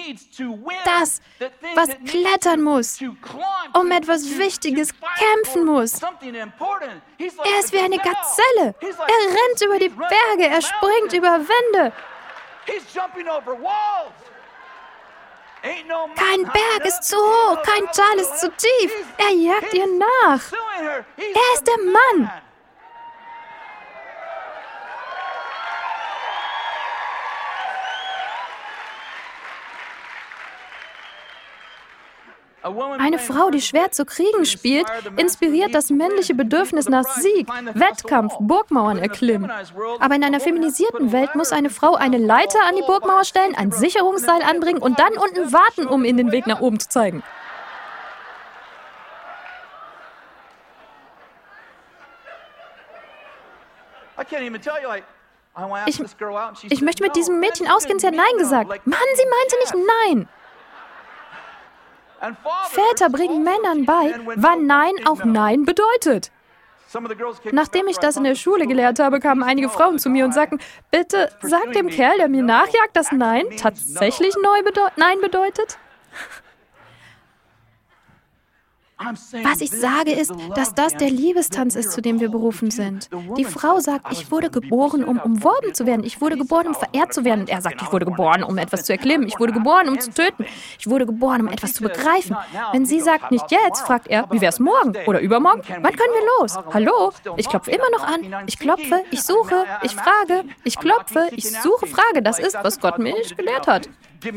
Das, 0.84 1.22
was 1.76 1.90
klettern 2.06 2.62
muss, 2.62 3.00
um 3.74 3.92
etwas 3.92 4.38
Wichtiges 4.38 4.90
kämpfen 5.18 5.66
muss. 5.66 6.02
Er 6.02 7.60
ist 7.60 7.74
wie 7.74 7.80
eine 7.80 7.98
Gazelle. 7.98 8.76
Er 8.82 8.90
rennt 8.90 9.62
über 9.66 9.80
die 9.80 9.90
Berge, 9.90 10.48
er 10.48 10.62
springt 10.62 11.14
über 11.14 11.40
Wände. 11.40 11.94
Kein 15.62 16.44
Berg 16.44 16.86
ist 16.86 17.04
zu 17.04 17.18
hoch, 17.18 17.62
kein 17.64 17.86
Tal 17.92 18.20
ist 18.20 18.40
zu 18.40 18.50
tief. 18.50 18.94
Er 19.18 19.32
jagt 19.32 19.74
ihr 19.74 19.88
nach. 19.88 20.52
Er 21.18 21.54
ist 21.54 21.68
der 21.68 21.78
Mann. 21.78 22.32
Eine 32.62 33.20
Frau, 33.20 33.50
die 33.50 33.62
schwer 33.62 33.92
zu 33.92 34.06
kriegen 34.06 34.46
spielt, 34.46 34.86
inspiriert 35.18 35.74
das 35.74 35.90
männliche 35.90 36.34
Bedürfnis 36.36 36.90
nach 36.90 37.06
Sieg, 37.06 37.48
Wettkampf, 37.74 38.34
Burgmauern 38.40 38.98
erklimmen. 38.98 39.50
Aber 40.00 40.16
in 40.16 40.24
einer 40.24 40.40
feminisierten 40.40 41.12
Welt 41.12 41.36
muss 41.36 41.52
eine 41.52 41.70
Frau 41.70 41.96
eine 41.96 42.18
Leiter 42.18 42.60
an 42.68 42.76
die 42.76 42.82
Burgmauer 42.82 43.24
stellen, 43.24 43.56
ein 43.56 43.72
Sicherungsseil 43.72 44.42
anbringen 44.42 44.82
und 44.82 45.00
dann 45.00 45.14
unten 45.14 45.54
warten, 45.54 45.88
um 45.88 46.04
ihnen 46.04 46.18
den 46.18 46.32
Weg 46.32 46.48
nach 46.48 46.60
oben 46.60 46.80
zu 46.80 46.90
zeigen. 46.90 47.24
Ich, 55.86 56.02
ich 56.70 56.82
möchte 56.82 57.04
mit 57.04 57.16
diesem 57.16 57.40
Mädchen 57.40 57.68
ausgehen, 57.70 58.00
sie 58.00 58.08
hat 58.08 58.14
Nein 58.14 58.38
gesagt. 58.38 58.70
Mann, 58.86 59.00
sie 59.16 59.26
meinte 59.26 59.76
nicht 59.76 59.88
Nein. 60.08 60.30
Väter 62.70 63.10
bringen 63.10 63.44
Männern 63.44 63.86
bei, 63.86 64.16
wann 64.36 64.66
Nein 64.66 64.94
auch 65.06 65.24
Nein 65.24 65.66
bedeutet. 65.66 66.32
Nachdem 67.52 67.88
ich 67.88 67.98
das 67.98 68.18
in 68.18 68.24
der 68.24 68.36
Schule 68.36 68.66
gelehrt 68.66 69.00
habe, 69.00 69.20
kamen 69.20 69.44
einige 69.44 69.70
Frauen 69.70 70.00
zu 70.00 70.10
mir 70.10 70.26
und 70.26 70.34
sagten, 70.34 70.60
bitte 70.90 71.30
sag 71.42 71.72
dem 71.74 71.88
Kerl, 71.88 72.18
der 72.18 72.30
mir 72.30 72.42
nachjagt, 72.42 72.96
dass 72.96 73.12
Nein 73.12 73.46
tatsächlich 73.58 74.34
Nein 74.96 75.22
bedeutet. 75.22 75.78
Was 79.44 79.62
ich 79.62 79.72
sage 79.72 80.12
ist, 80.12 80.34
dass 80.56 80.74
das 80.74 80.96
der 80.98 81.10
Liebestanz 81.10 81.76
ist, 81.76 81.92
zu 81.92 82.02
dem 82.02 82.20
wir 82.20 82.30
berufen 82.30 82.70
sind. 82.70 83.10
Die 83.38 83.46
Frau 83.46 83.80
sagt, 83.80 84.12
ich 84.12 84.30
wurde 84.30 84.50
geboren, 84.50 85.04
um 85.04 85.20
umworben 85.20 85.74
zu 85.74 85.86
werden. 85.86 86.04
Ich 86.04 86.20
wurde 86.20 86.38
geboren, 86.38 86.68
um 86.68 86.76
verehrt 86.76 87.14
zu 87.14 87.24
werden. 87.24 87.42
Und 87.42 87.50
er 87.50 87.62
sagt, 87.62 87.82
ich 87.82 87.92
wurde 87.94 88.06
geboren, 88.06 88.44
um 88.44 88.58
etwas 88.58 88.84
zu 88.84 88.92
erklimmen. 88.92 89.28
Ich 89.28 89.40
wurde 89.40 89.54
geboren, 89.54 89.88
um 89.88 90.00
zu 90.00 90.12
töten. 90.12 90.46
Ich 90.78 90.90
wurde 90.90 91.06
geboren, 91.06 91.42
um 91.42 91.48
etwas 91.48 91.74
zu 91.74 91.84
begreifen. 91.84 92.36
Wenn 92.74 92.86
sie 92.86 93.00
sagt, 93.00 93.32
nicht 93.32 93.50
jetzt, 93.52 93.82
fragt 93.82 94.08
er, 94.08 94.30
wie 94.32 94.42
wäre 94.42 94.50
es 94.50 94.60
morgen 94.60 94.94
oder 95.08 95.22
übermorgen? 95.22 95.62
Wann 95.68 95.96
können 95.96 96.14
wir 96.14 96.42
los? 96.42 96.58
Hallo? 96.74 97.14
Ich 97.38 97.48
klopfe 97.48 97.72
immer 97.72 97.90
noch 97.92 98.04
an. 98.04 98.44
Ich 98.48 98.60
klopfe, 98.60 99.04
ich 99.12 99.24
suche, 99.24 99.66
ich 99.84 99.96
frage, 99.96 100.44
ich 100.64 100.78
klopfe, 100.78 101.30
ich 101.32 101.50
suche, 101.50 101.88
frage. 101.88 102.22
Das 102.22 102.40
ist, 102.40 102.58
was 102.62 102.80
Gott 102.80 103.00
mir 103.00 103.14
nicht 103.14 103.38
gelehrt 103.38 103.68
hat. 103.68 103.90
Gib 104.22 104.36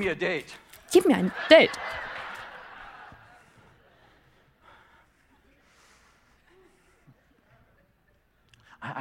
mir 1.06 1.16
ein 1.16 1.32
Date. 1.50 1.70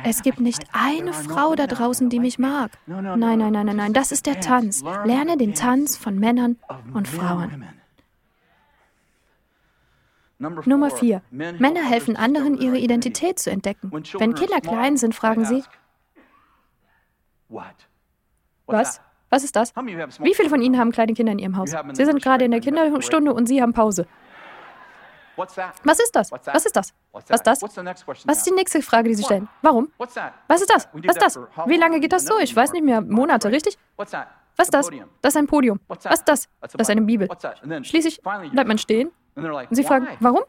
Es 0.03 0.21
gibt 0.21 0.39
nicht 0.39 0.63
eine 0.73 1.13
Frau 1.13 1.55
da 1.55 1.67
draußen, 1.67 2.09
die 2.09 2.19
mich 2.19 2.37
mag. 2.39 2.71
Nein, 2.85 3.19
nein, 3.19 3.39
nein, 3.39 3.65
nein, 3.65 3.75
nein. 3.75 3.93
Das 3.93 4.11
ist 4.11 4.25
der 4.25 4.39
Tanz. 4.39 4.83
Lerne 5.05 5.37
den 5.37 5.53
Tanz 5.53 5.97
von 5.97 6.19
Männern 6.19 6.57
und 6.93 7.07
Frauen. 7.07 7.65
Nummer 10.39 10.89
vier. 10.89 11.21
Männer 11.29 11.83
helfen 11.83 12.15
anderen, 12.15 12.57
ihre 12.57 12.77
Identität 12.77 13.37
zu 13.37 13.51
entdecken. 13.51 13.91
Wenn 13.91 14.33
Kinder 14.33 14.59
klein 14.59 14.97
sind, 14.97 15.13
fragen 15.13 15.45
sie, 15.45 15.63
was? 18.65 19.01
Was 19.29 19.43
ist 19.45 19.55
das? 19.55 19.73
Wie 19.75 20.33
viele 20.35 20.49
von 20.49 20.61
Ihnen 20.61 20.77
haben 20.77 20.91
kleine 20.91 21.13
Kinder 21.13 21.31
in 21.31 21.39
Ihrem 21.39 21.57
Haus? 21.57 21.73
Sie 21.93 22.05
sind 22.05 22.21
gerade 22.21 22.45
in 22.45 22.51
der 22.51 22.59
Kinderstunde 22.59 23.33
und 23.33 23.47
Sie 23.47 23.61
haben 23.61 23.73
Pause. 23.73 24.05
Was 25.83 25.99
ist 25.99 26.15
das? 26.15 26.31
Was 26.31 26.65
ist 26.65 26.75
das? 26.75 26.93
Was 27.11 27.23
ist 27.29 27.47
das? 27.47 27.61
Was 27.61 28.37
ist 28.37 28.45
die 28.47 28.51
nächste 28.53 28.81
Frage, 28.81 29.09
die 29.09 29.15
Sie 29.15 29.23
stellen? 29.23 29.47
Warum? 29.61 29.91
Was 29.97 30.09
ist 30.61 30.69
das? 30.69 30.87
Was 30.93 31.15
ist 31.15 31.21
das? 31.21 31.39
Wie 31.65 31.77
lange 31.77 31.99
geht 31.99 32.13
das 32.13 32.25
so? 32.25 32.37
Ich 32.39 32.55
weiß 32.55 32.71
nicht 32.73 32.83
mehr. 32.83 33.01
Monate, 33.01 33.51
richtig? 33.51 33.77
Was 33.97 34.13
ist 34.67 34.73
das? 34.73 34.89
Das 35.21 35.33
ist 35.33 35.37
ein 35.37 35.47
Podium. 35.47 35.79
Was 35.87 36.05
ist 36.05 36.27
das? 36.27 36.47
Das 36.61 36.75
ist 36.75 36.89
eine 36.89 37.01
Bibel. 37.01 37.27
Schließlich 37.83 38.21
bleibt 38.21 38.67
man 38.67 38.77
stehen 38.77 39.11
und 39.35 39.67
Sie 39.75 39.83
fragen, 39.83 40.07
warum? 40.19 40.41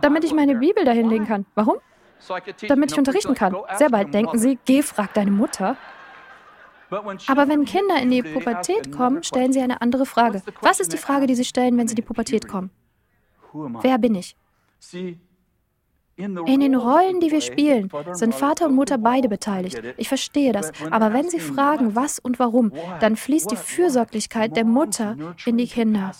Damit 0.00 0.24
ich 0.24 0.32
meine 0.32 0.54
Bibel 0.54 0.84
dahinlegen 0.84 1.26
kann. 1.26 1.46
Warum? 1.54 1.78
Damit 2.68 2.92
ich 2.92 2.98
unterrichten 2.98 3.34
kann. 3.34 3.56
Sehr 3.76 3.90
bald 3.90 4.14
denken 4.14 4.38
Sie, 4.38 4.58
geh, 4.64 4.82
frag 4.82 5.12
deine 5.14 5.32
Mutter. 5.32 5.76
Aber 7.26 7.48
wenn 7.48 7.64
Kinder 7.64 8.00
in 8.00 8.10
die 8.10 8.22
Pubertät 8.22 8.92
kommen, 8.92 9.22
stellen 9.22 9.52
sie 9.52 9.60
eine 9.60 9.80
andere 9.80 10.06
Frage. 10.06 10.42
Was 10.60 10.80
ist 10.80 10.92
die 10.92 10.98
Frage, 10.98 11.26
die 11.26 11.34
sie 11.34 11.44
stellen, 11.44 11.76
wenn 11.78 11.88
sie 11.88 11.92
in 11.92 11.96
die 11.96 12.02
Pubertät 12.02 12.48
kommen? 12.48 12.70
Wer 13.52 13.98
bin 13.98 14.14
ich? 14.14 14.36
In 16.16 16.60
den 16.60 16.74
Rollen, 16.74 17.20
die 17.20 17.30
wir 17.30 17.40
spielen, 17.40 17.90
sind 18.12 18.34
Vater 18.34 18.66
und 18.66 18.74
Mutter 18.74 18.98
beide 18.98 19.28
beteiligt. 19.28 19.80
Ich 19.96 20.08
verstehe 20.08 20.52
das. 20.52 20.70
Aber 20.90 21.12
wenn 21.12 21.30
Sie 21.30 21.40
fragen, 21.40 21.96
was 21.96 22.18
und 22.18 22.38
warum, 22.38 22.72
dann 23.00 23.16
fließt 23.16 23.50
die 23.50 23.56
Fürsorglichkeit 23.56 24.54
der 24.54 24.64
Mutter 24.64 25.16
in 25.46 25.56
die 25.56 25.66
Kinder. 25.66 26.12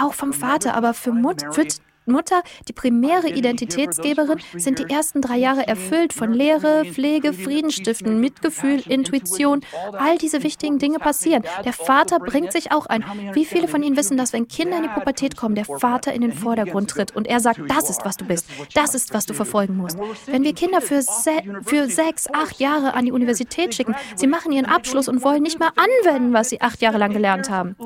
Auch 0.00 0.14
vom 0.14 0.32
Vater, 0.32 0.74
aber 0.74 0.94
für, 0.94 1.12
Mut, 1.12 1.42
für 1.52 1.66
Mutter, 2.10 2.42
die 2.68 2.72
primäre 2.72 3.28
Identitätsgeberin, 3.28 4.40
sind 4.56 4.78
die 4.78 4.92
ersten 4.92 5.20
drei 5.20 5.36
Jahre 5.36 5.66
erfüllt 5.66 6.12
von 6.12 6.32
Lehre, 6.32 6.84
Pflege, 6.84 7.32
Friedensstiften, 7.32 8.20
Mitgefühl, 8.20 8.82
Intuition. 8.88 9.60
All 9.92 10.18
diese 10.18 10.42
wichtigen 10.42 10.78
Dinge 10.78 10.98
passieren. 10.98 11.44
Der 11.64 11.72
Vater 11.72 12.18
bringt 12.18 12.52
sich 12.52 12.72
auch 12.72 12.86
ein. 12.86 13.04
Wie 13.32 13.44
viele 13.44 13.68
von 13.68 13.82
Ihnen 13.82 13.96
wissen, 13.96 14.16
dass 14.16 14.32
wenn 14.32 14.48
Kinder 14.48 14.78
in 14.78 14.84
die 14.84 14.88
Pubertät 14.88 15.36
kommen, 15.36 15.54
der 15.54 15.64
Vater 15.64 16.12
in 16.12 16.22
den 16.22 16.32
Vordergrund 16.32 16.90
tritt 16.90 17.14
und 17.14 17.26
er 17.26 17.40
sagt, 17.40 17.60
das 17.68 17.90
ist, 17.90 18.04
was 18.04 18.16
du 18.16 18.24
bist, 18.24 18.46
das 18.74 18.94
ist, 18.94 19.14
was 19.14 19.26
du 19.26 19.34
verfolgen 19.34 19.76
musst. 19.76 19.98
Wenn 20.26 20.42
wir 20.42 20.54
Kinder 20.54 20.80
für, 20.80 21.02
se 21.02 21.30
für 21.64 21.88
sechs, 21.88 22.28
acht 22.32 22.60
Jahre 22.60 22.94
an 22.94 23.04
die 23.04 23.12
Universität 23.12 23.74
schicken, 23.74 23.94
sie 24.16 24.26
machen 24.26 24.52
ihren 24.52 24.66
Abschluss 24.66 25.08
und 25.08 25.22
wollen 25.22 25.42
nicht 25.42 25.58
mal 25.58 25.70
anwenden, 25.76 26.32
was 26.32 26.50
sie 26.50 26.60
acht 26.60 26.80
Jahre 26.82 26.98
lang 26.98 27.12
gelernt 27.12 27.50
haben. 27.50 27.76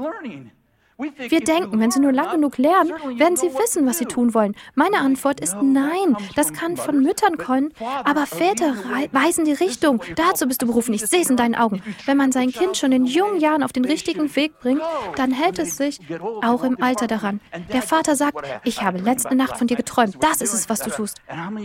Wir 0.96 1.40
denken, 1.40 1.80
wenn 1.80 1.90
sie 1.90 1.98
nur 1.98 2.12
lang 2.12 2.30
genug 2.32 2.56
lernen, 2.56 2.92
werden 3.18 3.36
sie 3.36 3.48
wissen, 3.48 3.84
was 3.86 3.98
sie 3.98 4.04
tun 4.04 4.32
wollen. 4.32 4.54
Meine 4.74 4.98
Antwort 4.98 5.40
ist 5.40 5.56
nein. 5.60 6.16
Das 6.36 6.52
kann 6.52 6.76
von 6.76 7.02
Müttern 7.02 7.36
kommen, 7.36 7.72
aber 8.04 8.26
Väter 8.26 8.74
weisen 9.10 9.44
die 9.44 9.52
Richtung. 9.52 10.00
Dazu 10.14 10.46
bist 10.46 10.62
du 10.62 10.66
berufen. 10.66 10.94
Ich 10.94 11.04
sehe 11.06 11.22
es 11.22 11.30
in 11.30 11.36
deinen 11.36 11.56
Augen. 11.56 11.82
Wenn 12.06 12.16
man 12.16 12.30
sein 12.30 12.52
Kind 12.52 12.76
schon 12.76 12.92
in 12.92 13.06
jungen 13.06 13.40
Jahren 13.40 13.64
auf 13.64 13.72
den 13.72 13.84
richtigen 13.84 14.34
Weg 14.36 14.58
bringt, 14.60 14.82
dann 15.16 15.32
hält 15.32 15.58
es 15.58 15.76
sich 15.76 15.98
auch 16.42 16.62
im 16.62 16.80
Alter 16.80 17.08
daran. 17.08 17.40
Der 17.72 17.82
Vater 17.82 18.14
sagt, 18.14 18.46
ich 18.62 18.82
habe 18.82 18.98
letzte 18.98 19.34
Nacht 19.34 19.58
von 19.58 19.66
dir 19.66 19.76
geträumt. 19.76 20.18
Das 20.20 20.40
ist 20.40 20.54
es, 20.54 20.68
was 20.68 20.80
du 20.80 20.90
tust. 20.90 21.20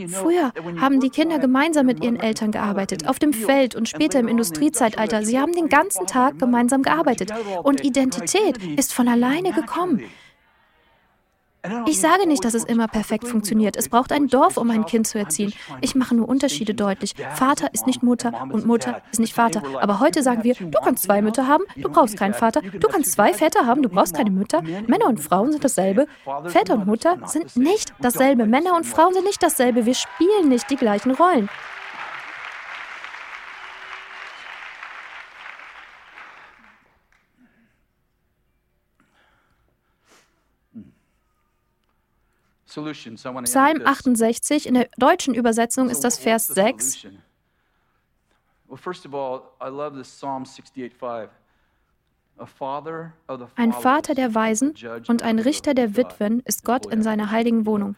Früher 0.08 0.52
haben 0.80 1.00
die 1.00 1.10
Kinder 1.10 1.38
gemeinsam 1.38 1.86
mit 1.86 2.04
ihren 2.04 2.20
Eltern 2.20 2.52
gearbeitet, 2.52 3.08
auf 3.08 3.20
dem 3.20 3.34
Feld 3.34 3.76
und 3.76 3.88
später 3.88 4.20
im 4.20 4.28
Industriezeitalter. 4.28 5.24
Sie 5.24 5.40
haben 5.40 5.54
den 5.54 5.70
ganzen 5.70 6.08
Tag 6.08 6.40
gemeinsam 6.40 6.82
gearbeitet. 6.82 7.32
Und 7.62 7.84
Identität 7.84 8.58
ist 8.76 8.92
von 8.92 9.08
alleine 9.08 9.19
alleine 9.24 9.52
gekommen. 9.52 10.02
Ich 11.88 12.00
sage 12.00 12.26
nicht, 12.26 12.46
dass 12.46 12.54
es 12.54 12.64
immer 12.64 12.88
perfekt 12.88 13.28
funktioniert. 13.28 13.76
Es 13.76 13.90
braucht 13.90 14.14
ein 14.14 14.28
Dorf, 14.28 14.56
um 14.56 14.72
ein 14.72 14.86
Kind 14.86 15.08
zu 15.08 15.20
erziehen. 15.20 15.52
Ich 15.82 15.94
mache 15.94 16.16
nur 16.16 16.30
Unterschiede 16.30 16.74
deutlich. 16.74 17.16
Vater 17.36 17.74
ist 17.74 17.86
nicht 17.86 18.02
Mutter 18.02 18.32
und 18.50 18.66
Mutter 18.66 19.02
ist 19.12 19.20
nicht 19.20 19.34
Vater. 19.34 19.62
Aber 19.82 20.00
heute 20.00 20.24
sagen 20.24 20.46
wir, 20.46 20.56
du 20.56 20.80
kannst 20.82 21.04
zwei 21.04 21.22
Mütter 21.22 21.48
haben, 21.48 21.66
du 21.76 21.90
brauchst 21.90 22.18
keinen 22.18 22.34
Vater. 22.34 22.62
Du 22.62 22.88
kannst 22.88 23.12
zwei 23.12 23.34
Väter 23.34 23.66
haben, 23.66 23.84
du 23.84 23.90
brauchst 23.90 24.16
keine 24.16 24.32
Mütter. 24.32 24.62
Männer 24.88 25.08
und 25.08 25.20
Frauen 25.20 25.52
sind 25.52 25.64
dasselbe. 25.64 26.08
Väter 26.46 26.76
und 26.76 26.88
Mutter 26.88 27.18
sind 27.26 27.58
nicht 27.58 27.94
dasselbe. 28.00 28.46
Männer 28.46 28.78
und 28.78 28.86
Frauen 28.86 29.14
sind 29.14 29.26
nicht 29.26 29.44
dasselbe. 29.44 29.86
Wir 29.86 29.96
spielen 29.96 30.48
nicht 30.48 30.70
die 30.70 30.78
gleichen 30.78 31.12
Rollen. 31.12 31.50
Psalm 42.70 43.82
68, 43.84 44.68
in 44.68 44.76
der 44.76 44.90
deutschen 44.98 45.34
Übersetzung 45.34 45.90
ist 45.90 46.04
das 46.04 46.20
Vers 46.20 46.48
6. 46.48 47.08
Ein 53.56 53.74
Vater 53.74 54.14
der 54.14 54.36
Weisen 54.36 54.74
und 55.08 55.24
ein 55.24 55.40
Richter 55.40 55.74
der 55.74 55.98
Witwen 55.98 56.42
ist 56.42 56.64
Gott 56.64 56.86
in 56.86 57.02
seiner 57.02 57.32
heiligen 57.32 57.66
Wohnung. 57.66 57.96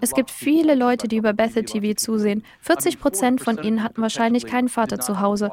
Es 0.00 0.12
gibt 0.14 0.30
viele 0.30 0.74
Leute, 0.74 1.08
die 1.08 1.16
über 1.16 1.32
Bethel 1.32 1.64
TV 1.64 1.94
zusehen. 1.94 2.44
40 2.60 3.00
Prozent 3.00 3.40
von 3.40 3.58
ihnen 3.58 3.82
hatten 3.82 4.00
wahrscheinlich 4.00 4.46
keinen 4.46 4.68
Vater 4.68 5.00
zu 5.00 5.20
Hause. 5.20 5.50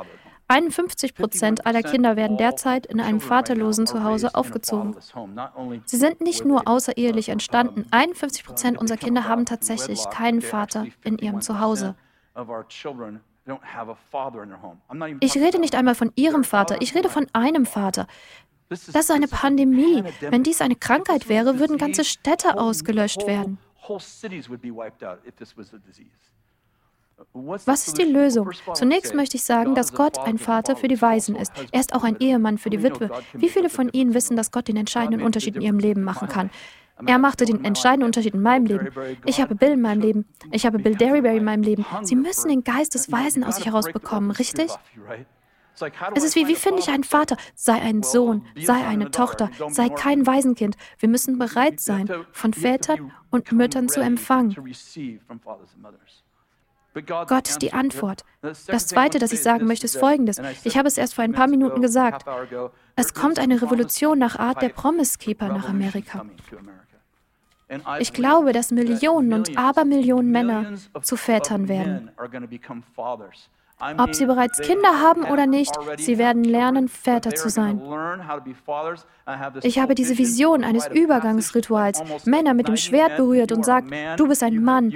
51 0.47 1.15
Prozent 1.15 1.65
aller 1.65 1.81
Kinder 1.81 2.15
werden 2.15 2.37
derzeit 2.37 2.85
in 2.85 2.99
einem 2.99 3.19
vaterlosen 3.19 3.87
Zuhause 3.87 4.35
aufgezogen. 4.35 4.95
Sie 5.85 5.97
sind 5.97 6.21
nicht 6.21 6.45
nur 6.45 6.67
außerehelich 6.67 7.29
entstanden, 7.29 7.85
51 7.91 8.43
Prozent 8.43 8.77
unserer 8.77 8.97
Kinder 8.97 9.27
haben 9.27 9.45
tatsächlich 9.45 10.03
keinen 10.09 10.41
Vater 10.41 10.85
in 11.03 11.17
ihrem 11.17 11.41
Zuhause. 11.41 11.95
Ich 15.19 15.35
rede 15.35 15.59
nicht 15.59 15.75
einmal 15.75 15.95
von 15.95 16.11
ihrem 16.15 16.43
Vater, 16.43 16.81
ich 16.81 16.95
rede 16.95 17.09
von 17.09 17.27
einem 17.33 17.65
Vater. 17.65 18.07
Das 18.69 18.87
ist 18.87 19.11
eine 19.11 19.27
Pandemie. 19.27 20.03
Wenn 20.21 20.43
dies 20.43 20.61
eine 20.61 20.75
Krankheit 20.75 21.29
wäre, 21.29 21.59
würden 21.59 21.77
ganze 21.77 22.03
Städte 22.03 22.57
ausgelöscht 22.57 23.27
werden. 23.27 23.57
Was 27.33 27.87
ist 27.87 27.97
die 27.97 28.03
Lösung? 28.03 28.49
Zunächst 28.73 29.13
möchte 29.13 29.37
ich 29.37 29.43
sagen, 29.43 29.75
dass 29.75 29.93
Gott 29.93 30.19
ein 30.19 30.37
Vater 30.37 30.75
für 30.75 30.87
die 30.87 31.01
Weisen 31.01 31.35
ist. 31.35 31.51
Er 31.71 31.79
ist 31.79 31.93
auch 31.93 32.03
ein 32.03 32.17
Ehemann 32.19 32.57
für 32.57 32.69
die 32.69 32.83
Witwe. 32.83 33.09
Wie 33.33 33.49
viele 33.49 33.69
von 33.69 33.89
Ihnen 33.89 34.13
wissen, 34.13 34.35
dass 34.35 34.51
Gott 34.51 34.67
den 34.67 34.77
entscheidenden 34.77 35.21
Unterschied 35.21 35.55
in 35.55 35.61
Ihrem 35.61 35.79
Leben 35.79 36.03
machen 36.03 36.27
kann? 36.27 36.49
Er 37.05 37.17
machte 37.17 37.45
den 37.45 37.65
entscheidenden 37.65 38.05
Unterschied 38.05 38.33
in 38.33 38.41
meinem 38.41 38.65
Leben. 38.65 38.89
Ich 39.25 39.41
habe 39.41 39.55
Bill 39.55 39.71
in 39.71 39.81
meinem 39.81 40.01
Leben. 40.01 40.25
Ich 40.51 40.65
habe 40.65 40.79
Bill 40.79 40.95
Derryberry 40.95 41.37
in 41.37 41.43
meinem 41.43 41.63
Leben. 41.63 41.85
Sie 42.03 42.15
müssen 42.15 42.49
den 42.49 42.63
Geist 42.63 42.93
des 42.93 43.11
Weisen 43.11 43.43
aus 43.43 43.55
sich 43.55 43.65
herausbekommen, 43.65 44.31
richtig? 44.31 44.71
Es 46.13 46.23
ist 46.23 46.35
wie, 46.35 46.47
wie 46.47 46.55
finde 46.55 46.79
ich 46.79 46.89
einen 46.89 47.03
Vater? 47.03 47.35
Sei 47.55 47.73
ein 47.73 48.03
Sohn, 48.03 48.45
sei 48.55 48.85
eine 48.85 49.09
Tochter, 49.09 49.49
sei 49.69 49.89
kein 49.89 50.27
Waisenkind. 50.27 50.77
Wir 50.99 51.09
müssen 51.09 51.39
bereit 51.39 51.79
sein, 51.79 52.07
von 52.31 52.53
Vätern 52.53 53.11
und 53.31 53.51
Müttern 53.51 53.89
zu 53.89 53.99
empfangen. 53.99 54.55
Gott 57.27 57.49
ist 57.49 57.61
die 57.61 57.73
Antwort. 57.73 58.23
Das 58.41 58.87
Zweite, 58.87 59.19
das 59.19 59.31
ich 59.31 59.41
sagen 59.41 59.65
möchte, 59.65 59.85
ist 59.85 59.97
Folgendes. 59.97 60.39
Ich 60.63 60.77
habe 60.77 60.87
es 60.87 60.97
erst 60.97 61.15
vor 61.15 61.23
ein 61.23 61.33
paar 61.33 61.47
Minuten 61.47 61.81
gesagt. 61.81 62.25
Es 62.95 63.13
kommt 63.13 63.39
eine 63.39 63.61
Revolution 63.61 64.19
nach 64.19 64.37
Art 64.37 64.61
der 64.61 64.69
Promise 64.69 65.17
Keeper 65.17 65.47
nach 65.49 65.67
Amerika. 65.69 66.25
Ich 67.99 68.13
glaube, 68.13 68.53
dass 68.53 68.71
Millionen 68.71 69.33
und 69.33 69.57
Abermillionen 69.57 70.31
Männer 70.31 70.73
zu 71.01 71.17
Vätern 71.17 71.67
werden. 71.67 72.11
Ob 73.97 74.13
sie 74.13 74.25
bereits 74.25 74.59
Kinder 74.59 75.01
haben 75.01 75.23
oder 75.23 75.47
nicht, 75.47 75.73
sie 75.97 76.17
werden 76.17 76.43
lernen, 76.43 76.87
Väter 76.87 77.31
zu 77.31 77.49
sein. 77.49 77.81
Ich 79.63 79.79
habe 79.79 79.95
diese 79.95 80.17
Vision 80.17 80.63
eines 80.63 80.87
Übergangsrituals. 80.87 82.25
Männer 82.25 82.53
mit 82.53 82.67
dem 82.67 82.77
Schwert 82.77 83.17
berührt 83.17 83.51
und 83.51 83.65
sagt, 83.65 83.87
du 84.17 84.27
bist 84.27 84.43
ein 84.43 84.63
Mann 84.63 84.93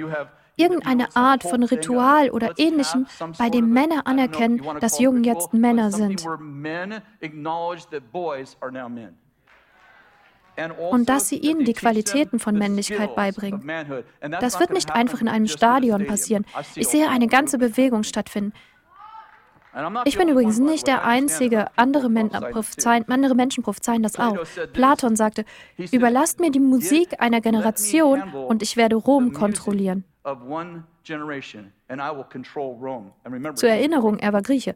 irgendeine 0.58 1.16
Art 1.16 1.42
von 1.42 1.62
Ritual 1.62 2.30
oder 2.30 2.58
ähnlichem, 2.58 3.06
bei 3.38 3.48
dem 3.48 3.70
Männer 3.70 4.06
anerkennen, 4.06 4.60
dass 4.80 4.98
Jungen 4.98 5.24
jetzt 5.24 5.54
Männer 5.54 5.90
sind. 5.90 6.26
Und 10.90 11.08
dass 11.08 11.28
sie 11.28 11.38
ihnen 11.38 11.64
die 11.64 11.72
Qualitäten 11.72 12.40
von 12.40 12.58
Männlichkeit 12.58 13.14
beibringen. 13.14 13.62
Das 14.40 14.58
wird 14.58 14.70
nicht 14.70 14.90
einfach 14.90 15.20
in 15.20 15.28
einem 15.28 15.46
Stadion 15.46 16.06
passieren. 16.06 16.44
Ich 16.74 16.88
sehe 16.88 17.08
eine 17.08 17.28
ganze 17.28 17.58
Bewegung 17.58 18.02
stattfinden. 18.02 18.52
Ich 20.04 20.18
bin 20.18 20.28
übrigens 20.28 20.58
nicht 20.58 20.86
der 20.88 21.04
Einzige. 21.04 21.66
Andere, 21.76 22.08
Men 22.08 22.32
andere 22.34 23.34
Menschen 23.36 23.62
prophezeien 23.62 24.02
das 24.02 24.18
auch. 24.18 24.36
Platon 24.72 25.14
sagte, 25.14 25.44
überlasst 25.92 26.40
mir 26.40 26.50
die 26.50 26.58
Musik 26.58 27.20
einer 27.20 27.40
Generation 27.40 28.22
und 28.32 28.62
ich 28.62 28.76
werde 28.76 28.96
Rom 28.96 29.32
kontrollieren. 29.32 30.04
Zur 33.54 33.68
Erinnerung, 33.68 34.18
er 34.18 34.32
war 34.32 34.42
Grieche. 34.42 34.74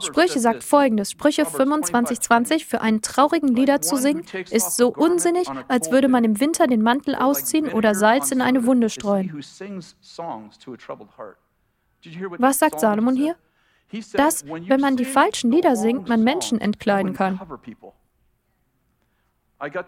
Sprüche 0.00 0.38
sagt 0.40 0.62
folgendes: 0.62 1.10
Sprüche 1.10 1.42
25,20 1.44 2.66
für 2.66 2.80
einen 2.80 3.00
traurigen 3.00 3.48
Lieder 3.48 3.80
zu 3.80 3.96
singen, 3.96 4.24
ist 4.50 4.76
so 4.76 4.88
unsinnig, 4.88 5.48
als 5.68 5.90
würde 5.90 6.08
man 6.08 6.24
im 6.24 6.38
Winter 6.38 6.66
den 6.66 6.82
Mantel 6.82 7.14
ausziehen 7.14 7.72
oder 7.72 7.94
Salz 7.94 8.30
in 8.30 8.42
eine 8.42 8.66
Wunde 8.66 8.90
streuen. 8.90 9.32
Was 12.38 12.58
sagt 12.58 12.80
Salomon 12.80 13.16
hier? 13.16 13.36
Dass, 14.12 14.46
wenn 14.46 14.80
man 14.80 14.96
die 14.96 15.04
falschen 15.04 15.50
Lieder 15.50 15.76
singt, 15.76 16.08
man 16.08 16.22
Menschen 16.22 16.60
entkleiden 16.60 17.12
kann. 17.14 17.40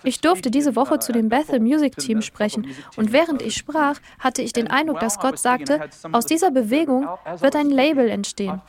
Ich 0.04 0.20
durfte 0.20 0.50
diese 0.50 0.76
Woche 0.76 0.98
zu 0.98 1.12
dem 1.12 1.28
Bethel 1.28 1.60
Music 1.60 1.96
Team 1.96 2.22
sprechen 2.22 2.66
und 2.96 3.12
während 3.12 3.42
ich 3.42 3.56
sprach, 3.56 3.98
hatte 4.18 4.42
ich 4.42 4.52
den 4.52 4.68
Eindruck, 4.68 5.00
dass 5.00 5.18
Gott 5.18 5.38
sagte, 5.38 5.80
aus 6.12 6.26
dieser 6.26 6.50
Bewegung 6.50 7.08
wird 7.38 7.56
ein 7.56 7.70
Label 7.70 8.08
entstehen. 8.08 8.60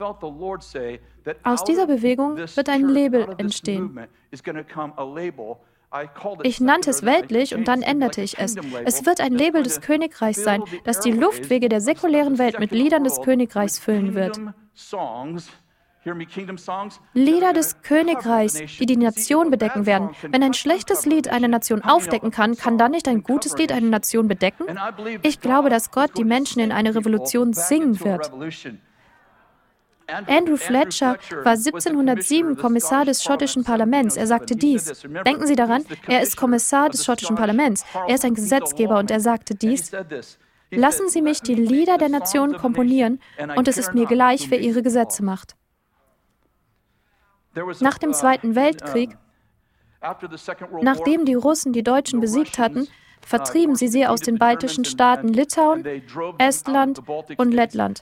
Aus 1.44 1.64
dieser 1.64 1.88
Bewegung 1.88 2.38
wird 2.38 2.70
ein 2.70 2.88
Label 2.88 3.36
entstehen. 3.38 4.00
Ich 6.44 6.60
nannte 6.60 6.90
es 6.90 7.04
weltlich 7.04 7.54
und 7.54 7.68
dann 7.68 7.82
änderte 7.84 8.22
ich 8.22 8.40
es. 8.40 8.56
Es 8.86 9.06
wird 9.06 9.22
ein 9.22 9.34
Label 9.34 9.62
des 9.62 9.82
Königreichs 9.82 10.44
sein, 10.44 10.64
das 10.86 11.02
die 11.02 11.12
Luftwege 11.12 11.70
der 11.70 11.82
säkulären 11.82 12.40
Welt 12.40 12.60
mit 12.60 12.72
Liedern 12.72 13.04
des 13.04 13.22
Königreichs 13.22 13.78
füllen 13.78 14.16
wird. 14.16 14.40
Lieder 17.14 17.54
des 17.54 17.82
Königreichs, 17.82 18.54
die 18.80 18.86
die 18.86 18.98
Nation 18.98 19.50
bedecken 19.52 19.86
werden. 19.86 20.10
Wenn 20.22 20.44
ein 20.44 20.54
schlechtes 20.54 21.06
Lied 21.06 21.30
eine 21.30 21.48
Nation 21.48 21.82
aufdecken 21.82 22.32
kann, 22.32 22.58
kann 22.58 22.78
dann 22.78 22.92
nicht 22.92 23.08
ein 23.08 23.24
gutes 23.24 23.58
Lied 23.58 23.72
eine 23.72 23.88
Nation 23.88 24.28
bedecken? 24.28 24.66
Ich 25.22 25.40
glaube, 25.40 25.70
dass 25.70 25.92
Gott 25.92 26.18
die 26.18 26.26
Menschen 26.26 26.60
in 26.60 26.72
eine 26.72 26.94
Revolution 26.96 27.54
singen 27.54 28.00
wird. 28.04 28.32
Andrew 30.28 30.58
Fletcher 30.58 31.18
war 31.44 31.54
1707 31.54 32.58
Kommissar 32.58 33.06
des 33.06 33.24
schottischen 33.24 33.64
Parlaments. 33.64 34.18
Er 34.18 34.28
sagte 34.28 34.56
dies. 34.56 35.04
Denken 35.26 35.48
Sie 35.48 35.56
daran, 35.56 35.86
er 36.08 36.22
ist 36.22 36.36
Kommissar 36.36 36.90
des 36.90 37.06
schottischen 37.06 37.36
Parlaments. 37.36 37.86
Er 38.08 38.16
ist 38.16 38.26
ein 38.26 38.36
Gesetzgeber 38.36 39.00
und 39.00 39.12
er 39.12 39.22
sagte 39.22 39.56
dies. 39.56 39.92
Lassen 40.70 41.08
Sie 41.08 41.22
mich 41.22 41.42
die 41.42 41.56
Lieder 41.56 41.98
der 41.98 42.10
Nation 42.10 42.58
komponieren 42.58 43.20
und 43.56 43.68
es 43.68 43.78
ist 43.78 43.94
mir 43.94 44.06
gleich, 44.06 44.50
wer 44.50 44.60
ihre 44.60 44.82
Gesetze 44.82 45.24
macht. 45.24 45.56
Nach 47.80 47.98
dem 47.98 48.14
Zweiten 48.14 48.56
Weltkrieg, 48.56 49.18
nachdem 50.82 51.26
die 51.26 51.36
Russen 51.36 51.74
die 51.74 51.84
Deutschen 51.84 52.20
besiegt 52.20 52.58
hatten, 52.58 52.88
vertrieben 53.22 53.76
sie 53.76 53.88
sie 53.88 54.06
aus 54.08 54.22
den 54.22 54.38
baltischen 54.38 54.86
Staaten 54.86 55.30
Litauen, 55.30 55.86
Estland 56.38 57.02
und 57.38 57.52
Lettland. 57.54 58.02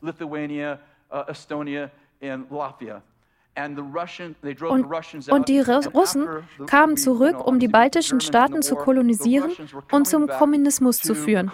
Und, 4.70 4.86
und, 5.30 5.50
die 5.50 5.60
Russen 5.60 6.28
kamen 6.68 6.96
zurück, 6.96 7.46
um 7.46 7.60
die 7.60 7.68
baltischen 7.68 8.22
Staaten 8.22 8.62
zu 8.62 8.76
kolonisieren 8.76 9.52
und 9.92 10.08
zum 10.08 10.28
Kommunismus 10.28 11.00
zu 11.00 11.14
führen. 11.14 11.52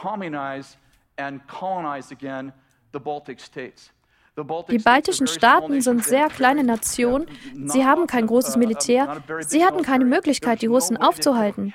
Die 4.70 4.78
baltischen 4.78 5.28
Staaten 5.28 5.82
sind 5.82 6.04
sehr 6.04 6.28
kleine 6.28 6.64
Nationen. 6.64 7.26
Sie 7.66 7.86
haben 7.86 8.06
kein 8.06 8.28
großes 8.28 8.56
Militär. 8.58 9.22
Sie 9.40 9.66
hatten 9.66 9.82
keine 9.82 10.06
Möglichkeit, 10.06 10.62
die 10.62 10.68
Russen 10.68 10.98
aufzuhalten. 10.98 11.74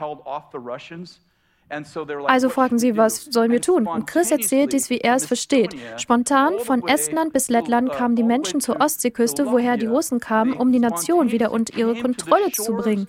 Also 2.26 2.50
fragen 2.50 2.78
sie, 2.78 2.96
was 2.96 3.24
sollen 3.24 3.50
wir 3.50 3.62
tun? 3.62 3.86
Und 3.86 4.06
Chris 4.06 4.30
erzählt 4.30 4.74
dies, 4.74 4.90
wie 4.90 4.98
er 4.98 5.16
es 5.16 5.26
versteht. 5.26 5.74
Spontan 5.96 6.58
von 6.60 6.86
Estland 6.86 7.32
bis 7.32 7.48
Lettland 7.48 7.90
kamen 7.90 8.14
die 8.14 8.22
Menschen 8.22 8.60
zur 8.60 8.80
Ostseeküste, 8.80 9.50
woher 9.50 9.76
die 9.76 9.86
Russen 9.86 10.20
kamen, 10.20 10.52
um 10.52 10.70
die 10.70 10.78
Nation 10.78 11.32
wieder 11.32 11.50
unter 11.50 11.76
ihre 11.76 12.00
Kontrolle 12.00 12.52
zu 12.52 12.74
bringen. 12.76 13.08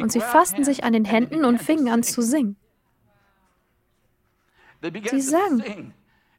Und 0.00 0.12
sie 0.12 0.20
fassten 0.20 0.64
sich 0.64 0.84
an 0.84 0.92
den 0.92 1.04
Händen 1.04 1.44
und 1.44 1.62
fingen 1.62 1.88
an 1.88 2.02
zu 2.02 2.22
singen. 2.22 2.56
Sie 5.10 5.20
sangen. 5.20 5.92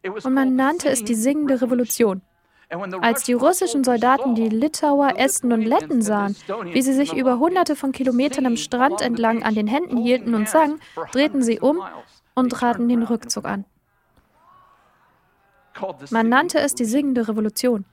Und 0.03 0.33
man 0.33 0.55
nannte 0.55 0.89
es 0.89 1.03
die 1.03 1.15
singende 1.15 1.61
Revolution. 1.61 2.21
Als 3.01 3.23
die 3.23 3.33
russischen 3.33 3.83
Soldaten 3.83 4.35
die 4.35 4.47
Litauer, 4.47 5.17
Esten 5.17 5.51
und 5.51 5.63
Letten 5.63 6.01
sahen, 6.03 6.35
wie 6.71 6.81
sie 6.81 6.93
sich 6.93 7.13
über 7.13 7.39
hunderte 7.39 7.75
von 7.75 7.91
Kilometern 7.91 8.45
am 8.45 8.57
Strand 8.57 9.01
entlang 9.01 9.43
an 9.43 9.55
den 9.55 9.65
Händen 9.65 9.97
hielten 9.97 10.35
und 10.35 10.47
sangen, 10.47 10.79
drehten 11.11 11.41
sie 11.41 11.59
um 11.59 11.81
und 12.35 12.51
traten 12.51 12.87
den 12.87 13.03
Rückzug 13.03 13.45
an. 13.45 13.65
Man 16.11 16.29
nannte 16.29 16.59
es 16.59 16.75
die 16.75 16.85
singende 16.85 17.27
Revolution. 17.27 17.85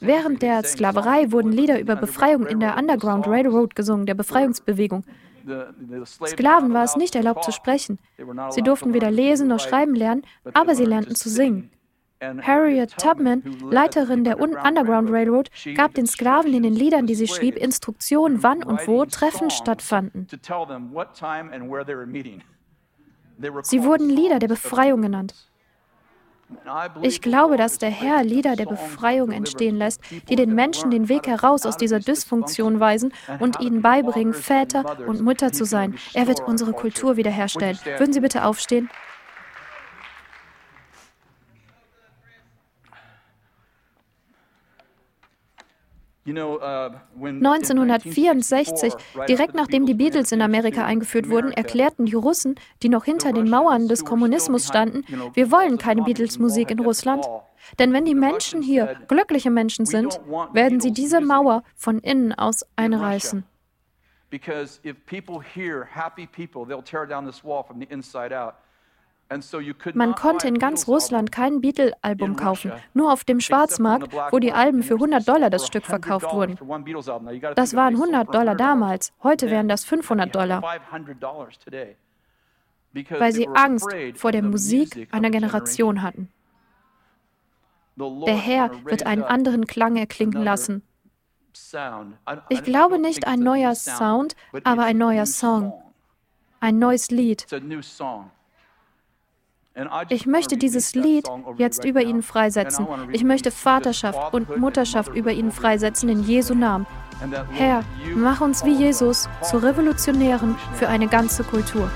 Während 0.00 0.42
der 0.42 0.62
Sklaverei 0.64 1.32
wurden 1.32 1.50
Lieder 1.50 1.80
über 1.80 1.96
Befreiung 1.96 2.46
in 2.46 2.60
der 2.60 2.76
Underground 2.76 3.26
Railroad 3.26 3.74
gesungen, 3.74 4.06
der 4.06 4.14
Befreiungsbewegung. 4.14 5.04
Sklaven 6.04 6.72
war 6.72 6.84
es 6.84 6.96
nicht 6.96 7.14
erlaubt 7.14 7.44
zu 7.44 7.52
sprechen. 7.52 7.98
Sie 8.50 8.62
durften 8.62 8.94
weder 8.94 9.10
lesen 9.10 9.48
noch 9.48 9.60
schreiben 9.60 9.94
lernen, 9.94 10.22
aber 10.52 10.74
sie 10.74 10.84
lernten 10.84 11.14
zu 11.14 11.28
singen. 11.28 11.70
Harriet 12.20 12.96
Tubman, 12.98 13.42
Leiterin 13.68 14.22
der 14.22 14.38
Underground 14.38 15.10
Railroad, 15.10 15.50
gab 15.74 15.94
den 15.94 16.06
Sklaven 16.06 16.54
in 16.54 16.62
den 16.62 16.74
Liedern, 16.74 17.06
die 17.06 17.16
sie 17.16 17.26
schrieb, 17.26 17.56
Instruktionen, 17.56 18.42
wann 18.42 18.62
und 18.62 18.86
wo 18.86 19.04
Treffen 19.06 19.50
stattfanden. 19.50 20.28
Sie 23.62 23.82
wurden 23.82 24.08
Lieder 24.08 24.38
der 24.38 24.48
Befreiung 24.48 25.02
genannt. 25.02 25.34
Ich 27.02 27.20
glaube, 27.20 27.56
dass 27.56 27.78
der 27.78 27.90
Herr 27.90 28.24
Lieder 28.24 28.56
der 28.56 28.66
Befreiung 28.66 29.30
entstehen 29.30 29.76
lässt, 29.76 30.00
die 30.28 30.36
den 30.36 30.54
Menschen 30.54 30.90
den 30.90 31.08
Weg 31.08 31.26
heraus 31.26 31.66
aus 31.66 31.76
dieser 31.76 32.00
Dysfunktion 32.00 32.80
weisen 32.80 33.12
und 33.40 33.60
ihnen 33.60 33.82
beibringen, 33.82 34.34
Väter 34.34 34.98
und 35.06 35.20
Mutter 35.20 35.52
zu 35.52 35.64
sein. 35.64 35.94
Er 36.14 36.26
wird 36.26 36.40
unsere 36.40 36.72
Kultur 36.72 37.16
wiederherstellen. 37.16 37.78
Würden 37.98 38.12
Sie 38.12 38.20
bitte 38.20 38.44
aufstehen? 38.44 38.88
1964, 46.24 48.94
uh, 48.94 48.98
direkt 49.26 49.54
nachdem 49.54 49.86
die 49.86 49.94
Beatles 49.94 50.30
in 50.30 50.40
Amerika 50.40 50.84
eingeführt 50.84 51.28
wurden, 51.28 51.50
erklärten 51.52 52.06
die 52.06 52.14
Russen, 52.14 52.54
die 52.82 52.88
noch 52.88 53.04
hinter 53.04 53.32
den 53.32 53.50
Mauern 53.50 53.88
des 53.88 54.04
Kommunismus 54.04 54.68
standen, 54.68 55.04
wir 55.34 55.50
wollen 55.50 55.78
keine 55.78 56.02
Beatles-Musik 56.02 56.70
in 56.70 56.78
Russland. 56.78 57.26
Denn 57.78 57.92
wenn 57.92 58.04
die 58.04 58.14
Menschen 58.14 58.62
hier 58.62 58.96
glückliche 59.08 59.50
Menschen 59.50 59.86
sind, 59.86 60.20
werden 60.52 60.80
sie 60.80 60.92
diese 60.92 61.20
Mauer 61.20 61.64
von 61.74 61.98
innen 61.98 62.32
aus 62.32 62.64
einreißen. 62.76 63.44
Because 64.30 64.80
if 64.82 64.96
people 65.04 65.42
hear 65.42 65.84
happy 65.84 66.26
people, 66.26 66.64
they'll 66.64 66.82
tear 66.82 67.06
down 67.06 67.26
this 67.26 67.44
wall 67.44 67.62
from 67.62 67.78
the 67.78 67.86
inside 67.90 68.32
out. 68.32 68.54
Man 69.94 70.14
konnte 70.14 70.48
in 70.48 70.58
ganz 70.58 70.88
Russland 70.88 71.32
kein 71.32 71.60
Beatle-Album 71.60 72.36
kaufen, 72.36 72.72
nur 72.94 73.12
auf 73.12 73.24
dem 73.24 73.40
Schwarzmarkt, 73.40 74.12
wo 74.30 74.38
die 74.38 74.52
Alben 74.52 74.82
für 74.82 74.94
100 74.94 75.26
Dollar 75.26 75.50
das 75.50 75.66
Stück 75.66 75.84
verkauft 75.84 76.32
wurden. 76.32 76.58
Das 77.54 77.74
waren 77.74 77.94
100 77.94 78.34
Dollar 78.34 78.54
damals, 78.54 79.12
heute 79.22 79.50
wären 79.50 79.68
das 79.68 79.84
500 79.84 80.34
Dollar. 80.34 80.62
Weil 82.92 83.32
sie 83.32 83.48
Angst 83.48 83.88
vor 84.16 84.32
der 84.32 84.42
Musik 84.42 85.08
einer 85.12 85.30
Generation 85.30 86.02
hatten. 86.02 86.28
Der 87.96 88.36
Herr 88.36 88.70
wird 88.84 89.06
einen 89.06 89.22
anderen 89.22 89.66
Klang 89.66 89.96
erklingen 89.96 90.42
lassen. 90.42 90.82
Ich 92.48 92.62
glaube 92.62 92.98
nicht 92.98 93.26
ein 93.26 93.40
neuer 93.40 93.74
Sound, 93.74 94.34
aber 94.64 94.84
ein 94.84 94.98
neuer 94.98 95.26
Song. 95.26 95.72
Ein 96.60 96.78
neues 96.78 97.10
Lied. 97.10 97.46
Ich 100.08 100.26
möchte 100.26 100.56
dieses 100.56 100.94
Lied 100.94 101.28
jetzt 101.56 101.84
über 101.84 102.02
ihnen 102.02 102.22
freisetzen. 102.22 102.86
Ich 103.12 103.24
möchte 103.24 103.50
Vaterschaft 103.50 104.32
und 104.34 104.56
Mutterschaft 104.58 105.14
über 105.14 105.32
ihnen 105.32 105.50
freisetzen 105.50 106.08
in 106.08 106.22
Jesu 106.22 106.54
Namen. 106.54 106.86
Herr, 107.52 107.84
mach 108.14 108.40
uns 108.40 108.64
wie 108.64 108.74
Jesus 108.74 109.28
zu 109.42 109.58
Revolutionären 109.58 110.56
für 110.74 110.88
eine 110.88 111.08
ganze 111.08 111.44
Kultur. 111.44 111.90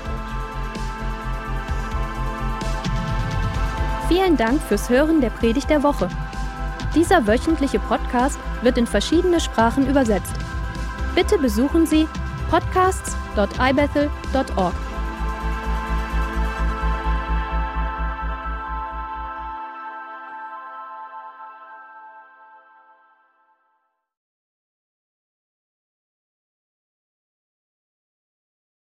Vielen 4.07 4.37
Dank 4.37 4.61
fürs 4.61 4.89
Hören 4.89 5.21
der 5.21 5.31
Predigt 5.31 5.69
der 5.69 5.83
Woche. 5.83 6.07
Dieser 6.95 7.27
wöchentliche 7.27 7.79
Podcast 7.79 8.39
wird 8.61 8.77
in 8.77 8.87
verschiedene 8.87 9.41
Sprachen 9.41 9.85
übersetzt. 9.87 10.33
Bitte 11.13 11.37
besuchen 11.37 11.85
Sie 11.85 12.07
podcasts.ibethel.org. 12.49 14.73